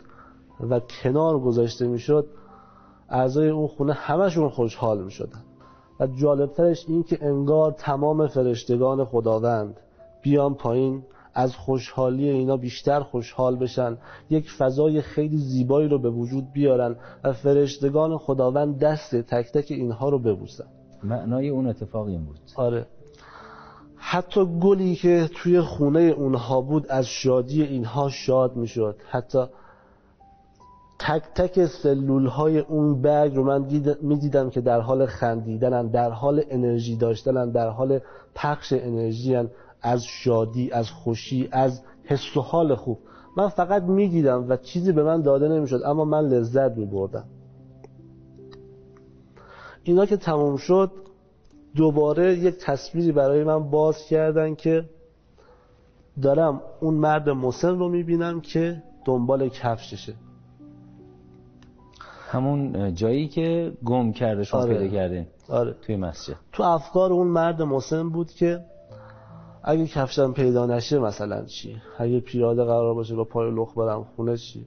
و 0.70 0.80
کنار 0.80 1.40
گذاشته 1.40 1.88
می‌شد 1.88 2.28
اعضای 3.10 3.50
اون 3.50 3.68
خونه 3.68 3.94
همشون 3.94 4.50
خوشحال 4.50 5.04
می‌شدن. 5.04 5.44
و 6.00 6.08
جالبترش 6.08 6.86
این 6.88 7.04
که 7.04 7.18
انگار 7.22 7.72
تمام 7.72 8.28
فرشتگان 8.28 9.06
خداوند 9.06 9.80
بیان 10.22 10.54
پایین 10.54 11.04
از 11.34 11.56
خوشحالی 11.56 12.30
اینا 12.30 12.58
بیشتر 12.58 13.00
خوشحال 13.00 13.56
بشن. 13.56 13.98
یک 14.30 14.52
فضای 14.52 15.02
خیلی 15.02 15.38
زیبایی 15.38 15.90
رو 15.90 16.00
به 16.00 16.10
وجود 16.10 16.52
بیارن 16.54 16.96
و 17.24 17.34
فرشتگان 17.34 18.18
خداوند 18.18 18.80
دست 18.80 19.16
تک 19.16 19.52
تک 19.52 19.66
اینها 19.72 20.10
رو 20.10 20.20
ببوسن. 20.20 20.66
معنای 21.04 21.50
اون 21.50 21.68
اتفاق 21.68 22.08
این 22.08 22.26
بود. 22.26 22.40
آره. 22.56 22.86
حتی 23.96 24.46
گلی 24.62 24.96
که 24.96 25.30
توی 25.36 25.62
خونه 25.62 26.02
اونها 26.02 26.62
بود 26.62 26.88
از 26.88 27.06
شادی 27.08 27.64
اینها 27.64 28.10
شاد 28.10 28.56
می‌شد. 28.56 28.96
حتی 29.10 29.44
تک 31.00 31.24
تک 31.36 31.66
سلول 31.66 32.26
های 32.26 32.60
اون 32.60 33.02
برگ 33.02 33.36
رو 33.36 33.44
من 33.44 33.66
می‌دیدم 34.02 34.50
که 34.50 34.62
در 34.62 34.80
حال 34.80 35.06
خندیدنن 35.06 35.88
در 35.88 36.10
حال 36.10 36.44
انرژی 36.50 36.96
داشتنن 36.96 37.50
در 37.50 37.70
حال 37.70 38.00
پخش 38.36 38.74
انرژی 38.74 39.36
هن. 39.36 39.50
از 39.82 40.04
شادی 40.04 40.72
از 40.72 40.92
خوشی 40.92 41.50
از 41.52 41.82
حس 42.04 42.38
و 42.38 42.42
حال 42.42 42.76
خوب. 42.76 43.00
من 43.38 43.48
فقط 43.48 43.84
می‌دیدم 43.84 44.46
و 44.50 44.58
چیزی 44.58 44.92
به 44.92 45.04
من 45.04 45.22
داده 45.22 45.48
نمی‌شد 45.48 45.82
اما 45.86 46.06
من 46.06 46.28
لذت 46.28 46.78
میبردم. 46.78 47.26
اینا 49.84 50.06
که 50.06 50.18
تموم 50.18 50.58
شد 50.58 50.92
دوباره 51.76 52.38
یک 52.38 52.56
تصویری 52.58 53.12
برای 53.12 53.44
من 53.44 53.70
باز 53.70 54.06
کردن 54.06 54.56
که 54.56 54.86
دارم 56.22 56.62
اون 56.80 56.94
مرد 56.94 57.30
مسن 57.30 57.80
رو 57.80 57.90
می‌بینم 57.90 58.42
که 58.42 58.84
دنبال 59.06 59.50
کفششه. 59.50 60.14
همون 62.32 62.94
جایی 62.96 63.28
که 63.28 63.74
گم 63.86 64.12
کرده 64.12 64.44
شما 64.44 64.60
آره. 64.60 64.78
پیدا 64.78 64.94
کردین 64.94 65.26
آره. 65.50 65.76
توی 65.82 65.96
مسجد. 65.96 66.36
تو 66.52 66.64
افکار 66.64 67.14
اون 67.14 67.28
مرد 67.28 67.62
مسن 67.62 68.10
بود 68.10 68.32
که 68.32 68.66
اگه 69.64 69.88
کفشم 69.88 70.34
پیدا 70.34 70.66
نشه 70.66 71.00
مثلا 71.00 71.46
چی؟ 71.46 71.82
اگه 71.98 72.20
پیاده 72.20 72.64
قرار 72.64 72.94
باشه 72.94 73.16
با 73.16 73.24
پای 73.24 73.52
لخ 73.52 73.78
برم 73.78 74.04
خونه 74.16 74.38
چی؟ 74.38 74.66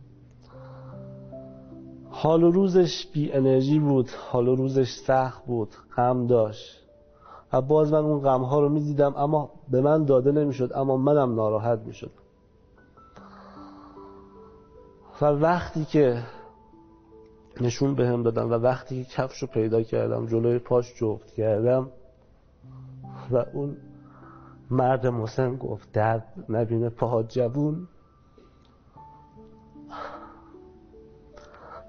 حال 2.11 2.43
و 2.43 2.51
روزش 2.51 3.07
بی 3.13 3.33
انرژی 3.33 3.79
بود 3.79 4.11
حال 4.11 4.49
و 4.49 4.55
روزش 4.55 4.91
سخت 4.91 5.47
بود 5.47 5.69
غم 5.97 6.27
داشت. 6.27 6.85
و 7.55 7.61
باز 7.61 7.93
من 7.93 7.99
اون 7.99 8.21
غم 8.21 8.43
ها 8.43 8.61
رو 8.61 8.69
می 8.69 8.81
دیدم 8.81 9.15
اما 9.17 9.51
به 9.71 9.81
من 9.81 10.05
داده 10.05 10.33
نمی‌شد 10.33 10.71
اما 10.75 10.97
منم 10.97 11.35
ناراحت 11.35 11.79
می 11.79 11.93
شد 11.93 12.11
و 15.21 15.25
وقتی 15.25 15.85
که 15.85 16.23
نشون 17.61 17.95
به 17.95 18.09
هم 18.09 18.23
دادم 18.23 18.51
و 18.51 18.55
وقتی 18.55 19.05
که 19.05 19.11
کفش 19.11 19.39
رو 19.39 19.49
پیدا 19.49 19.83
کردم 19.83 20.27
جلوی 20.27 20.59
پاش 20.59 20.95
جفت 20.95 21.31
کردم 21.31 21.91
و 23.31 23.45
اون 23.55 23.77
مرد 24.75 25.07
مسن 25.07 25.57
گفت 25.57 25.93
درد 25.93 26.45
نبینه 26.49 26.89
پاها 26.89 27.23
جوون. 27.23 27.89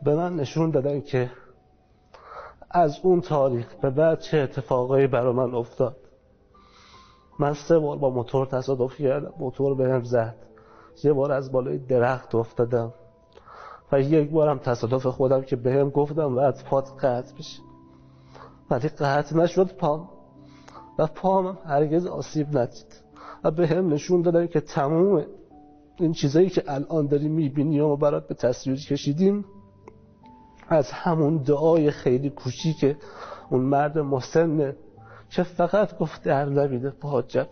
به 0.04 0.16
من 0.16 0.36
نشون 0.36 0.72
دادن 0.72 1.02
که 1.02 1.32
از 2.72 3.00
اون 3.04 3.22
تاریخ 3.22 3.76
به 3.76 3.90
بعد 3.90 4.20
چه 4.20 4.38
اتفاقایی 4.38 5.08
برا 5.08 5.34
من 5.34 5.56
افتاد. 5.56 5.96
من 7.40 7.54
سه 7.54 7.80
بار 7.80 7.98
با 7.98 8.10
موتور 8.10 8.46
تصادف 8.46 8.98
کردم 8.98 9.34
موتور 9.40 9.76
بهم 9.76 10.04
زد. 10.04 10.36
یه 11.04 11.14
بار 11.14 11.32
از 11.32 11.52
بالای 11.52 11.78
درخت 11.78 12.36
افتادم 12.36 12.94
و 13.92 14.02
یک 14.02 14.32
بارم 14.32 14.58
تصادف 14.58 15.06
خودم 15.06 15.42
که 15.42 15.56
بهم 15.56 15.90
گفتم 15.90 16.36
و 16.36 16.40
از 16.40 16.66
پات 16.66 16.90
قطع 17.06 17.36
بشه. 17.38 17.62
ولی 18.70 18.88
قطع 18.90 19.38
نشد 19.38 19.76
پام 19.76 20.10
و 21.00 21.08
پام 21.08 21.58
هرگز 21.66 22.06
آسیب 22.06 22.58
ندید 22.58 23.04
و 23.44 23.52
به 23.52 23.68
هم 23.68 23.94
نشون 23.94 24.22
دادن 24.22 24.48
که 24.48 24.60
تموم 24.60 25.26
این 25.96 26.14
چیزایی 26.14 26.50
که 26.50 26.64
الان 26.68 27.08
داری 27.08 27.28
می‌بینی 27.28 27.80
و 27.80 27.96
برات 27.96 28.28
به 28.28 28.36
تصویر 28.36 28.78
کشیدیم 28.78 29.46
از 30.70 30.92
همون 30.92 31.38
دعای 31.38 31.92
خیلی 31.92 32.30
کوچیک 32.30 32.96
اون 33.50 33.62
مرد 33.62 33.98
مسنه 33.98 34.76
که 35.30 35.44
فقط 35.44 35.98
گفت 35.98 36.24
در 36.24 36.46
نبیده 36.46 36.90
پاجب. 36.90 37.48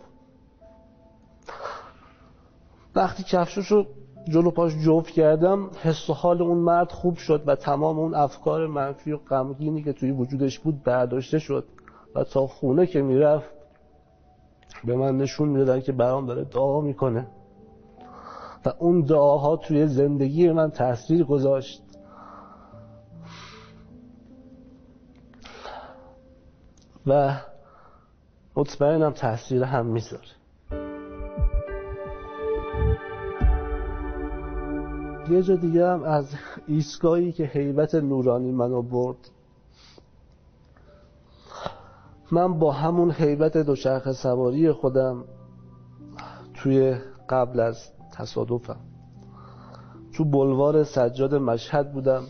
وقتی 2.94 3.22
کفششو 3.22 3.86
جلو 4.28 4.50
پاش 4.50 4.72
جفت 4.86 5.10
کردم 5.10 5.70
حس 5.82 6.10
و 6.10 6.12
حال 6.12 6.42
اون 6.42 6.58
مرد 6.58 6.92
خوب 6.92 7.16
شد 7.16 7.42
و 7.46 7.56
تمام 7.56 7.98
اون 7.98 8.14
افکار 8.14 8.66
منفی 8.66 9.12
و 9.12 9.16
غمگینی 9.16 9.82
که 9.82 9.92
توی 9.92 10.10
وجودش 10.10 10.58
بود 10.58 10.82
برداشته 10.82 11.38
شد. 11.38 11.64
و 12.14 12.24
تا 12.24 12.46
خونه 12.46 12.86
که 12.86 13.02
می‌رفت 13.02 13.50
به 14.84 14.96
من 14.96 15.16
نشون 15.16 15.48
می‌دادن 15.48 15.80
که 15.80 15.92
برام 15.92 16.26
داره 16.26 16.44
دعا 16.44 16.80
می‌کنه. 16.80 17.26
و 18.64 18.72
اون 18.78 19.00
دعاها 19.00 19.56
توی 19.56 19.86
زندگی 19.86 20.52
من 20.52 20.70
تاثیر 20.70 21.24
گذاشت. 21.24 21.82
و 27.06 27.40
مطمئنم 28.56 29.10
تاثیر 29.10 29.62
هم 29.62 29.86
می‌ذاره. 29.86 30.22
یه 35.30 35.42
جا 35.42 35.56
دیگه 35.56 35.88
هم 35.88 36.02
از 36.02 36.34
ایستگاهی 36.66 37.32
که 37.32 37.44
حیبت 37.44 37.94
نورانی 37.94 38.52
منو 38.52 38.82
برد 38.82 39.30
من 42.32 42.58
با 42.58 42.72
همون 42.72 43.10
حیبت 43.10 43.56
دوچرخه 43.56 44.12
سواری 44.12 44.72
خودم 44.72 45.24
توی 46.54 46.96
قبل 47.28 47.60
از 47.60 47.90
تصادفم. 48.12 48.80
تو 50.12 50.24
بلوار 50.24 50.84
سجاد 50.84 51.34
مشهد 51.34 51.92
بودم. 51.92 52.22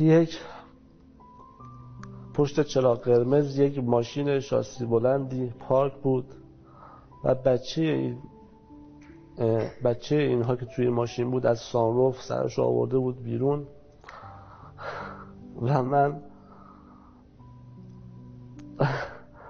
یک 0.00 0.38
پشت 2.34 2.62
چراغ 2.62 3.00
قرمز 3.00 3.58
یک 3.58 3.78
ماشین 3.78 4.40
شاسی 4.40 4.86
بلندی 4.86 5.52
پارک 5.60 5.92
بود 6.02 6.24
و 7.24 7.34
بچه 7.34 7.82
این 7.82 8.18
بچه 9.84 10.16
اینها 10.16 10.56
که 10.56 10.66
توی 10.66 10.88
ماشین 10.88 11.30
بود 11.30 11.46
از 11.46 11.58
سانروف 11.58 12.22
سرش 12.22 12.58
آورده 12.58 12.98
بود 12.98 13.22
بیرون. 13.22 13.66
و 15.62 15.82
من 15.82 16.20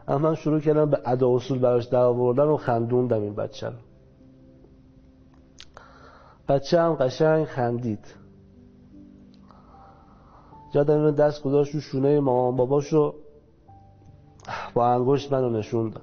من 0.23 0.35
شروع 0.35 0.61
کردم 0.61 0.91
به 0.91 1.01
ادا 1.05 1.35
اصول 1.35 1.59
براش 1.59 1.85
در 1.85 1.99
آوردن 1.99 2.45
و 2.45 2.57
خندوندم 2.57 3.23
این 3.23 3.35
بچه 3.35 3.67
رو. 3.67 3.77
بچه 6.49 6.81
هم 6.81 6.95
قشنگ 6.95 7.45
خندید. 7.45 8.15
یادم 10.75 11.11
دست 11.11 11.43
گذاشت 11.43 11.75
رو 11.75 11.81
شونه 11.81 12.21
مامان 12.21 12.57
باباشو 12.57 13.15
با 14.75 14.89
انگشت 14.89 15.33
منو 15.33 15.51
نشون 15.51 15.91
داد. 15.91 16.03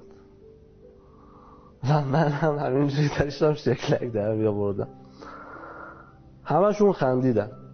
و 1.90 2.04
من 2.04 2.28
هم 2.28 2.58
همینجوری 2.58 3.10
داشتم 3.18 3.54
شکلک 3.54 4.12
در 4.12 4.46
آوردم 4.46 4.88
همشون 6.44 6.92
خندیدن. 6.92 7.65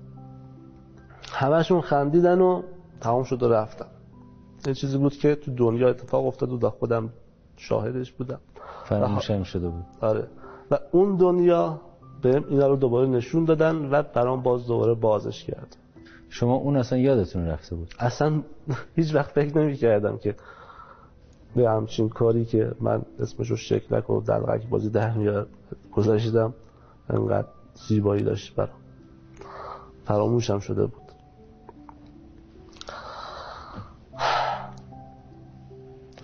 همشون 1.32 1.80
خندیدن 1.80 2.40
و 2.40 2.62
تمام 3.00 3.24
شد 3.24 3.42
و 3.42 3.48
رفتم 3.48 3.86
یه 4.66 4.74
چیزی 4.74 4.98
بود 4.98 5.16
که 5.16 5.34
تو 5.34 5.54
دنیا 5.54 5.88
اتفاق 5.88 6.26
افتاد 6.26 6.64
و 6.64 6.70
خودم 6.70 7.10
شاهدش 7.56 8.12
بودم. 8.12 8.40
فراموشم 8.84 9.42
شده 9.42 9.68
بود. 9.68 9.84
آره. 10.00 10.26
و 10.70 10.78
اون 10.90 11.16
دنیا 11.16 11.80
بهم 12.22 12.44
اینا 12.48 12.66
رو 12.66 12.76
دوباره 12.76 13.08
نشون 13.08 13.44
دادن 13.44 13.76
و 13.76 14.02
برام 14.02 14.42
باز 14.42 14.66
دوباره 14.66 14.94
بازش 14.94 15.44
کرد 15.44 15.76
شما 16.28 16.54
اون 16.54 16.76
اصلا 16.76 16.98
یادتون 16.98 17.46
رفته 17.46 17.76
بود؟ 17.76 17.94
اصلا 17.98 18.42
هیچ 18.96 19.14
وقت 19.14 19.30
فکر 19.30 19.58
نمی 19.58 19.76
کردم 19.76 20.18
که 20.18 20.34
به 21.56 21.70
همچین 21.70 22.08
کاری 22.08 22.44
که 22.44 22.72
من 22.80 23.02
اسمشو 23.20 23.56
شکلک 23.56 24.10
و 24.10 24.20
دلغک 24.20 24.68
بازی 24.68 24.90
در 24.90 25.10
میاد 25.10 25.48
گذاشتم. 25.92 26.54
انقدر 27.10 27.48
زیبایی 27.88 28.22
داشت 28.22 28.54
برام. 28.54 28.70
فراموشم 30.04 30.58
شده 30.58 30.86
بود. 30.86 31.01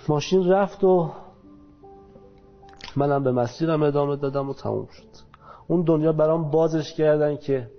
ماشین 0.09 0.49
رفت 0.49 0.85
و 0.85 1.11
منم 2.97 3.25
به 3.25 3.33
مسیرم 3.33 3.83
ادامه 3.83 4.17
دادم 4.17 4.51
و 4.51 4.55
تموم 4.55 4.87
شد. 4.87 5.29
اون 5.69 5.83
دنیا 5.83 6.13
برام 6.13 6.51
بازش 6.51 6.95
کردن 6.95 7.37
که 7.37 7.71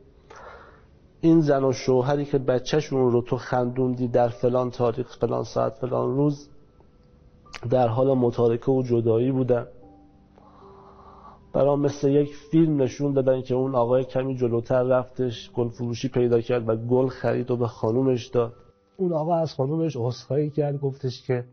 این 1.21 1.41
زن 1.41 1.63
و 1.63 1.71
شوهری 1.71 2.25
که 2.25 2.37
بچهشون 2.37 3.11
رو 3.11 3.21
تو 3.21 3.37
خندوندی 3.37 4.07
در 4.07 4.27
فلان 4.27 4.71
تاریخ 4.71 5.17
فلان 5.17 5.43
ساعت 5.43 5.73
فلان 5.73 6.15
روز 6.15 6.49
در 7.69 7.87
حال 7.87 8.17
متارکه 8.17 8.71
و 8.71 8.83
جدایی 8.83 9.31
بودن. 9.31 9.67
برام 11.53 11.81
مثل 11.81 12.09
یک 12.09 12.35
فیلم 12.51 12.81
نشون 12.81 13.13
دادن 13.13 13.41
که 13.41 13.55
اون 13.55 13.75
آقای 13.75 14.03
کمی 14.03 14.35
جلوتر 14.35 14.83
رفتش 14.83 15.51
گل 15.51 15.69
فروشی 15.69 16.07
پیدا 16.07 16.41
کرد 16.41 16.69
و 16.69 16.75
گل 16.75 17.07
خرید 17.07 17.51
و 17.51 17.57
به 17.57 17.67
خانومش 17.67 18.27
داد. 18.27 18.53
اون 18.97 19.13
آقا 19.13 19.35
از 19.35 19.53
خانومش 19.53 19.95
عذرخواهی 19.95 20.49
کرد 20.49 20.79
گفتش 20.79 21.27
که 21.27 21.45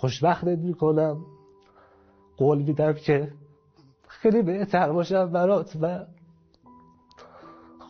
خوشبختت 0.00 0.58
می‌کنم. 0.58 1.24
قول 2.36 2.58
میدم 2.58 2.92
که 2.92 3.32
خیلی 4.08 4.42
بهتر 4.42 4.92
باشم 4.92 5.30
برات 5.30 5.76
و 5.80 6.04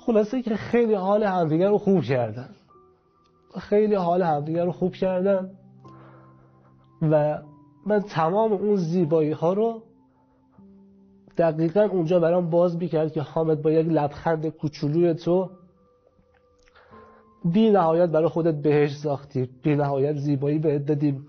خلاصه 0.06 0.42
که 0.42 0.56
خیلی 0.56 0.94
حال 0.94 1.22
همدیگر 1.22 1.68
رو 1.68 1.78
خوب 1.78 2.02
کردن 2.02 2.50
خیلی 3.58 3.94
حال 3.94 4.22
همدیگر 4.22 4.64
رو 4.64 4.72
خوب 4.72 4.94
کردن 4.94 5.50
و 7.02 7.42
من 7.86 8.00
تمام 8.00 8.52
اون 8.52 8.76
زیبایی 8.76 9.32
ها 9.32 9.52
رو 9.52 9.82
دقیقا 11.38 11.82
اونجا 11.82 12.20
برام 12.20 12.50
باز 12.50 12.76
می‌کرد 12.76 13.12
که 13.12 13.22
حامد 13.22 13.62
با 13.62 13.70
یک 13.70 13.86
لبخند 13.86 14.48
کوچولوی 14.48 15.14
تو 15.14 15.50
بی 17.44 17.70
نهایت 17.70 18.08
برای 18.08 18.28
خودت 18.28 18.54
بهش 18.54 18.96
ساختی. 18.96 19.48
بی 19.62 19.76
نهایت 19.76 20.16
زیبایی 20.16 20.58
بهت 20.58 20.86
دادیم 20.86 21.26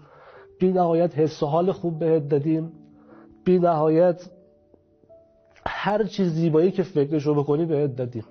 بی 0.59 0.71
نهایت 0.71 1.17
حس 1.17 1.43
و 1.43 1.45
حال 1.45 1.71
خوب 1.71 1.99
بهت 1.99 2.27
دادیم. 2.27 2.71
بی 3.43 3.59
نهایت 3.59 4.29
هر 5.65 6.03
چیز 6.03 6.33
زیبایی 6.33 6.71
که 6.71 6.83
فکرشو 6.83 7.33
بکنی 7.33 7.65
بهت 7.65 7.95
دادیم. 7.95 8.23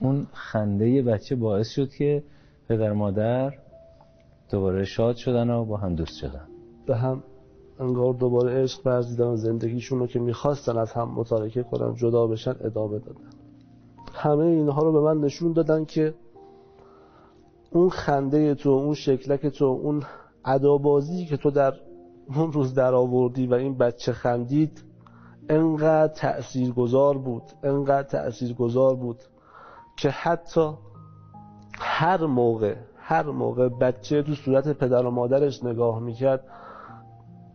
اون 0.00 0.26
خنده 0.32 1.02
بچه 1.02 1.36
باعث 1.36 1.68
شد 1.68 1.88
که 1.88 2.22
پدر 2.68 2.92
مادر 2.92 3.52
دوباره 4.50 4.84
شاد 4.84 5.16
شدن 5.16 5.50
و 5.50 5.64
با 5.64 5.76
هم 5.76 5.94
دوست 5.94 6.16
شدن. 6.18 6.48
به 6.86 6.96
هم 6.96 7.22
انگار 7.80 8.14
دوباره 8.14 8.62
عشق 8.62 8.86
ورزیدن 8.86 9.24
و 9.24 9.36
زندگیشون 9.36 9.98
رو 9.98 10.06
که 10.06 10.18
می‌خواستن 10.18 10.78
از 10.78 10.92
هم 10.92 11.08
متارکه 11.14 11.62
کنن 11.62 11.94
جدا 11.94 12.26
بشن 12.26 12.54
ادامه 12.60 12.98
دادن. 12.98 13.20
همه 14.14 14.44
اینها 14.44 14.82
رو 14.82 14.92
به 14.92 15.00
من 15.00 15.20
نشون 15.20 15.52
دادن 15.52 15.84
که 15.84 16.14
اون 17.70 17.88
خنده 17.88 18.54
تو 18.54 18.70
اون 18.70 18.94
شکلک 18.94 19.46
تو 19.46 19.64
اون 19.64 20.02
ادابازی 20.44 21.26
که 21.26 21.36
تو 21.36 21.50
در 21.50 21.74
اون 22.36 22.52
روز 22.52 22.74
در 22.74 22.94
آوردی 22.94 23.46
و 23.46 23.54
این 23.54 23.78
بچه 23.78 24.12
خندید 24.12 24.84
انقدر 25.48 26.14
تأثیرگذار 26.14 27.18
بود 27.18 27.42
انقدر 27.62 28.08
تأثیرگذار 28.08 28.94
بود 28.94 29.18
که 29.96 30.10
حتی 30.10 30.70
هر 31.78 32.26
موقع 32.26 32.76
هر 32.96 33.26
موقع 33.26 33.68
بچه 33.68 34.22
تو 34.22 34.34
صورت 34.34 34.68
پدر 34.68 35.06
و 35.06 35.10
مادرش 35.10 35.64
نگاه 35.64 36.00
می‌کرد 36.00 36.44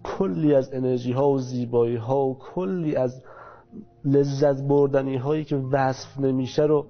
کلی 0.03 0.55
از 0.55 0.73
انرژی 0.73 1.11
ها 1.11 1.29
و 1.29 1.39
زیبایی 1.39 1.95
ها 1.95 2.25
و 2.25 2.37
کلی 2.37 2.95
از 2.95 3.21
لذت 4.05 4.61
بردنی 4.61 5.17
هایی 5.17 5.43
که 5.43 5.55
وصف 5.55 6.19
نمیشه 6.19 6.63
رو 6.63 6.85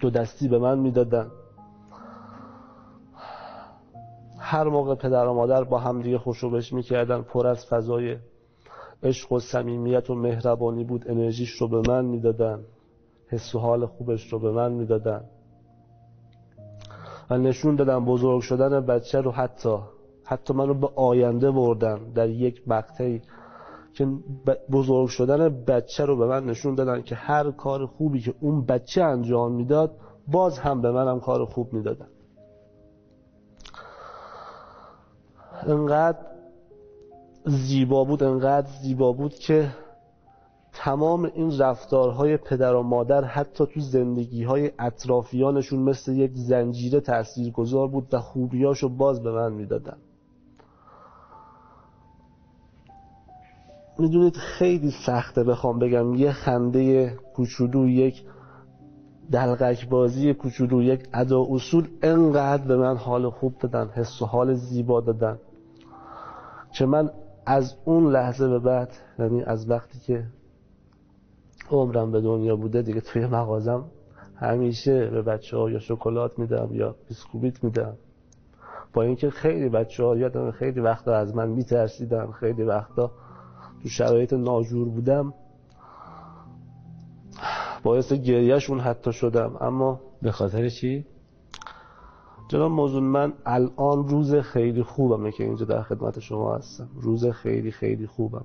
دو 0.00 0.10
دستی 0.10 0.48
به 0.48 0.58
من 0.58 0.78
می‌دادن. 0.78 1.30
هر 4.54 4.68
موقع 4.68 4.94
پدر 4.94 5.26
و 5.26 5.34
مادر 5.34 5.64
با 5.64 5.78
هم 5.78 6.02
دیگه 6.02 6.18
خوشوبش 6.18 6.72
می‌کردن 6.72 7.22
پر 7.22 7.46
از 7.46 7.66
فضای 7.66 8.16
عشق 9.02 9.32
و 9.32 9.38
صمیمیت 9.40 10.10
و 10.10 10.14
مهربانی 10.14 10.84
بود. 10.84 11.10
انرژیش 11.10 11.50
رو 11.50 11.68
به 11.68 11.80
من 11.88 12.04
می‌دادن. 12.04 12.60
حس 13.28 13.54
و 13.54 13.58
حال 13.58 13.86
خوبش 13.86 14.32
رو 14.32 14.38
به 14.38 14.50
من 14.50 14.72
می‌دادن. 14.72 15.24
و 17.30 17.38
نشون 17.38 17.76
دادن 17.76 18.04
بزرگ 18.04 18.40
شدن 18.40 18.80
بچه 18.80 19.20
رو 19.20 19.30
حتی 19.30 19.78
حتی 20.24 20.54
من 20.54 20.68
رو 20.68 20.74
به 20.74 20.88
آینده 20.96 21.50
بردن 21.50 21.98
در 22.14 22.28
یک 22.28 22.62
مقطعی 22.66 23.22
که 23.92 24.08
بزرگ 24.72 25.08
شدن 25.08 25.64
بچه 25.64 26.04
رو 26.04 26.16
به 26.16 26.26
من 26.26 26.44
نشون 26.44 26.74
دادن 26.74 27.02
که 27.02 27.14
هر 27.14 27.50
کار 27.50 27.86
خوبی 27.86 28.20
که 28.20 28.34
اون 28.40 28.64
بچه 28.64 29.02
انجام 29.02 29.52
می‌داد 29.52 29.96
باز 30.28 30.58
هم 30.58 30.80
به 30.80 30.90
منم 30.92 31.20
کار 31.20 31.44
خوب 31.44 31.72
می‌دادن. 31.72 32.08
انقدر 35.66 36.18
زیبا 37.46 38.04
بود 38.04 38.22
انقدر 38.22 38.66
زیبا 38.82 39.12
بود 39.12 39.34
که 39.34 39.68
تمام 40.72 41.24
این 41.34 41.58
رفتارهای 41.58 42.36
پدر 42.36 42.74
و 42.74 42.82
مادر 42.82 43.24
حتی 43.24 43.66
تو 43.66 43.80
زندگی 43.80 44.44
های 44.44 44.70
اطرافیانشون 44.78 45.78
مثل 45.78 46.12
یک 46.12 46.32
زنجیره 46.34 47.00
تأثیر 47.00 47.52
گذار 47.52 47.88
بود 47.88 48.14
و 48.14 48.18
خوبیاشو 48.18 48.88
باز 48.88 49.22
به 49.22 49.32
من 49.32 49.52
می‌دادن. 49.52 49.96
می‌دونید 53.98 54.36
خیلی 54.36 54.90
سخته 55.06 55.44
بخوام 55.44 55.78
بگم 55.78 56.14
یه 56.14 56.32
خنده 56.32 57.10
کوچولو 57.34 57.88
یک 57.88 58.24
دلغک 59.32 59.88
بازی 59.88 60.34
کوچولو 60.34 60.82
یک 60.82 61.08
ادا 61.12 61.46
اصول 61.50 61.88
انقدر 62.02 62.64
به 62.64 62.76
من 62.76 62.96
حال 62.96 63.30
خوب 63.30 63.58
دادن 63.58 63.88
حس 63.88 64.22
و 64.22 64.26
حال 64.26 64.54
زیبا 64.54 65.00
دادن. 65.00 65.38
که 66.74 66.86
من 66.86 67.10
از 67.46 67.76
اون 67.84 68.12
لحظه 68.12 68.48
به 68.48 68.58
بعد 68.58 68.92
یعنی 69.18 69.42
از 69.42 69.70
وقتی 69.70 69.98
که 69.98 70.24
عمرم 71.70 72.12
به 72.12 72.20
دنیا 72.20 72.56
بوده 72.56 72.82
دیگه 72.82 73.00
توی 73.00 73.26
مغازم 73.26 73.84
همیشه 74.36 75.06
به 75.06 75.22
بچه 75.22 75.56
ها 75.56 75.70
یا 75.70 75.78
شکلات 75.78 76.38
میدم 76.38 76.68
یا 76.72 76.96
بیسکویت 77.08 77.64
میدم. 77.64 77.96
با 78.92 79.02
اینکه 79.02 79.30
خیلی 79.30 79.68
بچه 79.68 80.04
ها 80.04 80.16
یادم 80.16 80.50
خیلی 80.50 80.80
وقتا 80.80 81.14
از 81.14 81.36
من 81.36 81.48
میترسیدن 81.48 82.32
خیلی 82.32 82.62
وقتا 82.62 83.10
تو 83.82 83.88
شرایط 83.88 84.32
ناجور 84.32 84.88
بودم. 84.88 85.34
باعث 87.82 88.12
گریهشون 88.12 88.80
حتی 88.80 89.12
شدم. 89.12 89.56
اما 89.60 90.00
به 90.22 90.32
خاطر 90.32 90.68
چی؟ 90.68 91.06
جناب 92.54 92.72
موضوع 92.72 93.02
من 93.02 93.32
الان 93.46 94.08
روز 94.08 94.34
خیلی 94.34 94.82
خوبمه 94.82 95.32
که 95.32 95.44
اینجا 95.44 95.64
در 95.64 95.82
خدمت 95.82 96.20
شما 96.20 96.56
هستم. 96.56 96.88
روز 96.94 97.26
خیلی 97.26 97.70
خیلی 97.70 98.06
خوبم. 98.06 98.44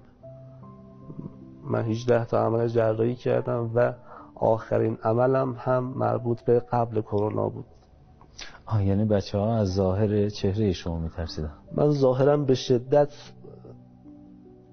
من 1.64 1.84
18 1.84 2.26
تا 2.26 2.46
عمل 2.46 2.68
جراحی 2.68 3.16
کردم 3.16 3.72
و 3.76 3.94
آخرین 4.36 4.98
عملم 5.04 5.56
هم 5.60 5.84
مربوط 5.84 6.42
به 6.42 6.60
قبل 6.60 7.02
کرونا 7.02 7.50
بود. 7.50 7.66
آه 8.66 8.86
یعنی 8.86 9.06
بچه 9.06 9.38
ها 9.38 9.56
از 9.56 9.74
ظاهر 9.74 10.30
چهره 10.30 10.74
شما 10.74 11.00
میترسیدن؟ 11.00 11.54
من 11.76 11.90
ظاهرم 11.90 12.46
به 12.46 12.56
شدت 12.56 13.14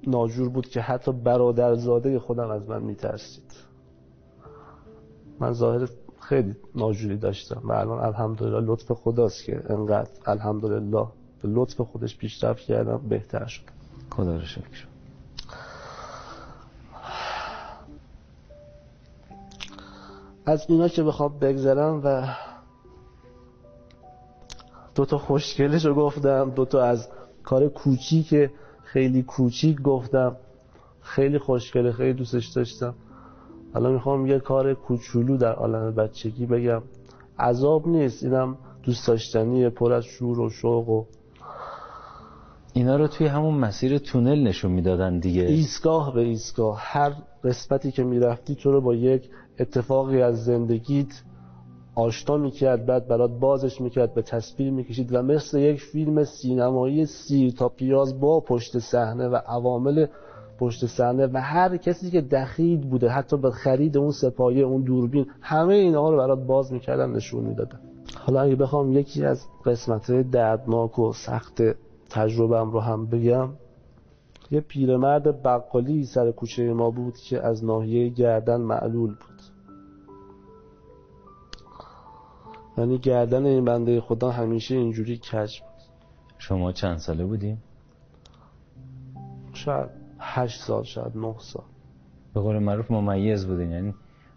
ناجور 0.06 0.48
بود 0.48 0.68
که 0.68 0.80
حتی 0.80 1.12
برادرزاده 1.12 2.18
خودم 2.18 2.50
از 2.50 2.68
من 2.68 2.82
میترسید. 2.82 3.52
من 5.40 5.52
ظاهر 5.52 5.88
خیلی 6.28 6.56
ناجوری 6.74 7.16
داشتم 7.16 7.60
و 7.64 7.72
الان 7.72 7.98
الحمدلله 8.04 8.60
لطف 8.60 8.92
خداست 8.92 9.44
که 9.44 9.62
انقدر 9.68 10.10
الحمدلله 10.26 11.06
به 11.42 11.48
لطف 11.48 11.80
خودش 11.80 12.16
پیشرفت 12.16 12.60
کردم 12.60 13.00
بهتر 13.08 13.46
شد. 13.46 13.62
خدا 14.10 14.36
رو 14.36 14.44
شکر. 14.44 14.86
از 20.46 20.66
اینا 20.68 20.88
که 20.88 21.02
بخوام 21.02 21.38
بگذرم 21.38 22.00
و 22.04 22.34
دوتا 24.94 25.18
خوشگلش 25.18 25.84
رو 25.84 25.94
گفتم 25.94 26.50
دوتا 26.50 26.82
از 26.82 27.08
کار 27.42 27.68
کوچیک 27.68 28.50
خیلی 28.84 29.22
کوچیک 29.22 29.80
گفتم. 29.82 30.36
خیلی 31.00 31.38
خوشگله 31.38 31.92
خیلی 31.92 32.12
دوستش 32.12 32.46
داشتم. 32.46 32.94
حالا 33.76 33.90
می‌خوام 33.90 34.26
یه 34.26 34.38
کار 34.38 34.74
کوچولو 34.74 35.36
در 35.36 35.52
عالم 35.52 35.94
بچگی 35.94 36.46
بگم. 36.46 36.82
عذاب 37.38 37.88
نیست 37.88 38.24
اینم 38.24 38.56
دوست 38.82 39.08
داشتنیه 39.08 39.70
پر 39.70 39.92
از 39.92 40.04
شور 40.04 40.40
و 40.40 40.50
شوق 40.50 40.88
و 40.88 41.04
اینا 42.72 42.96
رو 42.96 43.06
توی 43.08 43.26
همون 43.26 43.54
مسیر 43.54 43.98
تونل 43.98 44.42
نشون 44.42 44.72
می‌دادن 44.72 45.18
دیگه. 45.18 45.42
ایستگاه 45.42 46.14
به 46.14 46.20
ایستگاه. 46.20 46.78
هر 46.80 47.12
قسمتی 47.44 47.92
که 47.92 48.04
می‌رفتی 48.04 48.54
تو 48.54 48.72
رو 48.72 48.80
با 48.80 48.94
یک 48.94 49.30
اتفاقی 49.58 50.22
از 50.22 50.44
زندگیت 50.44 51.22
آشنا 51.94 52.36
می‌کرد 52.36 52.86
بعد 52.86 53.08
برات 53.08 53.30
بازش 53.30 53.80
می‌کرد 53.80 54.14
به 54.14 54.22
تصویر 54.22 54.70
می‌کشید 54.70 55.14
و 55.14 55.22
مثل 55.22 55.58
یک 55.58 55.80
فیلم 55.80 56.24
سینمایی 56.24 57.06
سیر 57.06 57.52
تا 57.52 57.68
پیاز 57.68 58.20
با 58.20 58.40
پشت 58.40 58.78
صحنه 58.78 59.28
و 59.28 59.34
عوامل 59.34 60.06
پشت 60.58 60.86
صحنه 60.86 61.26
و 61.26 61.36
هر 61.36 61.76
کسی 61.76 62.10
که 62.10 62.20
دخیل 62.20 62.80
بوده 62.86 63.08
حتی 63.08 63.36
به 63.36 63.50
خرید 63.50 63.96
اون 63.96 64.10
سپایه 64.10 64.64
اون 64.64 64.82
دوربین 64.82 65.26
همه 65.40 65.74
اینها 65.74 66.10
رو 66.10 66.16
برات 66.16 66.46
باز 66.46 66.72
می‌کردن 66.72 67.10
نشون 67.10 67.44
می‌دادن. 67.44 67.80
حالا 68.18 68.40
اگه 68.40 68.56
بخوام 68.56 68.92
یکی 68.92 69.24
از 69.24 69.46
قسمت 69.64 70.30
دردناک 70.30 70.98
و 70.98 71.12
سخت 71.12 71.62
تجربهم 72.10 72.70
رو 72.70 72.80
هم 72.80 73.06
بگم 73.06 73.48
یه 74.50 74.60
پیرمرد 74.60 75.42
بقالی 75.42 76.04
سر 76.04 76.30
کوچه 76.30 76.72
ما 76.72 76.90
بود 76.90 77.16
که 77.16 77.40
از 77.40 77.64
ناحیه 77.64 78.08
گردن 78.08 78.60
معلول 78.60 79.10
بود. 79.10 79.42
یعنی 82.78 82.98
گردن 82.98 83.46
این 83.46 83.64
بنده 83.64 84.00
خدا 84.00 84.30
همیشه 84.30 84.74
اینجوری 84.74 85.16
کج 85.16 85.60
بود. 85.60 85.70
شما 86.38 86.72
چند 86.72 86.98
ساله 86.98 87.24
بودیم؟ 87.24 87.62
شاید. 89.52 90.05
هشت 90.18 90.62
سال 90.62 90.82
شاید 90.82 91.16
نه 91.16 91.34
سال. 91.38 91.64
به 92.34 92.40
قول 92.40 92.58
معروف 92.58 92.90
ممیز 92.90 93.46
بودین 93.46 93.70
یعنی 93.70 93.94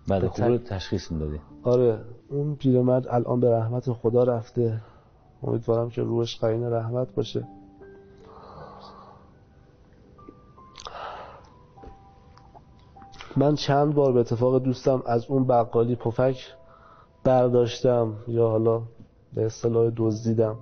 بعد 0.08 0.28
خوب 0.28 0.46
رو 0.46 0.58
تشخیص 0.58 1.12
می‌دادی 1.12 1.40
آره 1.64 2.00
اون 2.30 2.56
پیرمرد 2.56 3.08
الان 3.08 3.40
به 3.40 3.58
رحمت 3.58 3.92
خدا 3.92 4.24
رفته. 4.24 4.82
امیدوارم 5.44 5.90
که 5.90 6.02
روش 6.04 6.38
قرین 6.38 6.64
رحمت 6.64 7.16
باشه. 7.16 7.48
من 13.38 13.56
چند 13.56 13.94
بار 13.94 14.14
به 14.14 14.20
اتفاق 14.20 14.64
دوستم 14.64 15.04
از 15.06 15.26
اون 15.26 15.48
بقالی 15.48 15.96
پفک 15.96 16.38
برداشتم 17.24 18.14
یا 18.28 18.50
حالا 18.50 18.82
به 19.34 19.46
اصطلاح 19.46 19.92
دزدیدم. 19.98 20.56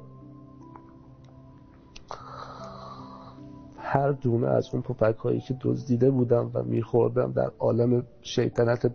هر 3.89 4.11
دونه 4.11 4.47
از 4.47 4.69
اون 4.73 4.81
پفک 4.81 5.15
هایی 5.17 5.39
که 5.39 5.57
دزدیده 5.61 6.11
بودم 6.11 6.51
و 6.53 6.63
میخوردم 6.63 7.31
در 7.31 7.51
عالم 7.59 8.03
شیطنت 8.21 8.85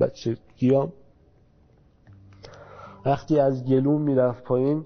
بچه 0.00 0.36
گیام 0.56 0.92
وقتی 3.06 3.40
از 3.40 3.64
گلوم 3.64 4.02
می‌رفت 4.02 4.44
پایین 4.44 4.84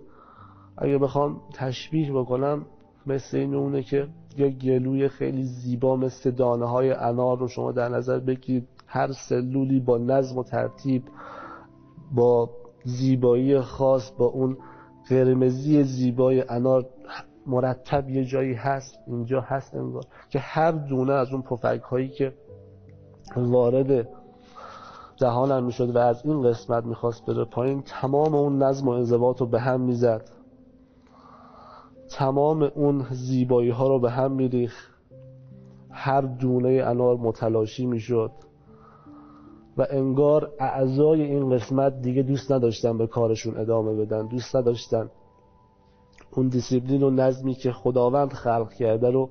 اگه 0.78 0.98
بخوام 0.98 1.40
تشبیه 1.54 2.12
بکنم 2.12 2.66
مثل 3.06 3.36
این 3.36 3.54
اونه 3.54 3.82
که 3.82 4.08
یه 4.36 4.50
گلوی 4.50 5.08
خیلی 5.08 5.42
زیبا 5.42 5.96
مثل 5.96 6.30
دانه 6.30 6.66
های 6.66 6.92
انار 6.92 7.38
رو 7.38 7.48
شما 7.48 7.72
در 7.72 7.88
نظر 7.88 8.18
بگیرید. 8.18 8.68
هر 8.86 9.12
سلولی 9.12 9.80
با 9.80 9.98
نظم 9.98 10.38
و 10.38 10.42
ترتیب 10.42 11.02
با 12.14 12.50
زیبایی 12.84 13.60
خاص 13.60 14.12
با 14.18 14.24
اون 14.24 14.56
قرمزی 15.08 15.82
زیبای 15.82 16.44
انار 16.48 16.86
مرتب 17.46 18.10
یه 18.10 18.24
جایی 18.24 18.54
هست 18.54 18.98
اینجا 19.06 19.40
هست 19.40 19.74
انگار. 19.74 20.04
که 20.30 20.38
هر 20.38 20.72
دونه 20.72 21.12
از 21.12 21.32
اون 21.32 21.42
پفک 21.42 21.80
هایی 21.80 22.08
که 22.08 22.32
وارد 23.36 24.08
دهانم 25.20 25.64
می‌شد 25.64 25.96
و 25.96 25.98
از 25.98 26.26
این 26.26 26.42
قسمت 26.42 26.84
می‌خواست 26.84 27.26
بره 27.26 27.44
پایین 27.44 27.82
تمام 27.82 28.34
اون 28.34 28.62
نظم 28.62 28.88
و 28.88 28.90
انضباط 28.90 29.40
رو 29.40 29.46
به 29.46 29.60
هم 29.60 29.80
می‌زد. 29.80 30.30
تمام 32.10 32.62
اون 32.62 33.06
زیبایی 33.10 33.70
ها 33.70 33.88
رو 33.88 33.98
به 33.98 34.10
هم 34.10 34.32
میریخ 34.32 34.88
هر 35.90 36.20
دونه 36.20 36.82
انار 36.86 37.16
متلاشی 37.16 37.86
می‌شد. 37.86 38.30
و 39.76 39.86
انگار 39.90 40.52
اعضای 40.60 41.22
این 41.22 41.50
قسمت 41.50 42.00
دیگه 42.02 42.22
دوست 42.22 42.52
نداشتن 42.52 42.98
به 42.98 43.06
کارشون 43.06 43.56
ادامه 43.56 43.94
بدن 43.94 44.26
دوست 44.26 44.56
نداشتن 44.56 45.10
اون 46.34 46.48
دیسیپلین 46.48 47.02
و 47.02 47.10
نظمی 47.10 47.54
که 47.54 47.72
خداوند 47.72 48.32
خلق 48.32 48.72
کرده 48.72 49.10
رو 49.10 49.30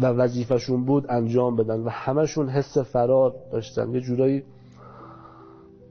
و 0.00 0.06
وظیفشون 0.06 0.84
بود 0.84 1.06
انجام 1.08 1.56
بدن 1.56 1.80
و 1.80 1.88
همشون 1.88 2.48
حس 2.48 2.78
فرار 2.78 3.34
داشتن. 3.52 3.94
یه 3.94 4.00
جورایی 4.00 4.42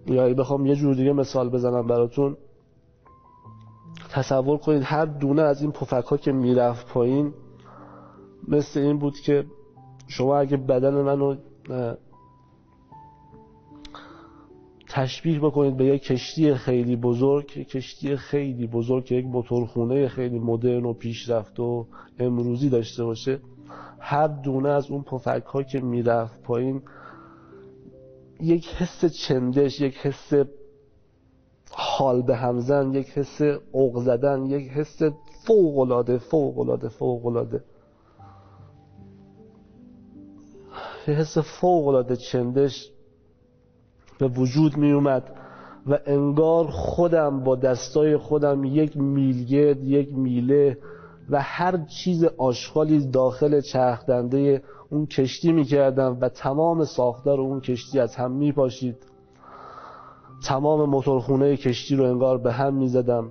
یا 0.05 0.33
بخوام 0.33 0.65
یه 0.65 0.75
جور 0.75 0.95
دیگه 0.95 1.13
مثال 1.13 1.49
بزنم 1.49 1.87
براتون. 1.87 2.37
تصور 4.09 4.57
کنید 4.57 4.81
هر 4.85 5.05
دونه 5.05 5.41
از 5.41 5.61
این 5.61 5.71
پفک 5.71 6.05
ها 6.05 6.17
که 6.17 6.31
می‌رفت 6.31 6.87
پایین 6.87 7.33
مثل 8.47 8.79
این 8.79 8.99
بود 8.99 9.13
که 9.13 9.45
شما 10.07 10.37
اگه 10.37 10.57
بدن 10.57 10.93
منو 10.93 11.35
تشبیه 14.89 15.39
بکنید 15.39 15.77
به 15.77 15.85
یک 15.85 16.03
کشتی 16.03 16.53
خیلی 16.53 16.95
بزرگ 16.95 17.45
کشتی 17.47 18.15
خیلی 18.15 18.67
بزرگ 18.67 19.05
که 19.05 19.15
یک 19.15 19.25
موتورخونه 19.25 20.07
خیلی 20.07 20.39
مدرن 20.39 20.85
و 20.85 20.93
پیشرفت 20.93 21.59
و 21.59 21.87
امروزی 22.19 22.69
داشته 22.69 23.03
باشه. 23.03 23.39
هر 23.99 24.27
دونه 24.27 24.69
از 24.69 24.91
اون 24.91 25.01
پفک 25.01 25.43
ها 25.45 25.63
که 25.63 25.79
می‌رفت 25.79 26.41
پایین 26.41 26.81
یک 28.41 28.67
حس 28.67 29.05
چندش 29.05 29.81
یک 29.81 29.97
حس 29.97 30.33
حال 31.71 32.21
به 32.21 32.35
همزن 32.35 32.93
یک 32.93 33.09
حس 33.09 33.41
اوق 33.71 33.99
زدن 33.99 34.45
یک 34.45 34.71
حس 34.71 35.01
فوق 35.47 35.79
العاده 35.79 36.17
فوق 36.17 36.59
العاده 36.59 36.89
فوق 36.89 37.25
العاده 37.25 37.63
یک 41.07 41.15
حس 41.15 41.37
فوق 41.37 41.87
العاده 41.87 42.15
چندش 42.15 42.91
به 44.19 44.27
وجود 44.27 44.77
می 44.77 44.91
اومد 44.91 45.23
و 45.87 45.99
انگار 46.05 46.67
خودم 46.67 47.43
با 47.43 47.55
دستای 47.55 48.17
خودم 48.17 48.63
یک 48.63 48.97
میلگرد 48.97 49.83
یک 49.83 50.13
میله 50.13 50.77
و 51.29 51.41
هر 51.41 51.77
چیز 51.85 52.23
آشغالی 52.23 53.07
داخل 53.07 53.61
چرخدنده 53.61 54.63
اون 54.89 55.05
کشتی 55.05 55.51
می‌کردم 55.51 56.17
و 56.21 56.29
تمام 56.29 56.83
ساختار 56.83 57.39
اون 57.41 57.59
کشتی 57.59 57.99
از 57.99 58.15
هم 58.15 58.31
میپاشید. 58.31 58.97
تمام 60.43 60.89
موتورخونه 60.89 61.57
کشتی 61.57 61.95
رو 61.95 62.03
انگار 62.03 62.37
به 62.37 62.51
هم 62.51 62.73
می‌زدم 62.73 63.29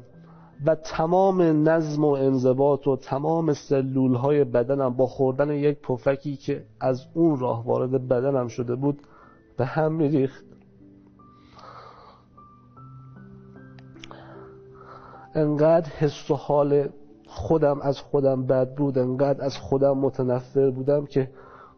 و 0.67 0.75
تمام 0.75 1.69
نظم 1.69 2.05
و 2.05 2.09
انضباط 2.09 2.87
و 2.87 2.97
تمام 2.97 3.53
سلول 3.53 4.15
های 4.15 4.45
بدنم 4.45 4.89
با 4.89 5.07
خوردن 5.07 5.51
یک 5.51 5.81
پفکی 5.81 6.37
که 6.37 6.65
از 6.81 7.07
اون 7.15 7.39
راه 7.39 7.67
وارد 7.67 8.09
بدنم 8.09 8.49
شده 8.49 8.75
بود 8.75 8.99
به 9.57 9.65
هم 9.65 9.93
میریخت. 9.93 10.48
انقدر 15.35 15.89
حس 15.89 16.31
و 16.31 16.35
حال 16.35 16.89
خودم 17.27 17.81
از 17.81 18.01
خودم 18.01 18.47
بد 18.47 18.75
بود 18.75 18.99
انقدر 18.99 19.45
از 19.45 19.57
خودم 19.57 19.99
متنفر 19.99 20.71
بودم 20.71 21.07
که 21.07 21.31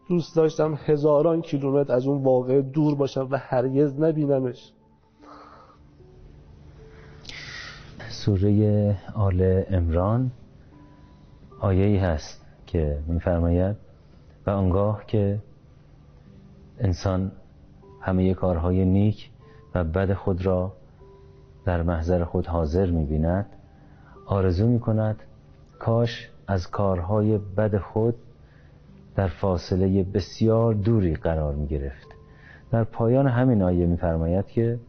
دوست 0.09 0.36
داشتم 0.36 0.78
هزاران 0.84 1.42
کیلومتر 1.42 1.92
از 1.92 2.07
اون 2.07 2.22
واقع 2.22 2.61
دور 2.61 2.94
باشم 2.94 3.28
و 3.30 3.36
هرگز 3.36 4.01
نبینمش. 4.01 4.72
سوره 8.09 8.96
آل 9.14 9.64
امران 9.70 10.30
آیه 11.61 11.84
ای 11.84 11.96
هست 11.96 12.44
که 12.66 12.98
میفرماید 13.07 13.76
و 14.46 14.51
آنگاه 14.51 15.07
که 15.07 15.38
انسان 16.78 17.32
همه 18.01 18.34
کارهای 18.34 18.84
نیک 18.84 19.30
و 19.74 19.84
بد 19.84 20.12
خود 20.12 20.46
را 20.46 20.72
در 21.64 21.82
محضر 21.82 22.24
خود 22.24 22.46
حاضر 22.46 22.90
می‌بیند 22.90 23.46
آرزو 24.26 24.66
می‌کند 24.66 25.16
کاش 25.78 26.30
از 26.46 26.70
کارهای 26.70 27.38
بد 27.38 27.78
خود 27.78 28.14
در 29.16 29.28
فاصله 29.28 30.02
بسیار 30.02 30.74
دوری 30.74 31.14
قرار 31.14 31.54
می 31.54 31.66
گرفت 31.66 32.08
در 32.70 32.84
پایان 32.84 33.26
همین 33.26 33.62
آیه 33.62 33.86
میفرماید 33.86 34.46
که 34.46 34.80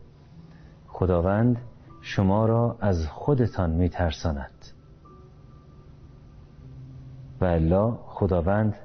خداوند 0.88 1.58
شما 2.02 2.46
را 2.46 2.78
از 2.82 3.08
خودتان 3.08 3.70
می 3.70 3.90
ترساند 3.90 4.52
و 7.42 7.46
الا 7.46 7.92
خداوند 7.92 8.76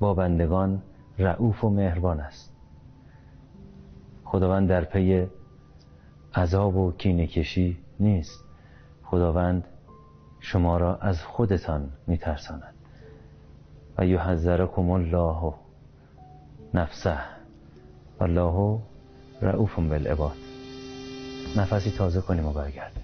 با 0.00 0.14
بندگان 0.14 0.82
رعوف 1.18 1.64
و 1.64 1.70
مهربان 1.70 2.20
است. 2.20 2.52
خداوند 4.24 4.68
در 4.68 4.84
پی 4.84 5.26
عذاب 6.34 6.76
و 6.76 6.92
کینکشی 6.92 7.78
نیست. 8.00 8.44
خداوند 9.04 9.64
شما 10.40 10.76
را 10.76 10.96
از 10.96 11.22
خودتان 11.22 11.88
میترساند. 12.06 12.74
و 13.98 14.06
یحذرکم 14.06 14.90
الله 14.90 15.54
نفسه. 16.74 17.18
والله 18.20 18.78
رعوف 19.42 19.78
بالعباد. 19.78 20.36
نفسی 21.56 21.90
تازه 21.90 22.20
کنیم 22.20 22.46
و 22.46 22.52
برگردیم. 22.52 23.01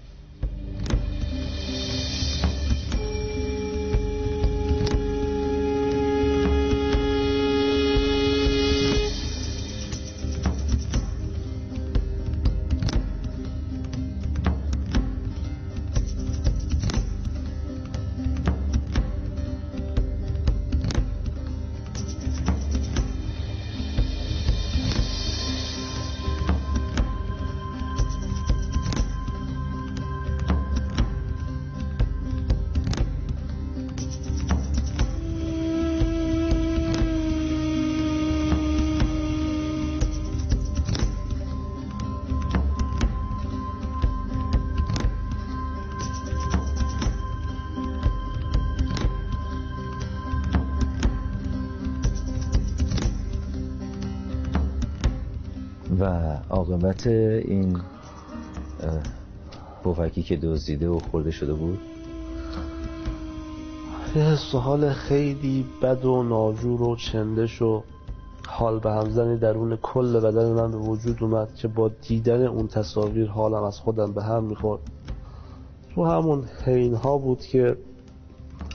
عاقبت 56.99 57.07
این 57.47 57.81
پفکی 59.83 60.23
که 60.23 60.35
دزدیده 60.37 60.89
و 60.89 60.99
خورده 60.99 61.31
شده 61.31 61.53
بود؟ 61.53 61.79
یه 64.15 64.59
حال 64.59 64.93
خیلی 64.93 65.65
بد 65.81 66.05
و 66.05 66.23
ناجور 66.23 66.81
و 66.81 66.95
چندش 66.95 67.61
و 67.61 67.83
حال 68.47 68.79
به 68.79 68.91
همزنی 68.91 69.37
درون 69.37 69.75
کل 69.75 70.19
بدن 70.19 70.51
من 70.51 70.71
به 70.71 70.77
وجود 70.77 71.23
اومد 71.23 71.55
که 71.55 71.67
با 71.67 71.91
دیدن 72.07 72.45
اون 72.45 72.67
تصاویر 72.67 73.29
حالم 73.29 73.63
از 73.63 73.79
خودم 73.79 74.11
به 74.11 74.23
هم 74.23 74.43
می‌خورد. 74.43 74.81
تو 75.95 76.05
همون 76.05 76.43
حین 76.65 76.95
ها 76.95 77.17
بود 77.17 77.41
که 77.41 77.77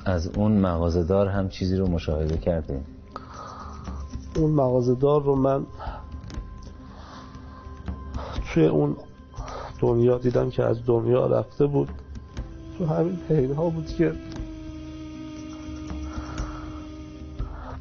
از 0.05 0.31
اون 0.37 0.53
مغازدار 0.53 1.29
هم 1.29 1.49
چیزی 1.49 1.77
رو 1.77 1.89
مشاهده 1.89 2.37
کردیم 2.37 2.85
اون 4.37 4.51
مغازدار 4.51 5.23
رو 5.23 5.35
من 5.35 5.67
توی 8.55 8.67
اون 8.67 8.97
دنیا 9.81 10.19
دیدم 10.19 10.51
که 10.51 10.65
از 10.65 10.87
دنیا 10.87 11.27
رفته 11.27 11.67
بود. 11.67 11.89
تو 12.79 12.87
همین 12.87 13.19
حین 13.29 13.55
ها 13.55 13.69
بود 13.69 13.87
که 13.87 14.13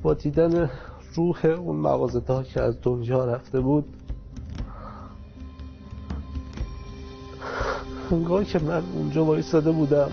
با 0.01 0.13
دیدن 0.13 0.69
روح 1.15 1.45
اون 1.45 1.75
مغازدار 1.75 2.43
که 2.43 2.61
از 2.61 2.75
دنیا 2.81 3.25
رفته 3.25 3.59
بود 3.59 3.85
انگار 8.11 8.43
که 8.43 8.59
من 8.59 8.83
اونجا 8.95 9.25
وایستاده 9.25 9.71
بودم. 9.71 10.11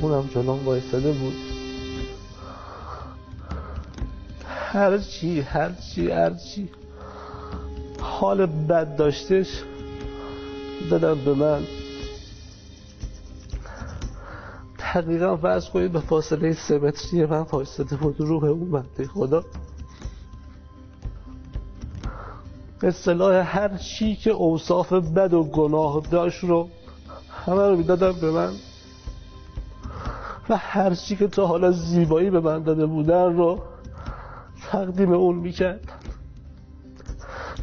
اونم 0.00 0.28
جلوم 0.34 0.64
وایستاده 0.64 1.12
بود. 1.12 1.34
هر 4.46 4.98
چی 4.98 5.40
هر 5.40 5.72
چی 5.72 6.10
هر 6.10 6.34
چی 6.34 6.68
حال 8.00 8.46
بد 8.46 8.96
داشتش 8.96 9.62
دادم 10.90 11.24
به 11.24 11.34
من. 11.34 11.62
تقریبا 14.78 15.36
فرض 15.36 15.68
کنید 15.68 15.92
به 15.92 16.00
فاصله 16.00 16.52
سه 16.52 16.78
متری 16.78 17.26
من 17.26 17.40
وایستاده 17.40 17.96
بود 17.96 18.20
روح 18.20 18.44
اون 18.44 18.70
بنده 18.70 19.06
خدا. 19.06 19.44
اصطلاح 22.82 23.58
هر 23.58 23.76
چی 23.76 24.16
که 24.16 24.30
اوصاف 24.30 24.92
بد 24.92 25.34
و 25.34 25.44
گناه 25.44 26.02
داشت 26.10 26.44
رو 26.44 26.68
همه 27.46 27.68
رو 27.68 27.76
می‌دادم 27.76 28.12
به 28.12 28.30
من. 28.30 28.52
و 30.48 30.56
هر 30.56 30.94
چی 30.94 31.16
که 31.16 31.28
تا 31.28 31.46
حالا 31.46 31.70
زیبایی 31.70 32.30
به 32.30 32.40
من 32.40 32.62
داده 32.62 32.86
بودن 32.86 33.36
رو 33.36 33.58
تقدیم 34.70 35.12
اون 35.12 35.36
می‌کرد. 35.36 36.01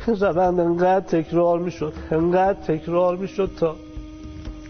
روند 0.07 0.59
انقدر 0.59 1.21
تکرار 1.21 1.59
می‌شد 1.59 1.93
انقدر 2.11 2.59
تکرار 2.61 3.17
می‌شد 3.17 3.51
تا 3.59 3.75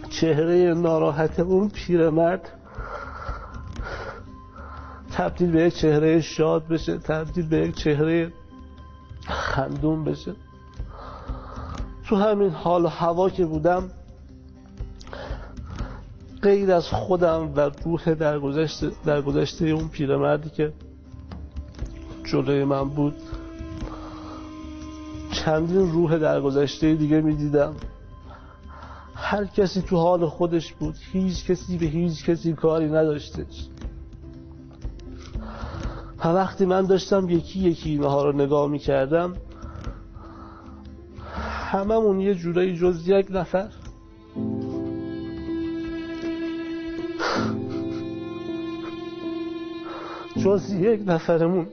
چهره 0.10 0.74
ناراحت 0.74 1.40
اون 1.40 1.70
پیرمرد 1.70 2.52
تبدیل 5.12 5.52
به 5.52 5.62
یک 5.62 5.76
چهره 5.76 6.22
شاد 6.22 6.68
بشه 6.68 6.98
تبدیل 6.98 7.48
به 7.48 7.58
یک 7.58 7.76
چهره 7.76 8.34
خندون 9.28 10.04
بشه. 10.04 10.34
تو 12.08 12.16
همین 12.16 12.50
حال 12.50 12.86
و 12.86 12.88
هوا 12.88 13.30
که 13.30 13.46
بودم 13.46 13.90
غیر 16.42 16.72
از 16.72 16.88
خودم 16.88 17.54
و 17.56 17.72
روح 17.86 18.14
در 18.14 19.22
گذشته, 19.22 19.66
اون 19.66 19.88
پیرمردی 19.88 20.50
که 20.50 20.74
جلوی 22.24 22.64
من 22.64 22.90
بود 22.90 23.16
چندین 25.50 25.92
روح 25.92 26.18
در 26.18 26.42
گذشته 26.42 26.96
دیگه 26.96 27.22
می‌دیدم. 27.22 27.76
هر 29.16 29.46
کسی 29.46 29.82
تو 29.82 29.98
حال 29.98 30.26
خودش 30.26 30.74
بود 30.74 30.96
هیچ 31.12 31.46
کسی 31.46 31.78
به 31.78 31.86
هیچ 31.86 32.26
کسی 32.26 32.54
کاری 32.54 32.86
نداشتش. 32.86 33.68
و 36.20 36.28
وقتی 36.28 36.66
من 36.66 36.82
داشتم 36.82 37.30
یکی 37.30 37.60
یکی 37.60 37.90
اینها 37.90 38.24
رو 38.24 38.32
نگاه 38.32 38.68
می‌کردم 38.68 39.34
هممون 41.72 42.20
یه 42.20 42.36
جورایی 42.36 42.78
جز 42.78 43.08
یک 43.08 43.28
نفر. 43.32 43.70
جز 50.38 50.74
یک 50.74 51.02
نفرمون. 51.08 51.68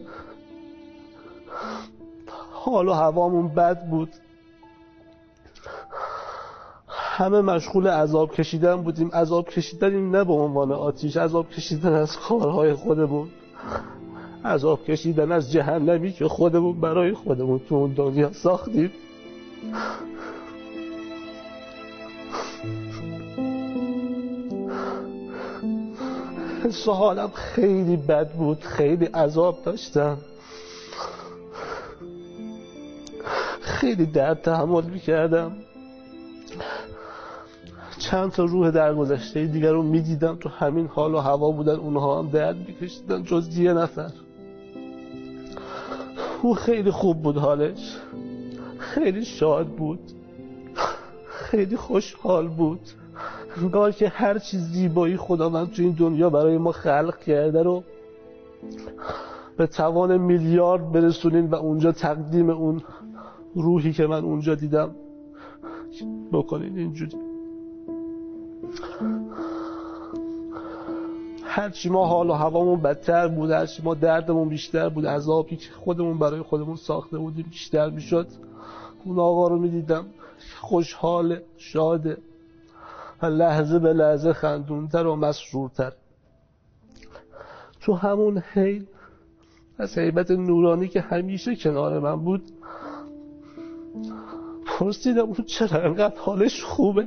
حال 2.66 2.88
و 2.88 2.92
هوامون 2.92 3.48
بد 3.48 3.88
بود. 3.90 4.08
همه 6.88 7.40
مشغول 7.40 7.88
عذاب 7.88 8.32
کشیدن 8.32 8.76
بودیم. 8.76 9.10
عذاب 9.10 9.48
کشیدن 9.48 9.94
این 9.94 10.10
نه 10.10 10.24
به 10.24 10.32
عنوان 10.32 10.72
آتیش 10.72 11.16
عذاب 11.16 11.50
کشیدن 11.50 11.92
از 11.92 12.16
کارهای 12.16 12.74
خودمون. 12.74 13.28
عذاب 14.44 14.84
کشیدن 14.84 15.32
از 15.32 15.52
جهنمی 15.52 16.12
که 16.12 16.28
خودمون 16.28 16.80
برای 16.80 17.14
خودمون 17.14 17.60
تو 17.68 17.74
اون 17.74 17.92
دنیا 17.92 18.32
ساختیم. 18.32 18.92
حالم 26.86 27.30
خیلی 27.34 27.96
بد 27.96 28.32
بود 28.32 28.60
خیلی 28.60 29.04
عذاب 29.04 29.62
داشتم. 29.64 30.18
خیلی 33.76 34.06
درد 34.06 34.42
تحمل 34.42 34.84
می‌کردم. 34.84 35.52
چند 37.98 38.30
تا 38.30 38.44
روح 38.44 38.70
درگذشته 38.70 39.46
دیگر 39.46 39.72
رو 39.72 39.82
می‌دیدم 39.82 40.36
تو 40.40 40.48
همین 40.48 40.86
حال 40.86 41.14
و 41.14 41.18
هوا 41.18 41.50
بودن 41.50 41.74
اونها 41.74 42.18
هم 42.18 42.28
درد 42.28 42.56
میکشیدن 42.56 43.22
جز 43.22 43.58
یه 43.58 43.72
نفر. 43.72 44.10
او 46.42 46.54
خیلی 46.54 46.90
خوب 46.90 47.22
بود 47.22 47.36
حالش. 47.36 47.96
خیلی 48.78 49.24
شاد 49.24 49.66
بود. 49.66 50.00
خیلی 51.26 51.76
خوشحال 51.76 52.48
بود. 52.48 52.80
انگار 53.56 53.92
که 53.92 54.08
هر 54.08 54.38
چیز 54.38 54.60
زیبایی 54.60 55.16
خداوند 55.16 55.72
تو 55.72 55.82
این 55.82 55.92
دنیا 55.92 56.30
برای 56.30 56.58
ما 56.58 56.72
خلق 56.72 57.18
کرده 57.18 57.62
رو 57.62 57.82
به 59.56 59.66
توان 59.66 60.16
میلیارد 60.16 60.92
برسونین 60.92 61.46
و 61.46 61.54
اونجا 61.54 61.92
تقدیم 61.92 62.50
اون 62.50 62.82
روحی 63.56 63.92
که 63.92 64.06
من 64.06 64.24
اونجا 64.24 64.54
دیدم. 64.54 64.94
بکنین 66.32 66.78
اینجوری. 66.78 67.16
هرچی 71.44 71.88
ما 71.88 72.06
حال 72.06 72.30
و 72.30 72.32
هوامون 72.32 72.80
بدتر 72.80 73.28
بود 73.28 73.50
هرچی 73.50 73.82
ما 73.82 73.94
دردمون 73.94 74.48
بیشتر 74.48 74.88
بود 74.88 75.06
عذابی 75.06 75.56
که 75.56 75.72
خودمون 75.72 76.18
برای 76.18 76.42
خودمون 76.42 76.76
ساخته 76.76 77.18
بودیم 77.18 77.46
بیشتر 77.50 77.90
می‌شد. 77.90 78.26
اون 79.04 79.18
آقا 79.18 79.48
رو 79.48 79.58
می‌دیدم. 79.58 80.04
خوشحال 80.60 81.40
شاده 81.56 82.18
لحظه 83.22 83.78
به 83.78 83.92
لحظه 83.92 84.32
خندونتر 84.32 85.06
و 85.06 85.16
مسرورتر. 85.16 85.92
تو 87.80 87.94
همون 87.94 88.38
حین 88.38 88.86
از 89.78 89.98
حیبت 89.98 90.30
نورانی 90.30 90.88
که 90.88 91.00
همیشه 91.00 91.56
کنار 91.56 91.98
من 91.98 92.16
بود 92.16 92.42
پرسیدم 94.66 95.20
اون 95.20 95.44
چرا 95.46 95.82
انقدر 95.82 96.16
حالش 96.16 96.62
خوبه؟ 96.62 97.06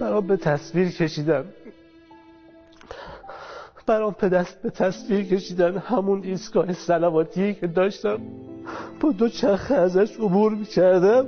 برام 0.00 0.26
به 0.26 0.36
تصویر 0.36 0.88
کشیدم 0.88 1.44
برام 3.86 4.16
به 4.20 4.28
دست 4.28 4.62
به 4.62 4.70
تصویر 4.70 5.24
کشیدن 5.24 5.78
همون 5.78 6.22
ایستگاه 6.22 6.72
سلواتی 6.72 7.54
که 7.54 7.66
داشتم. 7.66 8.18
با 9.00 9.12
دو 9.12 9.28
چرخ 9.28 9.70
ازش 9.70 10.16
عبور 10.16 10.52
می‌کردم. 10.54 11.26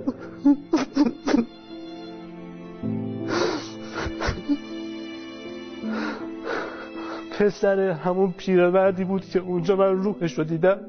پسر 7.39 7.79
همون 7.91 8.35
پیرمردی 8.37 9.05
بود 9.05 9.25
که 9.25 9.39
اونجا 9.39 9.77
من 9.77 10.03
روحش 10.03 10.39
رو 10.39 10.45
دیدم. 10.45 10.81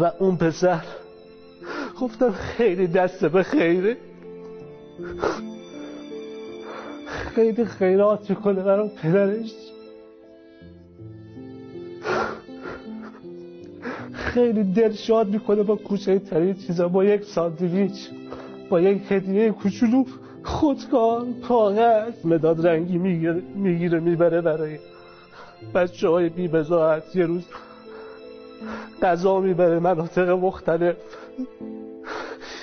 و 0.00 0.12
اون 0.18 0.36
پسر 0.36 0.84
گفتم 2.00 2.30
خیلی 2.30 2.86
دست 2.86 3.24
به 3.24 3.42
خیره. 3.42 3.96
خیلی 7.34 7.64
خیرات 7.64 8.30
می‌کنه 8.30 8.62
برای 8.62 8.88
پدرش. 9.02 9.52
خیلی 14.12 14.64
دل 14.64 14.92
شاد 14.92 15.28
می‌کنه 15.28 15.62
با 15.62 15.76
کوچه 15.76 16.18
ترین 16.18 16.54
چیزا 16.54 16.88
با 16.88 17.04
یک 17.04 17.24
ساندویچ 17.24 18.08
با 18.70 18.80
یک 18.80 19.02
هدیه 19.12 19.50
کوچولو. 19.50 20.04
خودکار 20.44 21.26
کاغذ 21.48 22.26
مداد 22.26 22.66
رنگی 22.66 22.98
می‌گیره 23.54 24.00
می‌بره 24.00 24.40
برای 24.40 24.78
بچه 25.74 26.08
های 26.08 26.28
بی 26.28 26.48
بزاعت 26.48 27.16
یه 27.16 27.26
روز 27.26 27.44
غذا 29.02 29.40
می‌بره 29.40 29.78
مناطق 29.78 30.28
مختلف. 30.30 30.96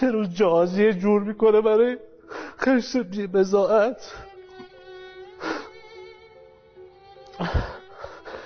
یه 0.02 0.12
روز 0.12 0.30
جازیه 0.34 0.94
جور 0.94 1.22
می‌کنه 1.22 1.62
برای 1.62 1.98
خشت 2.60 2.98
بی 2.98 3.28
بزاعت 3.28 4.14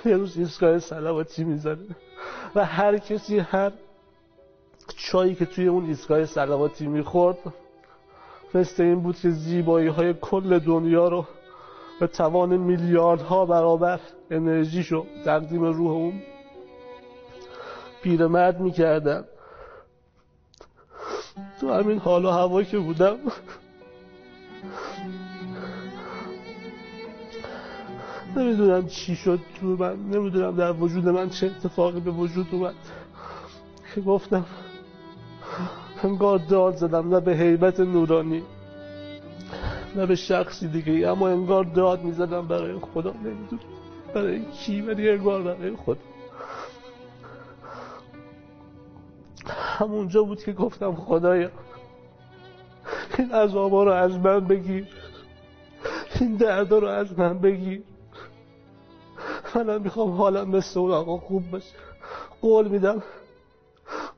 یه 0.06 0.18
روز 0.18 0.38
ایستگاه 0.38 0.80
سلواتی 0.80 1.44
می‌زنه 1.44 1.96
و 2.56 2.66
هر 2.66 2.98
کسی 2.98 3.40
هر 3.40 3.72
چایی 4.98 5.36
که 5.36 5.46
توی 5.46 5.68
اون 5.68 5.86
ایستگاه 5.86 6.26
سلواتی 6.26 6.88
می‌خورد 6.88 7.38
مثل 8.56 8.84
این 8.84 9.00
بود 9.00 9.16
که 9.20 9.30
زیبایی 9.30 9.88
های 9.88 10.14
کل 10.14 10.60
دنیا 10.60 11.08
رو 11.08 11.26
به 12.00 12.08
توان 12.08 12.58
میلیاردها 12.58 13.46
برابر 13.46 14.00
انرژیشو 14.32 15.06
تقدیم 15.26 15.64
روح 15.64 15.92
اون 15.92 16.22
پیرمرد 18.04 18.60
می‌کردن. 18.60 19.24
تو 21.60 21.74
همین 21.74 21.98
حال 21.98 22.26
و 22.26 22.30
هوا 22.30 22.64
که 22.64 22.80
بودم. 22.80 23.16
نمی‌دونم 28.36 28.88
چی 28.88 29.16
شد 29.16 29.40
تو 29.60 29.68
من 29.68 29.96
نمی‌دونم 29.96 30.56
در 30.56 30.72
وجود 30.72 31.10
من 31.10 31.30
چه 31.30 31.46
اتفاقی 31.48 32.00
به 32.00 32.12
وجود 32.12 32.48
اومد. 32.52 32.76
که 33.96 34.02
گفتم 34.02 34.46
انگار 36.04 36.38
داد 36.38 36.76
زدم 36.76 37.10
نه 37.16 37.20
به 37.20 37.36
حیبت 37.36 37.80
نورانی 37.80 38.44
نه 39.96 40.06
به 40.06 40.16
شخصی 40.16 40.68
دیگه 40.68 41.08
اما 41.08 41.30
انگار 41.30 41.64
داد 41.64 42.04
می‌زدم 42.04 42.48
برای 42.48 42.74
خدا. 42.80 43.12
نمی‌دونم 43.12 43.62
برای 44.14 44.46
کی 44.46 44.82
ولی 44.82 45.10
انگار 45.10 45.42
برای 45.42 45.76
خدا. 45.76 46.00
همونجا 49.80 50.24
بود 50.24 50.44
که 50.44 50.54
گفتم 50.54 50.96
خدایا 50.96 51.50
این 53.18 53.32
عذابا 53.32 53.84
رو 53.84 53.92
از 53.92 54.12
من 54.12 54.40
بگیر. 54.40 54.88
این 56.20 56.36
دردا 56.36 56.80
رو 56.80 56.88
از 56.88 57.20
من 57.20 57.40
بگیر. 57.40 57.84
منم 59.56 59.82
می‌خوام 59.82 60.12
حالم 60.12 60.50
مثل 60.50 60.80
اون 60.80 60.92
آقا 60.92 61.18
خوب 61.18 61.52
باشه 61.52 61.76
قول 62.42 62.68
میدم 62.68 63.04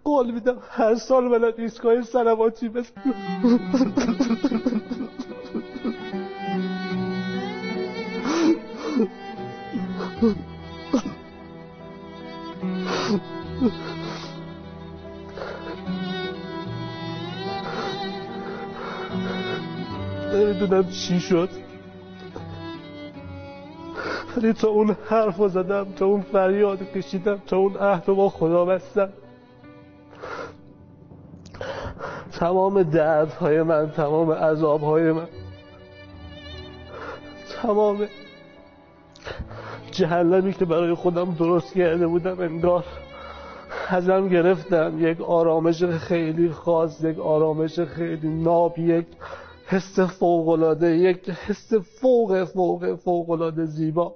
قول 0.05 0.31
میدم 0.31 0.57
هر 0.69 0.95
سال 0.95 1.23
منم 1.23 1.53
ایستگاه 1.57 2.01
سلواتی 2.01 2.69
بس 2.69 2.91
نمی‌دونم 20.33 20.89
چی 20.89 21.19
شد. 21.19 21.49
ولی 24.37 24.53
تا 24.53 24.67
اون 24.67 24.95
حرف 25.09 25.47
زدم 25.47 25.87
تا 25.95 26.05
اون 26.05 26.21
فریاد 26.21 26.91
کشیدم 26.91 27.41
تا 27.47 27.57
اون 27.57 27.77
عهد 27.77 28.05
با 28.05 28.29
خدا 28.29 28.65
بستم. 28.65 29.09
تمام 32.39 32.83
دردهای 32.83 33.63
من 33.63 33.91
تمام 33.91 34.31
عذابهای 34.31 35.11
من 35.11 35.27
تمام 37.61 38.07
جهنمی 39.91 40.53
که 40.53 40.65
برای 40.65 40.93
خودم 40.93 41.35
درست 41.35 41.73
کرده 41.73 42.07
بودم 42.07 42.39
انگار 42.39 42.83
ازم 43.87 44.29
گرفتم. 44.29 45.07
یک 45.07 45.21
آرامش 45.21 45.83
خیلی 45.83 46.49
خاص 46.49 47.03
یک 47.03 47.19
آرامش 47.19 47.79
خیلی 47.79 48.29
ناب 48.29 48.79
یک 48.79 49.07
حس 49.67 49.99
فوقلاده 49.99 50.97
یک 50.97 51.29
حس 51.29 51.73
فوق 51.73 52.43
فوق 52.43 52.95
فوقلاده 52.95 53.65
زیبا 53.65 54.15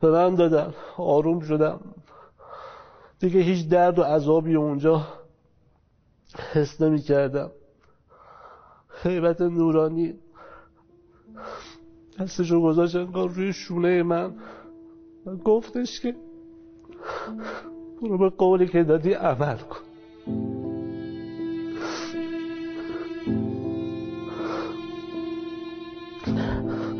به 0.00 0.10
من 0.10 0.34
دادن. 0.34 0.74
آروم 0.96 1.40
شدم. 1.40 1.80
دیگه 3.18 3.40
هیچ 3.40 3.68
درد 3.68 3.98
و 3.98 4.02
عذابی 4.02 4.54
اونجا 4.54 5.06
حس 6.38 6.80
نمی 6.80 7.00
کردم 7.00 7.50
حیبت 9.02 9.40
نورانی. 9.40 10.14
دستشو 12.18 12.62
گذاشت 12.62 12.96
انگار 12.96 13.28
روی 13.28 13.52
شونه 13.52 14.02
من. 14.02 14.34
و 15.26 15.36
گفتش 15.36 16.00
که 16.00 16.16
برو 18.02 18.18
به 18.18 18.28
قولی 18.28 18.68
که 18.68 18.84
دادی 18.84 19.12
عمل 19.12 19.56
کن. 19.56 19.80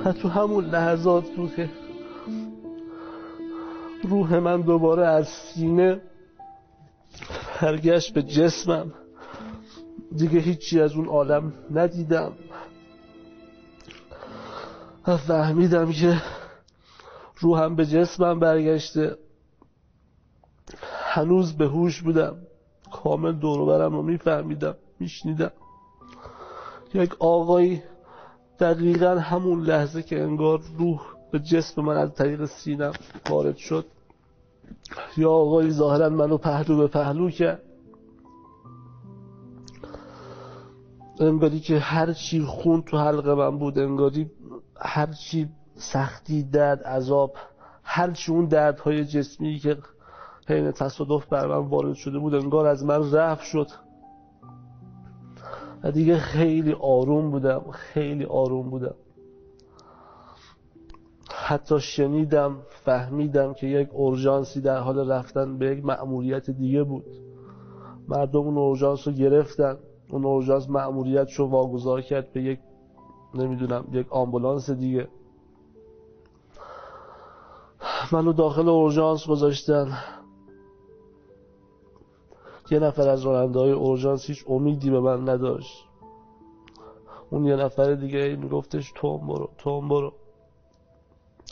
و 0.04 0.12
تو 0.12 0.28
همون 0.28 0.64
لحظات 0.64 1.30
بود 1.30 1.54
که 1.54 1.68
روح 4.02 4.38
من 4.38 4.60
دوباره 4.60 5.06
از 5.06 5.28
سینه 5.28 6.00
برگشت 7.62 8.14
به 8.14 8.22
جسمم. 8.22 8.92
دیگه 10.16 10.38
هیچی 10.38 10.80
از 10.80 10.92
اون 10.92 11.06
عالم 11.06 11.52
ندیدم. 11.70 12.32
فهمیدم 15.26 15.92
که 15.92 16.22
روحم 17.36 17.76
به 17.76 17.86
جسمم 17.86 18.40
برگشته. 18.40 19.16
هنوز 21.12 21.52
به 21.52 21.66
هوش 21.66 22.02
بودم. 22.02 22.36
کامل 22.92 23.32
دوروبرم 23.32 23.92
رو 23.92 24.02
میفهمیدم 24.02 24.76
میشنیدم. 25.00 25.52
یک 26.94 27.14
آقایی 27.18 27.82
دقیقا 28.58 29.18
همون 29.18 29.62
لحظه 29.62 30.02
که 30.02 30.22
انگار 30.22 30.60
روح 30.78 31.00
به 31.32 31.38
جسم 31.38 31.82
من 31.82 31.96
از 31.96 32.14
طریق 32.14 32.44
سینم 32.44 32.92
وارد 33.30 33.56
شد 33.56 33.86
یا 35.16 35.30
آقایی 35.30 35.70
ظاهرا 35.70 36.08
منو 36.08 36.36
پهلو 36.36 36.76
به 36.76 36.86
پهلو 36.86 37.30
کرد. 37.30 37.62
انگاری 41.20 41.60
که 41.60 41.78
هر 41.78 42.12
چی 42.12 42.40
خون 42.40 42.82
تو 42.82 42.98
حلق 42.98 43.28
من 43.28 43.58
بود 43.58 43.78
انگاری 43.78 44.30
هر 44.76 45.06
چی 45.06 45.48
سختی 45.74 46.42
درد 46.42 46.82
عذاب 46.82 47.34
هر 47.82 48.10
چی 48.10 48.32
اون 48.32 48.44
دردهای 48.44 49.04
جسمی 49.04 49.58
که 49.58 49.76
حین 50.48 50.70
تصادف 50.72 51.26
بر 51.26 51.46
من 51.46 51.68
وارد 51.68 51.94
شده 51.94 52.18
بود 52.18 52.34
انگار 52.34 52.66
از 52.66 52.84
من 52.84 53.12
رفت 53.12 53.44
شد. 53.44 53.68
و 55.82 55.90
دیگه 55.90 56.18
خیلی 56.18 56.72
آروم 56.72 57.30
بودم 57.30 57.64
خیلی 57.70 58.24
آروم 58.24 58.70
بودم. 58.70 58.94
حتی 61.32 61.80
شنیدم 61.80 62.56
فهمیدم 62.84 63.54
که 63.54 63.66
یک 63.66 63.88
اورژانسی 63.92 64.60
در 64.60 64.78
حال 64.78 65.10
رفتن 65.10 65.58
به 65.58 65.66
یک 65.66 65.84
مأموریت 65.84 66.50
دیگه 66.50 66.82
بود. 66.82 67.04
مردم 68.08 68.40
اون 68.40 68.58
اورژانس 68.58 69.08
رو 69.08 69.14
گرفتن. 69.14 69.76
اون 70.12 70.24
اورژانس 70.24 70.70
مأموریت 70.70 71.32
رو 71.32 71.46
واگذار 71.46 72.00
کرد 72.00 72.32
به 72.32 72.42
یک 72.42 72.58
نمی‌دونم 73.34 73.84
یک 73.92 74.12
آمبولانس 74.12 74.70
دیگه. 74.70 75.08
منو 78.12 78.32
داخل 78.32 78.68
اورژانس 78.68 79.26
گذاشتن. 79.26 79.98
یه 82.70 82.78
نفر 82.78 83.08
از 83.08 83.22
راننده 83.22 83.58
های 83.58 83.72
اورژانس 83.72 84.24
هیچ 84.24 84.44
امیدی 84.48 84.90
به 84.90 85.00
من 85.00 85.28
نداشت. 85.28 85.84
اون 87.30 87.44
یه 87.44 87.56
نفر 87.56 87.94
دیگه 87.94 88.36
میگفتش 88.36 88.92
توم 88.94 89.26
برو 89.26 89.48
توم 89.58 89.88
برو. 89.88 90.12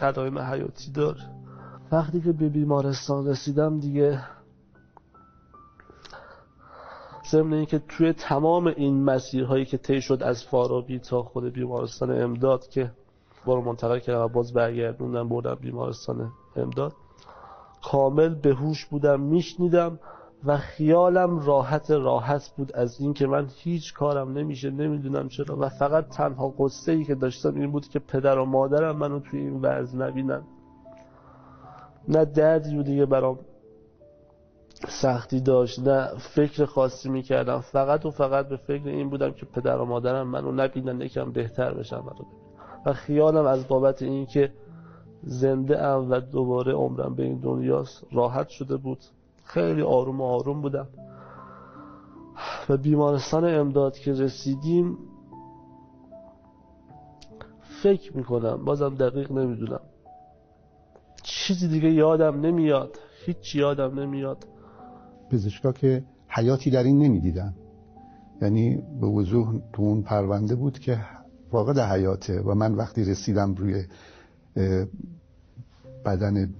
علائم 0.01 0.39
حیاتی 0.39 0.93
دار 0.93 1.17
وقتی 1.93 2.21
که 2.21 2.33
به 2.33 2.49
بیمارستان 2.49 3.27
رسیدم 3.27 3.81
دیگه 3.81 4.21
ضمن 7.31 7.53
اینکه 7.53 7.79
توی 7.79 8.13
تمام 8.13 8.67
این 8.67 9.05
مسیرهایی 9.05 9.65
که 9.65 9.79
طی 9.79 10.01
شد 10.01 10.23
از 10.23 10.45
فارابی 10.45 10.99
تا 10.99 11.23
خود 11.23 11.53
بیمارستان 11.53 12.23
امداد 12.23 12.69
که 12.69 12.91
بارو 13.45 13.63
منتقل 13.63 13.99
کردم 13.99 14.25
و 14.25 14.29
باز 14.29 14.53
برگردوندم 14.53 15.29
بردم 15.29 15.55
بیمارستان 15.55 16.33
امداد 16.57 16.93
کامل 17.83 18.35
به 18.35 18.55
هوش 18.55 18.87
بودم 18.87 19.21
میشنیدم 19.21 19.99
و 20.45 20.57
خیالم 20.57 21.39
راحت 21.39 21.91
راحت 21.91 22.53
بود 22.57 22.73
از 22.73 23.01
اینکه 23.01 23.27
من 23.27 23.49
هیچ 23.57 23.95
کارم 23.95 24.33
نمیشه 24.33 24.71
نمی‌دونم 24.71 25.29
چرا 25.29 25.57
و 25.61 25.69
فقط 25.69 26.09
تنها 26.09 26.55
قصه 26.59 26.93
ای 26.93 27.05
که 27.05 27.15
داشتم 27.15 27.55
این 27.55 27.71
بود 27.71 27.89
که 27.89 27.99
پدر 27.99 28.39
و 28.39 28.45
مادرم 28.45 28.97
منو 28.97 29.21
توی 29.21 29.41
این 29.41 29.61
وضع 29.61 29.99
نبینن. 29.99 30.43
نه 32.09 32.25
دردی 32.25 32.77
و 32.79 32.83
دیگه 32.83 33.07
برام. 33.07 33.39
سختی 34.87 35.41
داشت 35.41 35.81
نه 35.81 36.07
فکر 36.19 36.65
خاصی 36.65 37.09
می‌کردم. 37.09 37.61
فقط 37.61 38.07
و 38.07 38.11
فقط 38.11 38.49
به 38.49 38.57
فکر 38.57 38.89
این 38.89 39.11
بودم 39.11 39.33
که 39.33 39.47
پدر 39.47 39.79
و 39.79 39.85
مادرم 39.85 40.29
منو 40.29 40.53
نبینن 40.53 41.01
یکم 41.01 41.33
بهتر 41.33 41.75
بشم 41.75 42.05
و 42.87 42.93
خیالم 42.93 43.47
از 43.47 43.69
بابت 43.69 44.03
این 44.03 44.27
که 44.27 44.53
زنده 45.23 45.83
ام 45.83 46.11
و 46.11 46.21
دوباره 46.21 46.73
عمرم 46.73 47.15
به 47.15 47.23
این 47.23 47.39
دنیاست 47.39 48.05
راحت 48.13 48.49
شده 48.49 48.77
بود. 48.77 48.99
خیلی 49.45 49.83
آروم 49.83 50.21
و 50.21 50.25
آروم 50.25 50.61
بودم. 50.61 50.89
و 52.69 52.77
بیمارستان 52.77 53.45
امداد 53.45 53.99
که 53.99 54.13
رسیدیم 54.13 54.99
فکر 57.83 58.17
می‌کنم 58.17 58.65
بازم 58.65 58.95
دقیق 58.95 59.33
نمی‌دونم. 59.33 59.81
چیزی 61.23 61.69
دیگه 61.69 61.91
یادم 61.91 62.41
نمیاد 62.41 62.99
هیچ 63.27 63.55
یادم 63.55 64.01
نمیاد. 64.01 64.47
پزشکا 65.31 65.73
که 65.73 66.05
حیاتی 66.29 66.71
در 66.71 66.83
این 66.83 66.99
نمی‌دیدن. 66.99 67.55
یعنی 68.43 68.83
به 69.01 69.07
وضوح 69.07 69.61
تو 69.73 69.83
اون 69.83 70.03
پرونده 70.03 70.55
بود 70.55 70.79
که 70.79 71.01
فاقد 71.51 71.79
حیاته 71.79 72.41
و 72.41 72.55
من 72.55 72.75
وقتی 72.75 73.05
رسیدم 73.05 73.55
روی 73.55 73.85
بدن 76.05 76.55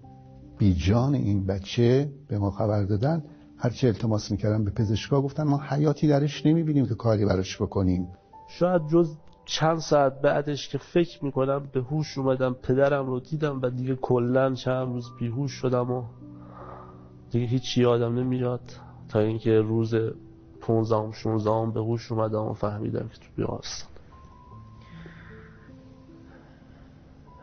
بیجان 0.59 1.15
این 1.15 1.47
بچه 1.47 2.11
به 2.29 2.39
ما 2.39 2.51
خبر 2.51 2.83
دادن 2.83 3.25
هرچی 3.57 3.87
التماس 3.87 4.31
می‌کردم 4.31 4.65
به 4.65 4.71
پزشکا 4.71 5.23
گفتن 5.23 5.43
ما 5.43 5.61
حیاتی 5.69 6.09
درش 6.09 6.47
نمی‌بینیم 6.47 6.87
که 6.87 6.95
کاری 6.95 7.25
براش 7.25 7.63
بکنیم. 7.63 8.09
شاید 8.49 8.83
جز 8.93 9.17
چند 9.45 9.79
ساعت 9.79 10.21
بعدش 10.21 10.69
که 10.69 10.79
فکر 10.79 11.25
می‌کنم 11.25 11.69
به 11.73 11.81
هوش 11.81 12.19
اومدم 12.19 12.53
پدرم 12.63 13.07
رو 13.07 13.21
دیدم 13.21 13.61
و 13.63 13.71
دیگه 13.71 13.95
کلا 13.95 14.55
چند 14.55 14.89
روز 14.89 15.07
بیهوش 15.19 15.53
شدم 15.53 15.91
و 15.91 16.03
دیگه 17.31 17.47
هیچ 17.47 17.79
یادم 17.79 18.19
نمیاد. 18.19 18.61
تا 19.09 19.19
اینکه 19.19 19.61
روز 19.61 19.95
15 20.61 21.13
16 21.13 21.73
به 21.75 21.81
هوش 21.81 22.13
اومدم 22.13 22.43
و 22.43 22.53
فهمیدم 22.53 23.09
که 23.09 23.19
تو 23.19 23.27
بیمارستان. 23.37 23.89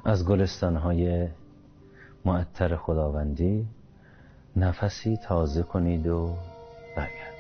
از 0.06 0.26
گلستانهای 0.26 1.30
معطر 2.26 2.76
خداوندی 2.76 3.68
نفسی 4.56 5.18
تازه 5.18 5.64
کنید 5.64 6.08
و 6.08 6.36
برگرد 6.98 7.35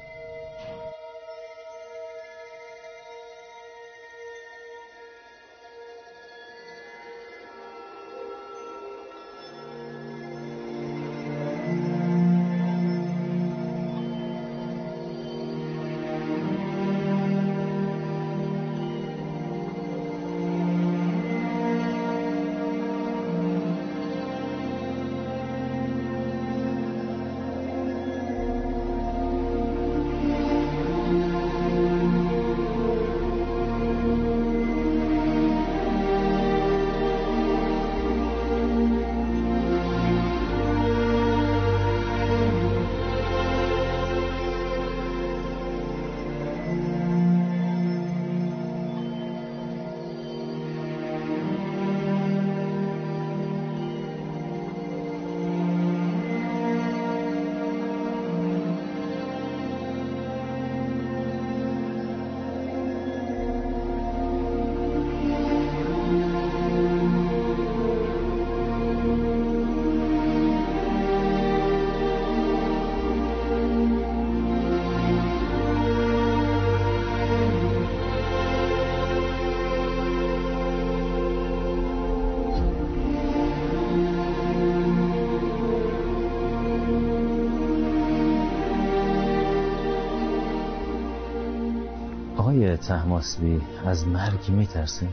تحماسبی 92.77 93.61
از 93.85 94.07
مرگ 94.07 94.49
میترسه؟ 94.49 95.07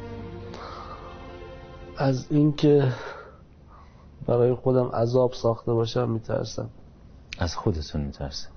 از 1.97 2.26
اینکه 2.30 2.93
برای 4.26 4.55
خودم 4.55 4.86
عذاب 4.86 5.32
ساخته 5.32 5.72
باشم 5.72 6.10
میترسم. 6.10 6.68
از 7.39 7.56
خودتون 7.56 8.01
میترسه؟ 8.01 8.48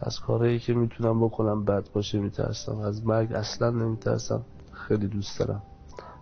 از 0.00 0.20
کارهایی 0.20 0.58
که 0.58 0.74
می‌تونم 0.74 1.20
بکنم 1.26 1.64
بد 1.64 1.84
باشه 1.92 2.18
میترسم. 2.18 2.78
از 2.78 3.06
مرگ 3.06 3.32
اصلا 3.32 3.70
نمیترسم. 3.70 4.42
خیلی 4.72 5.08
دوست 5.08 5.38
دارم. 5.38 5.62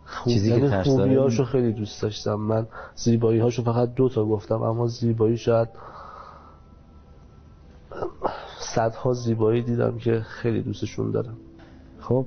خوب 0.04 0.32
چیزی 0.32 0.50
که 0.50 0.56
یعنی 0.56 0.70
ترس 0.70 0.86
خوبیاشو 0.86 1.44
خیلی 1.44 1.72
دوست 1.72 2.02
داشتم. 2.02 2.34
من 2.34 2.66
زیبایی 2.94 3.40
هاشو 3.40 3.62
فقط 3.62 3.94
دو 3.94 4.08
تا 4.08 4.24
گفتم 4.24 4.62
اما 4.62 4.86
زیبایی 4.86 5.36
شاید 5.36 5.68
صدها 8.58 9.12
زیبایی 9.12 9.62
دیدم 9.62 9.98
که 9.98 10.20
خیلی 10.20 10.62
دوستشون 10.62 11.10
دارم. 11.10 11.36
خب 12.02 12.26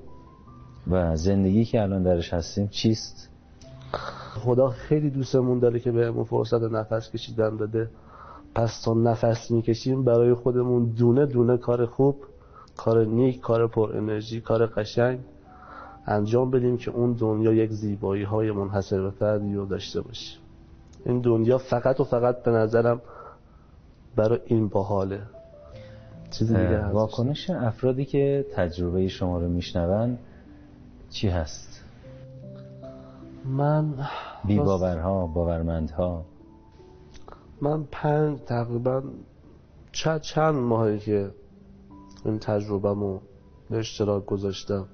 و 0.92 1.16
زندگی 1.16 1.66
که 1.66 1.82
الان 1.82 2.04
درش 2.04 2.34
هستیم 2.34 2.68
چیست؟ 2.68 3.30
خدا 4.36 4.70
خیلی 4.70 5.10
دوستمون 5.10 5.60
داره 5.60 5.80
که 5.80 5.92
بهمون 5.92 6.24
فرصت 6.24 6.62
نفس 6.62 7.12
کشیدن 7.12 7.58
داده 7.58 7.90
پس 8.56 8.82
تا 8.82 8.94
نفس 8.94 9.52
می‌کشیم 9.52 10.04
برای 10.04 10.34
خودمون 10.34 10.86
دونه 10.86 11.26
دونه 11.26 11.58
کار 11.58 11.86
خوب 11.86 12.16
کار 12.78 13.06
نیک 13.06 13.40
کار 13.40 13.68
پر 13.68 13.98
انرژی 13.98 14.42
کار 14.42 14.66
قشنگ 14.66 15.20
انجام 16.08 16.52
بدیم 16.52 16.78
که 16.78 16.92
اون 16.92 17.14
دنیا 17.14 17.54
یک 17.54 17.72
زیبایی 17.72 18.24
های 18.24 18.52
منحصر 18.52 19.02
به 19.02 19.10
فردی 19.10 19.56
رو 19.56 19.66
داشته 19.66 20.02
باشه 20.02 20.38
این 21.06 21.22
دنیا 21.22 21.58
فقط 21.58 22.00
و 22.00 22.04
فقط 22.04 22.44
به 22.44 22.52
نظرم 22.52 23.02
برای 24.16 24.40
این 24.46 24.68
باحاله. 24.68 25.22
چیزی 26.40 26.54
دیگه 26.54 26.86
واکنش 26.86 27.50
افرادی 27.50 28.06
که 28.06 28.46
تجربه 28.54 29.08
شما 29.08 29.40
رو 29.40 29.48
میشنون 29.48 30.18
چی 31.10 31.28
هست؟ 31.28 31.84
من 33.46 33.94
بی 34.46 34.60
باورها 34.60 35.28
باورمندها. 35.28 36.26
من 37.62 37.84
پنج 37.92 38.40
تقریبا 38.40 39.04
چند 39.92 40.22
چند 40.22 40.56
ماهی 40.56 41.00
که 41.00 41.32
این 42.26 42.40
تجربهمو 42.40 43.20
به 43.70 43.78
اشتراک 43.78 44.26
گذاشتم. 44.26 44.86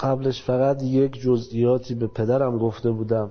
قبلش 0.00 0.42
فقط 0.42 0.82
یک 0.82 1.20
جزئیاتی 1.20 1.94
به 1.94 2.06
پدرم 2.06 2.58
گفته 2.58 2.90
بودم. 2.90 3.30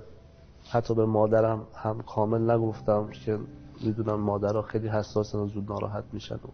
حتی 0.69 0.95
به 0.95 1.05
مادرم 1.05 1.61
هم 1.75 2.01
کامل 2.01 2.51
نگفتم 2.51 3.09
که 3.25 3.39
می‌دونم 3.81 4.19
مادرها 4.19 4.61
خیلی 4.61 4.87
حساسن 4.87 5.39
و 5.39 5.47
زود 5.47 5.71
ناراحت 5.71 6.03
میشن 6.13 6.35
و 6.35 6.49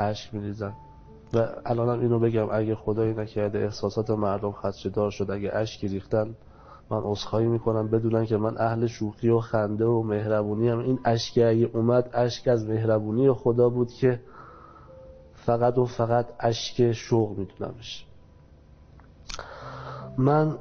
عشق 0.00 0.34
میریزن. 0.34 0.72
و 1.34 1.48
الانم 1.66 2.00
اینو 2.00 2.18
بگم 2.18 2.48
اگه 2.52 2.74
خدایی 2.74 3.14
نکرده 3.14 3.58
احساسات 3.58 4.10
مردم 4.10 4.52
خدشه‌دار 4.52 5.10
شد 5.10 5.30
اگه 5.30 5.50
اشکی 5.54 5.88
ریختن 5.88 6.34
من 6.90 7.00
عذرخواهی 7.02 7.46
می‌کنم. 7.46 7.88
بدونن 7.88 8.26
که 8.26 8.36
من 8.36 8.58
اهل 8.58 8.86
شوخی 8.86 9.28
و 9.28 9.40
خنده 9.40 9.84
و 9.84 10.02
مهربونی 10.02 10.68
هم 10.68 10.78
این 10.78 10.98
اشکی 11.04 11.42
اگه 11.42 11.70
اومد 11.72 12.10
اشک 12.12 12.48
از 12.48 12.66
مهربونی 12.66 13.32
خدا 13.32 13.68
بود 13.68 13.92
که 13.92 14.20
فقط 15.34 15.78
و 15.78 15.84
فقط 15.84 16.26
اشک 16.40 16.92
شوق 16.92 17.38
میدونمش. 17.38 18.06
من 20.18 20.58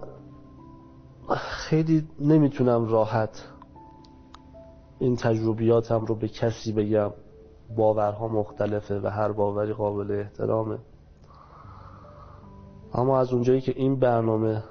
خیلی 1.37 2.07
نمی‌تونم 2.19 2.87
راحت 2.87 3.43
این 4.99 5.15
تجربیاتم 5.15 6.05
رو 6.05 6.15
به 6.15 6.27
کسی 6.27 6.71
بگم 6.71 7.11
باورها 7.75 8.27
مختلفه 8.27 8.99
و 8.99 9.07
هر 9.07 9.31
باوری 9.31 9.73
قابل 9.73 10.11
احترامه. 10.11 10.77
اما 12.93 13.19
از 13.19 13.33
اونجایی 13.33 13.61
که 13.61 13.73
این 13.75 13.99
برنامه 13.99 14.63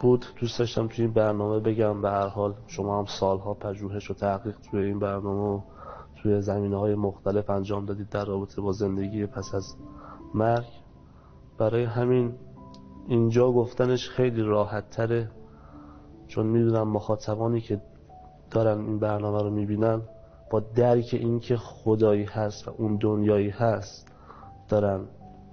بود 0.00 0.24
دوست 0.40 0.58
داشتم 0.58 0.86
توی 0.86 1.04
این 1.04 1.14
برنامه 1.14 1.60
بگم 1.60 2.02
به 2.02 2.10
هر 2.10 2.28
حال 2.28 2.54
شما 2.66 2.98
هم 2.98 3.04
سالها 3.20 3.54
پژوهش 3.54 4.10
و 4.10 4.14
تحقیق 4.14 4.56
توی 4.70 4.84
این 4.84 4.98
برنامه 4.98 5.62
توی 6.22 6.42
زمینه 6.42 6.76
های 6.76 6.94
مختلف 6.94 7.50
انجام 7.50 7.84
دادید 7.84 8.08
در 8.08 8.24
رابطه 8.24 8.60
با 8.60 8.72
زندگی 8.72 9.26
پس 9.26 9.54
از 9.54 9.76
مرگ. 10.34 10.66
برای 11.58 11.84
همین 11.84 12.34
اینجا 13.08 13.52
گفتنش 13.52 14.08
خیلی 14.08 14.42
راحت 14.42 14.90
تره 14.90 15.30
چون 16.28 16.46
می‌دونم 16.46 16.88
مخاطبانی 16.88 17.60
که 17.60 17.82
دارن 18.50 18.80
این 18.80 18.98
برنامه 18.98 19.42
رو 19.42 19.50
می‌بینن 19.50 20.02
با 20.50 20.60
درک 20.60 21.08
این 21.12 21.40
که 21.40 21.56
خدایی 21.56 22.24
هست 22.24 22.68
و 22.68 22.74
اون 22.78 22.96
دنیایی 22.96 23.50
هست 23.50 24.08
دارن 24.68 25.00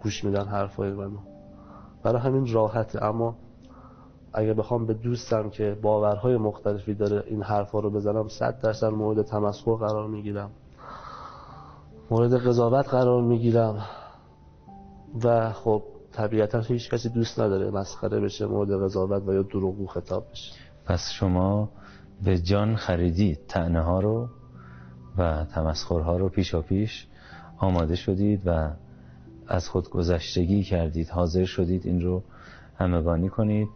گوش 0.04 0.24
میدن 0.24 0.46
حرفای 0.46 0.92
منو 0.92 1.18
برای 2.04 2.22
همین 2.22 2.54
راحته. 2.54 3.06
اما 3.06 3.36
اگه 4.34 4.54
بخوام 4.54 4.86
به 4.86 4.94
دوستم 4.94 5.50
که 5.50 5.78
باورهای 5.82 6.38
مختلفی 6.38 6.94
داره 6.94 7.24
این 7.28 7.42
حرفا 7.44 7.80
رو 7.80 7.90
بزنم 7.90 8.28
صد 8.28 8.60
درصد 8.62 8.88
مورد 8.88 9.22
تمسخر 9.22 9.76
قرار 9.76 10.08
می‌گیرم. 10.08 10.50
مورد 12.12 12.48
قضاوت 12.48 12.90
قرار 12.90 13.22
می‌گیرم. 13.22 13.86
و 15.24 15.54
خب 15.54 15.84
طبیعتا 16.12 16.60
هیچ 16.60 16.90
کسی 16.90 17.10
دوست 17.10 17.40
نداره 17.40 17.72
مسخره 17.72 18.20
بشه 18.20 18.46
مورد 18.46 18.84
قضاوت 18.84 19.24
و 19.28 19.34
یا 19.34 19.42
دروغگو 19.42 19.88
خطاب 19.88 20.24
بشه. 20.32 20.54
پس 20.86 21.10
شما 21.20 21.70
به 22.24 22.40
جان 22.40 22.76
خریدید 22.76 23.40
تنه 23.48 23.82
ها 23.82 24.00
رو 24.00 24.30
و 25.18 25.46
تمسخرها 25.46 26.18
رو 26.18 26.30
پیشا 26.30 26.62
پیش 26.62 27.08
آماده 27.58 27.96
شدید 27.96 28.42
و 28.46 28.72
از 29.48 29.70
خود 29.70 29.90
گذشتگی 29.90 30.64
کردید 30.64 31.10
حاضر 31.10 31.46
شدید 31.46 31.86
این 31.86 32.02
رو 32.02 32.24
همگانی 32.80 33.30
کنید. 33.30 33.68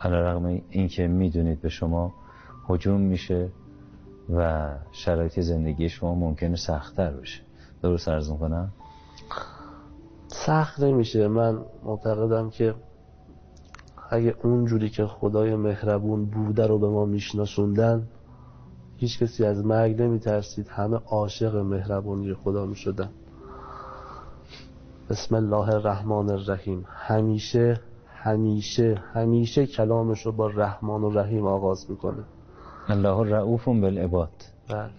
علا 0.00 0.20
رقم 0.20 0.60
این 0.70 0.88
که 0.88 1.06
می‌دونید 1.06 1.60
به 1.60 1.68
شما 1.68 2.14
حجوم 2.66 3.00
میشه 3.00 3.48
و 4.34 4.68
شرایط 4.92 5.40
زندگی 5.40 5.88
شما 5.88 6.14
ممکنه 6.14 6.56
سختتر 6.56 7.10
بشه. 7.10 7.40
درست 7.82 8.08
ارز 8.08 8.30
کنم 8.30 8.72
سخت 10.28 10.80
نمیشه. 10.80 11.28
من 11.28 11.58
معتقدم 11.84 12.50
که 12.50 12.74
اگه 14.10 14.34
اونجوری 14.42 14.90
که 14.90 15.06
خدای 15.06 15.56
مهربون 15.56 16.24
بوده 16.24 16.66
رو 16.66 16.78
به 16.78 16.88
ما 16.88 17.04
میشناسوندن 17.04 18.08
هیچ 18.96 19.18
کسی 19.22 19.44
از 19.44 19.64
مرگ 19.64 20.02
نمیترسید. 20.02 20.68
همه 20.68 20.96
عاشق 21.06 21.56
مهربونی 21.56 22.34
خدا 22.34 22.66
می‌شدن. 22.66 23.08
بسم 25.10 25.34
الله 25.34 25.74
الرحمن 25.74 26.30
الرحیم. 26.30 26.84
همیشه 26.88 27.80
همیشه 28.06 29.02
همیشه 29.14 29.66
کلامش 29.66 30.26
رو 30.26 30.32
با 30.32 30.46
رحمان 30.46 31.04
و 31.04 31.10
رحیم 31.10 31.46
آغاز 31.46 31.90
می‌کنه. 31.90 32.24
الله 32.88 33.30
رعوف 33.30 33.64
بالعباد. 33.64 34.30
بله. 34.68 34.90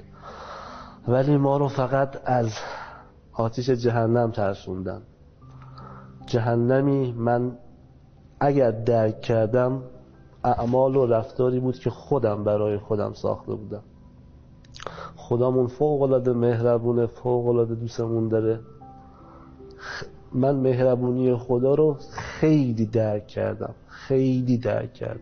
ولی 1.08 1.38
ما 1.38 1.58
رو 1.58 1.68
فقط 1.68 2.22
از 2.26 2.50
آتیش 3.34 3.70
جهنم 3.70 4.32
ترسوندن. 4.32 5.02
جهنمی 6.26 7.12
من 7.12 7.52
اگر 8.40 8.72
درک 8.72 9.22
کردم 9.22 9.84
اعمال 10.44 10.96
و 10.96 11.06
رفتاری 11.06 11.60
بود 11.60 11.80
که 11.80 11.90
خودم 11.90 12.44
برای 12.44 12.78
خودم 12.78 13.14
ساخته 13.14 13.54
بودم. 13.56 13.84
خدامون 15.16 15.68
فوق 15.68 16.02
العاده 16.02 16.34
مهربونه 16.34 17.06
فوق 17.06 17.48
العاده 17.48 17.76
دوستمون 17.76 18.28
داره. 18.28 18.60
من 20.34 20.56
مهربونی 20.56 21.36
خدا 21.36 21.76
رو 21.76 21.98
خیلی 22.12 22.86
درک 22.86 23.28
کردم 23.28 23.76
خیلی 23.88 24.58
درک 24.58 24.94
کردم. 24.94 25.20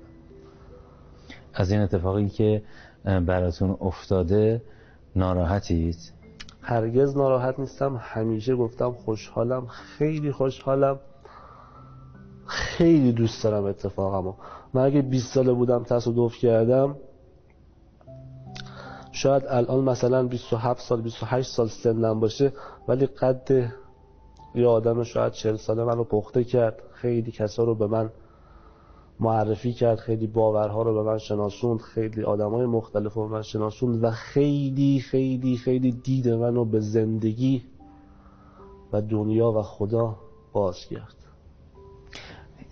از 1.53 1.71
این 1.71 1.81
اتفاقی 1.81 2.29
که 2.29 2.63
براتون 3.05 3.77
افتاده 3.81 4.61
ناراحتید؟ 5.15 5.97
هرگز 6.61 7.17
ناراحت 7.17 7.59
نیستم 7.59 7.99
همیشه 8.01 8.55
گفتم 8.55 8.91
خوشحالم 8.91 9.67
خیلی 9.67 10.31
خوشحالم. 10.31 10.99
خیلی 12.47 13.11
دوست 13.11 13.43
دارم 13.43 13.65
اتفاقمو. 13.65 14.33
من 14.73 14.85
اگه 14.85 15.01
20 15.01 15.33
ساله 15.33 15.53
بودم 15.53 15.83
تصادف 15.83 16.35
کردم 16.37 16.95
شاید 19.11 19.43
الان 19.47 19.83
مثلا 19.83 20.23
27 20.23 20.81
سال 20.81 21.01
28 21.01 21.49
سال 21.49 21.67
سنم 21.67 22.19
باشه 22.19 22.53
ولی 22.87 23.05
قد 23.05 23.71
یه 24.55 24.67
آدم 24.67 25.03
شاید 25.03 25.33
40 25.33 25.55
ساله 25.55 25.83
منو 25.83 26.03
پخته 26.03 26.43
کرد. 26.43 26.79
خیلی 26.93 27.31
کسا 27.31 27.63
رو 27.63 27.75
به 27.75 27.87
من 27.87 28.09
معرفی 29.19 29.73
کرد 29.73 29.99
خیلی 29.99 30.27
باورها 30.27 30.81
رو 30.81 30.93
به 30.93 31.03
من 31.03 31.17
شناسوند 31.17 31.79
خیلی 31.81 32.23
آدمای 32.23 32.65
مختلف 32.65 33.13
رو 33.13 33.27
به 33.27 33.33
من 33.33 33.41
شناسوند 33.41 34.03
و 34.03 34.11
خیلی 34.11 34.99
خیلی 34.99 35.57
خیلی 35.57 35.91
دید 35.91 36.29
منو 36.29 36.65
به 36.65 36.79
زندگی 36.79 37.63
و 38.93 39.01
دنیا 39.01 39.51
و 39.51 39.61
خدا 39.61 40.15
باز 40.53 40.85
کرد 40.85 41.15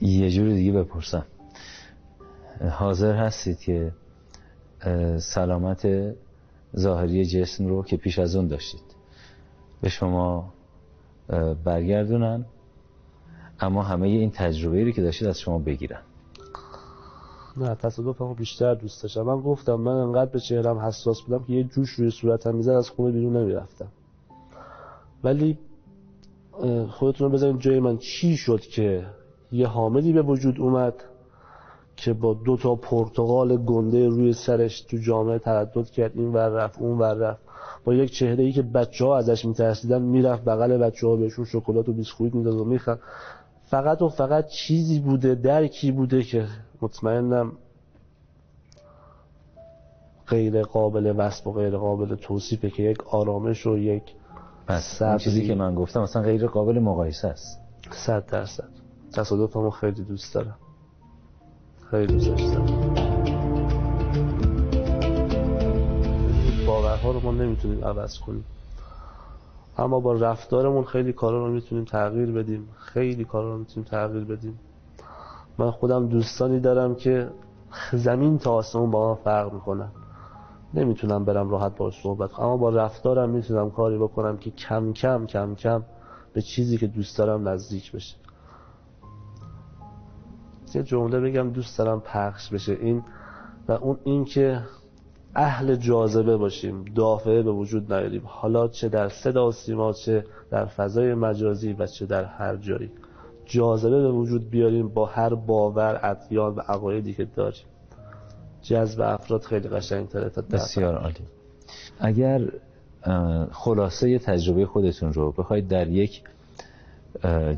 یه 0.01 0.31
جور 0.31 0.49
دیگه 0.49 0.71
بپرسم. 0.71 1.25
حاضر 2.71 3.15
هستید 3.15 3.59
که 3.59 3.91
سلامت 5.19 5.87
ظاهری 6.77 7.25
جسم 7.25 7.67
رو 7.67 7.83
که 7.83 7.97
پیش 7.97 8.19
از 8.19 8.35
اون 8.35 8.47
داشتید. 8.47 8.95
به 9.81 9.89
شما 9.89 10.53
برگردونن 11.63 12.45
اما 13.59 13.83
همه 13.83 14.07
این 14.07 14.31
تجربه 14.31 14.83
رو 14.83 14.91
که 14.91 15.01
داشتید 15.01 15.27
از 15.27 15.39
شما 15.39 15.59
بگیرن. 15.59 16.01
نه 17.57 17.75
تصادف 17.75 18.37
بیشتر 18.37 18.73
دوست 18.73 19.03
داشتم. 19.03 19.21
من 19.21 19.41
گفتم 19.41 19.75
من 19.75 19.91
انقدر 19.91 20.31
به 20.31 20.39
چهرم 20.39 20.79
حساس 20.79 21.21
بودم 21.21 21.43
که 21.43 21.53
یه 21.53 21.63
جوش 21.63 21.89
روی 21.89 22.11
صورتم 22.11 22.55
می‌زد 22.55 22.71
از 22.71 22.89
خونه 22.89 23.11
بیرون 23.11 23.37
نمی‌رفتم. 23.37 23.87
ولی 25.23 25.57
خودتون 26.89 27.27
رو 27.27 27.29
بزنید 27.29 27.59
جای 27.59 27.79
من. 27.79 27.97
چی 27.97 28.37
شد 28.37 28.61
که 28.61 29.05
یه 29.51 29.67
حاملی 29.67 30.13
به 30.13 30.21
وجود 30.21 30.59
اومد 30.59 30.93
که 31.95 32.13
با 32.13 32.33
دو 32.33 32.57
تا 32.57 32.75
پرتغال 32.75 33.57
گنده 33.57 34.07
روی 34.07 34.33
سرش 34.33 34.81
تو 34.81 34.97
جامعه 34.97 35.39
تردد 35.39 35.89
کرد. 35.89 36.11
این 36.15 36.33
ور 36.33 36.49
رفت 36.49 36.81
اون 36.81 36.97
ور 36.97 37.13
رفت. 37.13 37.41
با 37.83 37.93
یک 37.93 38.11
چهره 38.11 38.43
ای 38.43 38.51
که 38.51 38.61
بچه 38.61 39.05
ها 39.05 39.17
ازش 39.17 39.45
میترسیدن 39.45 40.01
می‌رفت 40.01 40.43
بغل 40.43 40.77
بچه 40.77 41.07
ها 41.07 41.15
بهشون 41.15 41.45
شکلات 41.45 41.89
و 41.89 41.93
بیسکویت 41.93 42.35
می‌داد 42.35 42.53
و 42.53 42.65
میخند. 42.65 42.99
فقط 43.65 44.01
و 44.01 44.09
فقط 44.09 44.47
چیزی 44.47 44.99
بوده 44.99 45.35
درکی 45.35 45.91
بوده 45.91 46.23
که 46.23 46.47
مطمئنم 46.81 47.51
غیر 50.27 50.61
قابل 50.61 51.13
وصف 51.17 51.47
و 51.47 51.51
غیر 51.51 51.77
قابل 51.77 52.15
توصیفه 52.15 52.69
که 52.69 52.83
یک 52.83 53.07
آرامش 53.07 53.67
و 53.67 53.77
یک 53.77 54.03
پس 54.67 55.01
چیزی 55.19 55.47
که 55.47 55.55
من 55.55 55.75
گفتم 55.75 56.01
اصلا 56.01 56.21
غیر 56.21 56.47
قابل 56.47 56.79
مقایسه 56.79 57.27
است. 57.27 57.59
صد 57.91 58.25
درصد. 58.25 58.74
تصادفمو 59.15 59.69
خیلی 59.69 60.03
دوست 60.03 60.33
دارم. 60.33 60.57
خیلی 61.91 62.13
دوست 62.13 62.27
داشتم 62.27 62.65
باورها 66.67 67.11
رو 67.11 67.19
ما 67.19 67.31
نمی‌تونیم 67.31 67.85
عوض 67.85 68.19
کنیم. 68.19 68.45
اما 69.77 69.99
با 69.99 70.13
رفتارمون 70.13 70.83
خیلی 70.83 71.13
کارا 71.13 71.45
رو 71.45 71.51
می‌تونیم 71.51 71.85
تغییر 71.85 72.31
بدیم. 72.31 72.69
خیلی 72.77 73.25
کارا 73.25 73.53
رو 73.53 73.57
می‌تونیم 73.57 73.89
تغییر 73.89 74.23
بدیم. 74.23 74.59
من 75.57 75.71
خودم 75.71 76.07
دوستانی 76.07 76.59
دارم 76.59 76.95
که 76.95 77.29
زمین 77.93 78.37
تا 78.37 78.53
آسمون 78.53 78.91
با 78.91 79.09
من 79.09 79.15
فرق 79.15 79.53
می‌کنن. 79.53 79.91
نمی‌تونم 80.73 81.25
برم 81.25 81.49
راحت 81.49 81.77
باش 81.77 82.01
صحبت 82.01 82.39
اما 82.39 82.57
با 82.57 82.69
رفتارم 82.69 83.29
می‌تونم 83.29 83.71
کاری 83.71 83.97
بکنم 83.97 84.37
که 84.37 84.51
کم 84.51 84.93
کم 84.93 85.25
کم 85.25 85.55
کم 85.55 85.83
به 86.33 86.41
چیزی 86.41 86.77
که 86.77 86.87
دوست 86.87 87.17
دارم 87.17 87.47
نزدیک 87.47 87.91
بشه. 87.91 88.15
یه 90.75 90.83
جمله 90.83 91.19
بگم 91.19 91.49
دوست 91.49 91.77
دارم 91.77 92.01
پخش 92.01 92.49
بشه. 92.49 92.73
این 92.81 93.03
و 93.67 93.71
اون 93.71 93.97
این 94.03 94.25
که 94.25 94.61
اهل 95.35 95.75
جاذبه 95.75 96.37
باشیم 96.37 96.85
دافعه 96.95 97.41
به 97.41 97.51
وجود 97.51 97.93
نیاریم. 97.93 98.21
حالا 98.25 98.67
چه 98.67 98.89
در 98.89 99.09
صدا 99.09 99.47
و 99.47 99.51
سیما 99.51 99.93
چه 99.93 100.25
در 100.51 100.65
فضای 100.65 101.13
مجازی 101.13 101.73
و 101.73 101.85
چه 101.87 102.05
در 102.05 102.23
هر 102.23 102.55
جایی. 102.55 102.91
جاذبه 103.45 104.01
به 104.01 104.11
وجود 104.11 104.49
بیاریم 104.49 104.87
با 104.89 105.05
هر 105.05 105.35
باور 105.35 105.99
ادیان 106.03 106.55
و 106.55 106.59
عقایدی 106.59 107.13
که 107.13 107.25
داریم. 107.25 107.65
جذب 108.61 109.01
افراد 109.01 109.41
خیلی 109.41 109.69
قشنگ 109.69 110.07
تره 110.07 110.29
تا 110.29 110.41
بسیار 110.41 110.95
عالی. 110.95 111.15
اگر 111.99 112.41
خلاصه 113.51 114.19
تجربه 114.19 114.65
خودتون 114.65 115.13
رو 115.13 115.31
بخواید 115.31 115.67
در 115.67 115.87
یک 115.87 116.23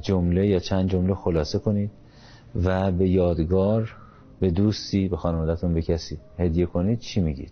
جمله 0.01 0.47
یا 0.47 0.59
چند 0.59 0.89
جمله 0.89 1.15
خلاصه 1.15 1.59
کنید 1.59 1.91
و 2.55 2.91
به 2.91 3.09
یادگار 3.09 3.95
به 4.39 4.51
دوستی 4.51 5.07
به 5.07 5.17
خانوادتون 5.17 5.73
به 5.73 5.81
کسی 5.81 6.17
هدیه 6.39 6.65
کنید 6.65 6.99
چی 6.99 7.21
میگید؟ 7.21 7.51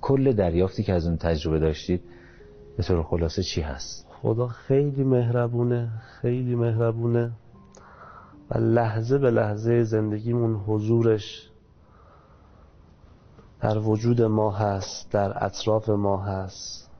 کل 0.00 0.32
دریافتی 0.32 0.82
که 0.82 0.92
از 0.92 1.06
اون 1.06 1.16
تجربه 1.16 1.58
داشتید 1.58 2.00
به 2.76 2.82
طور 2.82 3.02
خلاصه 3.02 3.42
چی 3.42 3.60
هست؟ 3.60 4.06
خدا 4.22 4.46
خیلی 4.46 5.04
مهربونه 5.04 5.88
خیلی 6.20 6.54
مهربونه 6.54 7.32
و 8.50 8.58
لحظه 8.58 9.18
به 9.18 9.30
لحظه 9.30 9.82
زندگیمون 9.82 10.54
حضورش 10.54 11.50
در 13.60 13.78
وجود 13.78 14.22
ما 14.22 14.50
هست 14.50 15.10
در 15.10 15.44
اطراف 15.44 15.88
ما 15.88 16.22
هست. 16.22 16.90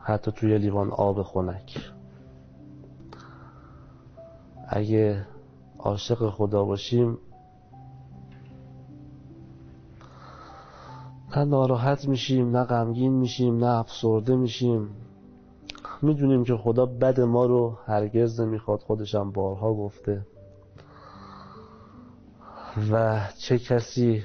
حتی 0.00 0.32
توی 0.32 0.58
لیوان 0.58 0.90
آب 0.90 1.22
خنک. 1.22 1.78
اگه 4.68 5.26
عاشق 5.78 6.30
خدا 6.30 6.64
باشیم. 6.64 7.18
نه 11.36 11.44
ناراحت 11.44 12.08
میشیم 12.08 12.56
نه 12.56 12.64
غمگین 12.64 13.12
میشیم 13.12 13.58
نه 13.58 13.66
افسرده 13.66 14.36
میشیم. 14.36 14.90
می‌دونیم 16.02 16.44
که 16.44 16.56
خدا 16.56 16.86
بد 16.86 17.20
ما 17.20 17.46
رو 17.46 17.78
هرگز 17.86 18.40
نمی‌خواد 18.40 18.80
خودشم 18.80 19.30
بارها 19.30 19.74
گفته. 19.74 20.26
و 22.90 23.20
چه 23.38 23.58
کسی 23.58 24.22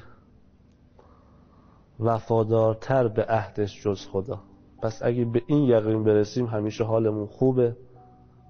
وفادارتر 1.99 3.07
به 3.07 3.25
عهدش 3.25 3.83
جز 3.83 4.07
خدا؟ 4.07 4.39
پس 4.81 4.99
اگه 5.03 5.25
به 5.25 5.43
این 5.47 5.63
یقین 5.63 6.03
برسیم 6.03 6.45
همیشه 6.45 6.83
حالمون 6.83 7.27
خوبه. 7.27 7.75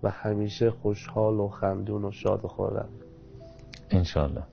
و 0.03 0.09
همیشه 0.09 0.71
خوشحال 0.71 1.39
و 1.39 1.47
خندون 1.47 2.05
و 2.05 2.11
شاد 2.11 2.45
و 2.45 2.47
خورم 2.47 2.89
انشالله 3.89 4.43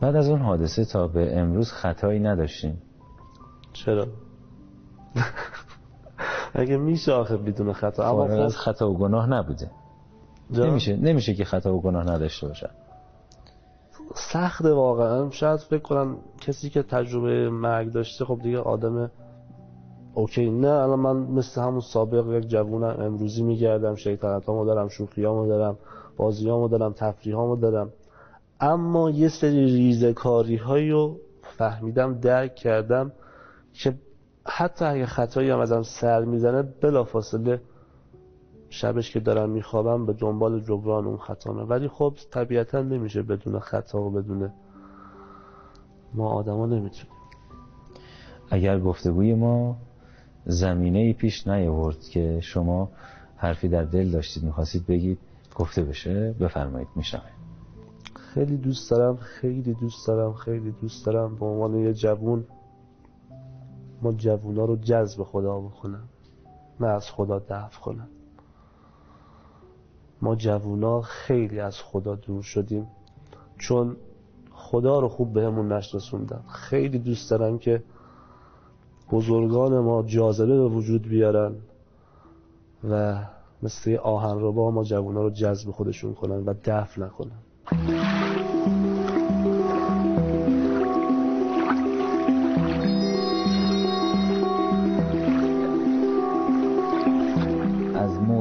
بعد 0.00 0.16
از 0.16 0.28
اون 0.28 0.40
حادثه 0.40 0.84
تا 0.84 1.08
به 1.08 1.38
امروز 1.38 1.70
خطایی 1.70 2.20
نداشتیم. 2.20 2.82
چرا؟ 3.72 4.06
اگه 6.54 6.76
میشه 6.76 7.12
آخه 7.12 7.36
بدون 7.36 7.72
خطا. 7.72 8.10
اما 8.10 8.28
خب 8.28 8.40
از 8.40 8.56
خطا 8.56 8.90
و 8.90 8.98
گناه 8.98 9.26
نبوده. 9.26 9.70
جا؟ 10.52 10.66
نمیشه 10.66 10.96
نمیشه 10.96 11.34
که 11.34 11.44
خطا 11.44 11.74
و 11.74 11.82
گناه 11.82 12.04
نداشته 12.04 12.48
باشه. 12.48 12.70
سخت 14.14 14.64
واقعا. 14.64 15.30
شاید 15.30 15.60
فکر 15.60 15.82
کنم 15.82 16.16
کسی 16.40 16.70
که 16.70 16.82
تجربه 16.82 17.50
مرگ 17.50 17.92
داشته 17.92 18.24
خب 18.24 18.40
دیگه 18.42 18.58
آدم 18.58 19.10
اوکی 20.14 20.50
نه 20.50 20.68
الان 20.68 20.98
من 20.98 21.16
مثل 21.16 21.60
همون 21.60 21.80
سابق 21.80 22.32
یک 22.32 22.48
جوونم 22.48 22.96
امروزی 22.98 23.42
میگردم 23.42 23.94
شیطنت 23.94 24.44
هامو 24.44 24.64
دارم 24.64 24.88
شوخی 24.88 25.24
هامو 25.24 25.46
دارم 25.46 25.78
بازی 26.16 26.48
هامو 26.48 26.68
دارم 26.68 26.92
تفریح 26.92 27.36
هامو 27.36 27.56
دارم. 27.56 27.92
اما 28.60 29.10
یه 29.10 29.28
سری 29.28 29.64
ریزکاری 29.64 30.56
هایی 30.56 30.90
رو 30.90 31.16
فهمیدم 31.42 32.14
درک 32.14 32.54
کردم 32.54 33.12
که 33.72 33.94
حتی 34.46 34.84
اگه 34.84 35.06
خطایی 35.06 35.50
هم 35.50 35.58
ازم 35.58 35.82
سر 35.82 36.24
می‌زنه 36.24 36.62
بلافاصله 36.62 37.60
شبش 38.68 39.10
که 39.10 39.20
دارم 39.20 39.50
میخوابم 39.50 40.06
به 40.06 40.12
دنبال 40.12 40.60
جبران 40.60 41.06
اون 41.06 41.16
خطامه. 41.16 41.62
ولی 41.62 41.88
خب 41.88 42.14
طبیعتا 42.30 42.82
نمیشه 42.82 43.22
بدون 43.22 43.58
خطا 43.58 44.02
و 44.02 44.10
بدون 44.10 44.52
ما 46.14 46.30
آدما 46.30 46.66
نمی‌تونیم. 46.66 47.12
اگر 48.50 48.80
گفتگوی 48.80 49.34
ما 49.34 49.76
زمینه 50.46 50.98
ای 50.98 51.12
پیش 51.12 51.46
نیاورد 51.46 52.00
که 52.00 52.40
شما 52.42 52.90
حرفی 53.36 53.68
در 53.68 53.84
دل 53.84 54.10
داشتید 54.10 54.42
می‌خواستید 54.42 54.86
بگید 54.86 55.18
گفته 55.54 55.82
بشه 55.82 56.32
بفرمایید 56.32 56.88
میشنوید 56.96 57.42
خیلی 58.34 58.56
دوست 58.56 58.90
دارم 58.90 59.16
خیلی 59.16 59.74
دوست 59.74 60.06
دارم 60.06 60.32
خیلی 60.32 60.72
دوست 60.72 61.06
دارم. 61.06 61.36
به 61.36 61.46
عنوان 61.46 61.74
یه 61.74 61.92
جوون 61.92 62.44
ما 64.02 64.12
جوونا 64.12 64.64
رو 64.64 64.76
جذب 64.76 65.22
خدا 65.22 65.60
بکنم. 65.60 66.08
نه 66.80 66.86
از 66.86 67.10
خدا 67.10 67.38
دفع 67.38 67.80
کنم. 67.80 68.08
ما 70.22 70.36
جوونا 70.36 71.00
خیلی 71.00 71.60
از 71.60 71.76
خدا 71.82 72.14
دور 72.14 72.42
شدیم. 72.42 72.86
چون 73.58 73.96
خدا 74.52 75.00
رو 75.00 75.08
خوب 75.08 75.32
بهمون 75.32 75.68
به 75.68 75.74
نشناسوندن. 75.74 76.42
خیلی 76.48 76.98
دوست 76.98 77.30
دارم 77.30 77.58
که 77.58 77.82
بزرگان 79.12 79.78
ما 79.78 80.02
جاذبه 80.02 80.56
به 80.56 80.68
وجود 80.68 81.08
بیارن 81.08 81.54
و 82.90 83.18
مثل 83.62 83.96
آهن 83.96 84.38
رو 84.38 84.52
با 84.52 84.70
ما 84.70 84.84
جوونا 84.84 85.22
رو 85.22 85.30
جذب 85.30 85.70
خودشون 85.70 86.14
کنن 86.14 86.44
و 86.44 86.54
دفع 86.64 87.02
نکنن. 87.02 87.38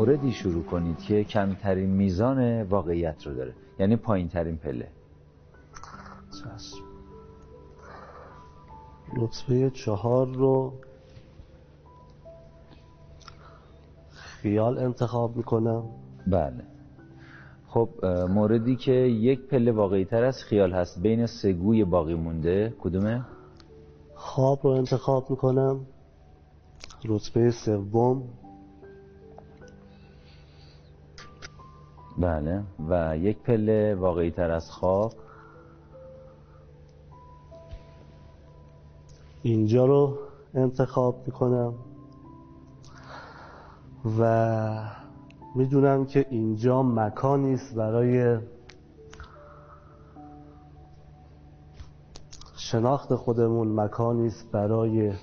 موردی 0.02 0.32
شروع 0.32 0.64
کنید 0.64 0.98
که 1.00 1.24
کمترین 1.24 1.90
میزان 1.90 2.62
واقعیت 2.62 3.28
رو 3.28 3.34
داره. 3.34 3.54
یعنی 3.80 3.96
پایین 3.96 4.30
ترین 4.30 4.58
پله 4.58 4.88
نطفه 9.18 9.70
چهار 9.70 10.28
رو 10.28 10.74
خیال 14.12 14.80
انتخاب 14.80 15.38
می‌کنم. 15.38 15.84
بله. 16.28 16.64
خب 17.68 17.90
موردی 18.30 18.76
که 18.76 18.92
یک 18.92 19.48
پله 19.48 19.72
واقعی 19.72 20.06
تر 20.06 20.24
از 20.24 20.44
خیال 20.44 20.74
هست 20.74 21.02
بین 21.02 21.26
سگوی 21.26 21.84
باقی 21.84 22.14
مونده. 22.14 22.74
کدومه؟ 22.80 23.26
خواب 24.16 24.60
رو 24.64 24.70
انتخاب 24.70 25.30
می‌کنم. 25.30 25.86
رتبه 27.06 27.52
سوم. 27.52 28.24
بله. 32.18 32.64
و 32.90 33.18
یک 33.18 33.38
پله 33.38 33.96
واقعی 33.96 34.32
تر 34.32 34.52
از 34.52 34.72
خواب. 34.72 35.14
اینجا 39.44 39.86
رو 39.86 40.18
انتخاب 40.54 41.24
می‌کنم. 41.26 41.74
و 44.20 44.92
می‌دونم 45.56 46.06
که 46.06 46.26
اینجا 46.30 46.84
مکانی 46.84 47.54
است 47.54 47.76
برای 47.76 48.38
شناخت 52.56 53.16
خودمون 53.16 53.80
مکانی 53.80 54.28
است 54.28 54.52
برای 54.52 55.14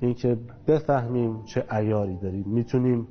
اینکه 0.00 0.38
بفهمیم 0.66 1.44
چه 1.44 1.64
ایاری 1.72 2.16
داریم. 2.16 2.44
می‌تونیم 2.46 3.08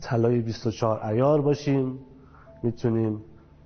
طلای 0.00 0.40
24 0.40 1.06
ایار 1.06 1.40
باشیم 1.40 1.98
می‌تونیم 2.62 3.22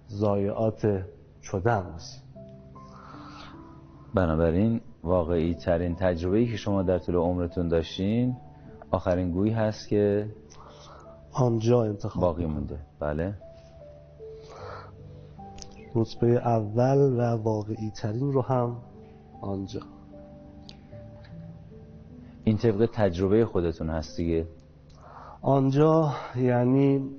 زایعات 0.08 1.04
چدن 1.42 1.82
باشیم. 1.92 2.22
بنابراین 4.14 4.80
واقعی 5.04 5.54
ترین 5.54 5.94
تجربه 5.94 6.46
که 6.46 6.56
شما 6.56 6.82
در 6.82 6.98
طول 6.98 7.14
عمرتون 7.14 7.68
داشتین 7.68 8.36
آخرین 8.90 9.30
گویی 9.30 9.52
هست 9.52 9.88
که 9.88 10.28
آنجا 11.32 11.82
انتخاب 11.82 12.22
باقی 12.22 12.46
مونده. 12.46 12.78
بله. 13.00 13.34
رتبه 15.94 16.26
اول 16.26 16.98
و 16.98 17.42
واقعی 17.42 17.90
ترین 17.90 18.32
رو 18.32 18.42
هم 18.42 18.76
آنجا. 19.40 19.80
این 22.44 22.56
طبق 22.56 22.88
تجربه 22.92 23.46
خودتون 23.46 23.90
هست 23.90 24.16
دیگه. 24.16 24.46
آنجا 25.42 26.12
یعنی 26.36 27.10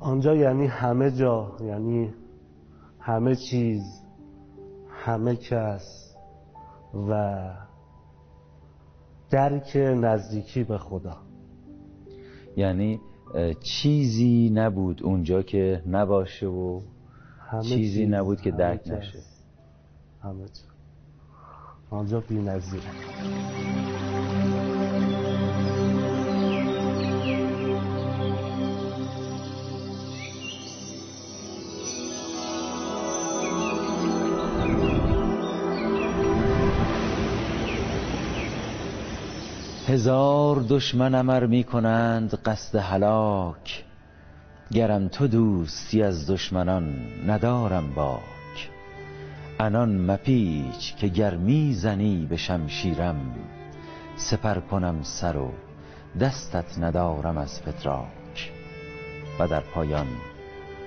آنجا 0.00 0.34
یعنی 0.34 0.66
همه 0.66 1.10
جا 1.10 1.56
یعنی 1.60 2.14
همه 3.00 3.36
چیز. 3.36 3.97
همه 5.04 5.36
کس 5.36 6.14
و 7.08 7.40
درک 9.30 9.76
نزدیکی 9.76 10.64
به 10.64 10.78
خدا. 10.78 11.16
یعنی 12.56 13.00
چیزی 13.60 14.50
نبود 14.54 15.02
اونجا 15.02 15.42
که 15.42 15.82
نباشه 15.86 16.46
و 16.46 16.80
همه 17.50 17.62
چیزی 17.62 18.06
نبود 18.06 18.40
که 18.40 18.50
درک 18.50 18.88
نشه. 18.88 19.18
همه 20.22 20.44
جا 20.44 20.62
آنجا 21.90 22.20
بی 22.20 22.34
نظیره. 22.34 23.97
هزار 39.98 40.64
دشمن 40.68 41.14
امر 41.14 41.46
می 41.46 41.64
کنند 41.64 42.34
قصد 42.34 42.78
هلاک. 42.78 43.84
گرم 44.72 45.08
تو 45.08 45.26
دوستی 45.26 46.02
از 46.02 46.30
دشمنان 46.30 46.94
ندارم 47.26 47.94
باک. 47.94 48.70
انان 49.60 50.10
مپیچ 50.10 50.96
که 50.96 51.08
گر 51.08 51.38
زنی 51.72 52.26
به 52.30 52.36
شمشیرم 52.36 53.16
سپر 54.16 54.60
کنم 54.60 55.02
سر 55.02 55.36
و 55.36 55.52
دستت 56.20 56.78
ندارم 56.78 57.38
از 57.38 57.60
فتراک. 57.60 58.52
و 59.40 59.48
در 59.48 59.60
پایان 59.60 60.08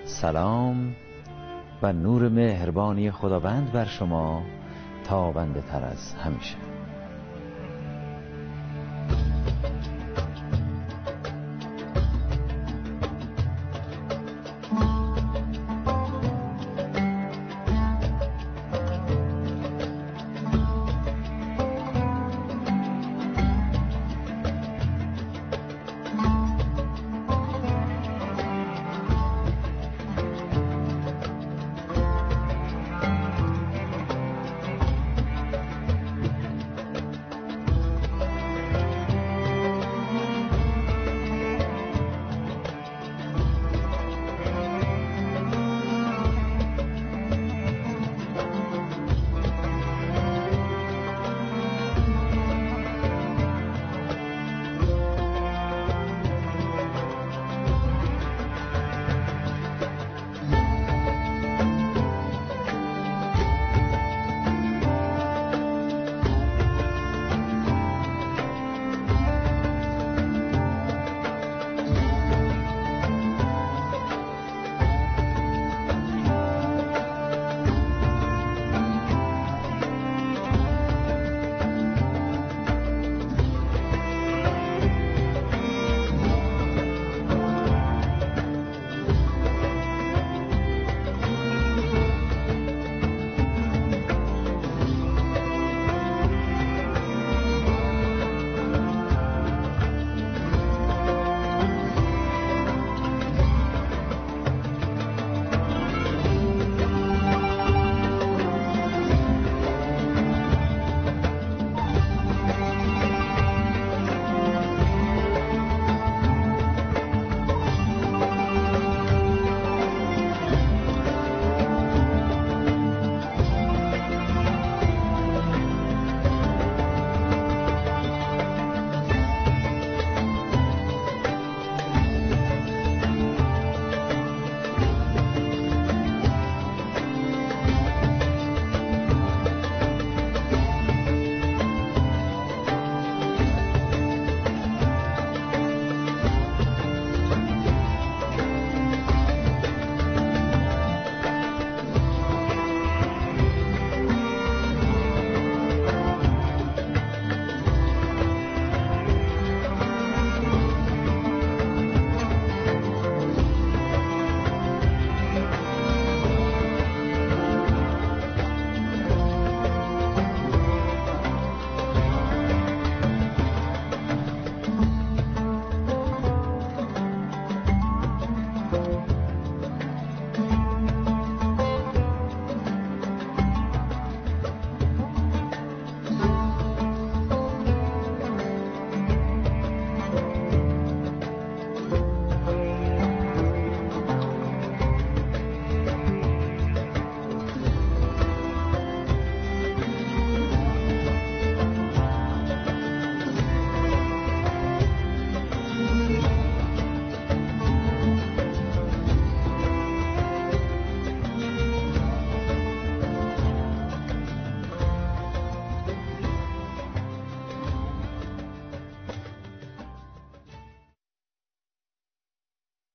سلام 0.05 0.95
و 1.81 1.93
نور 1.93 2.29
مهربانی 2.29 3.11
خداوند 3.11 3.71
بر 3.71 3.85
شما. 3.85 4.43
تابنده 5.03 5.61
تر 5.61 5.83
از 5.83 6.13
همیشه. 6.13 6.70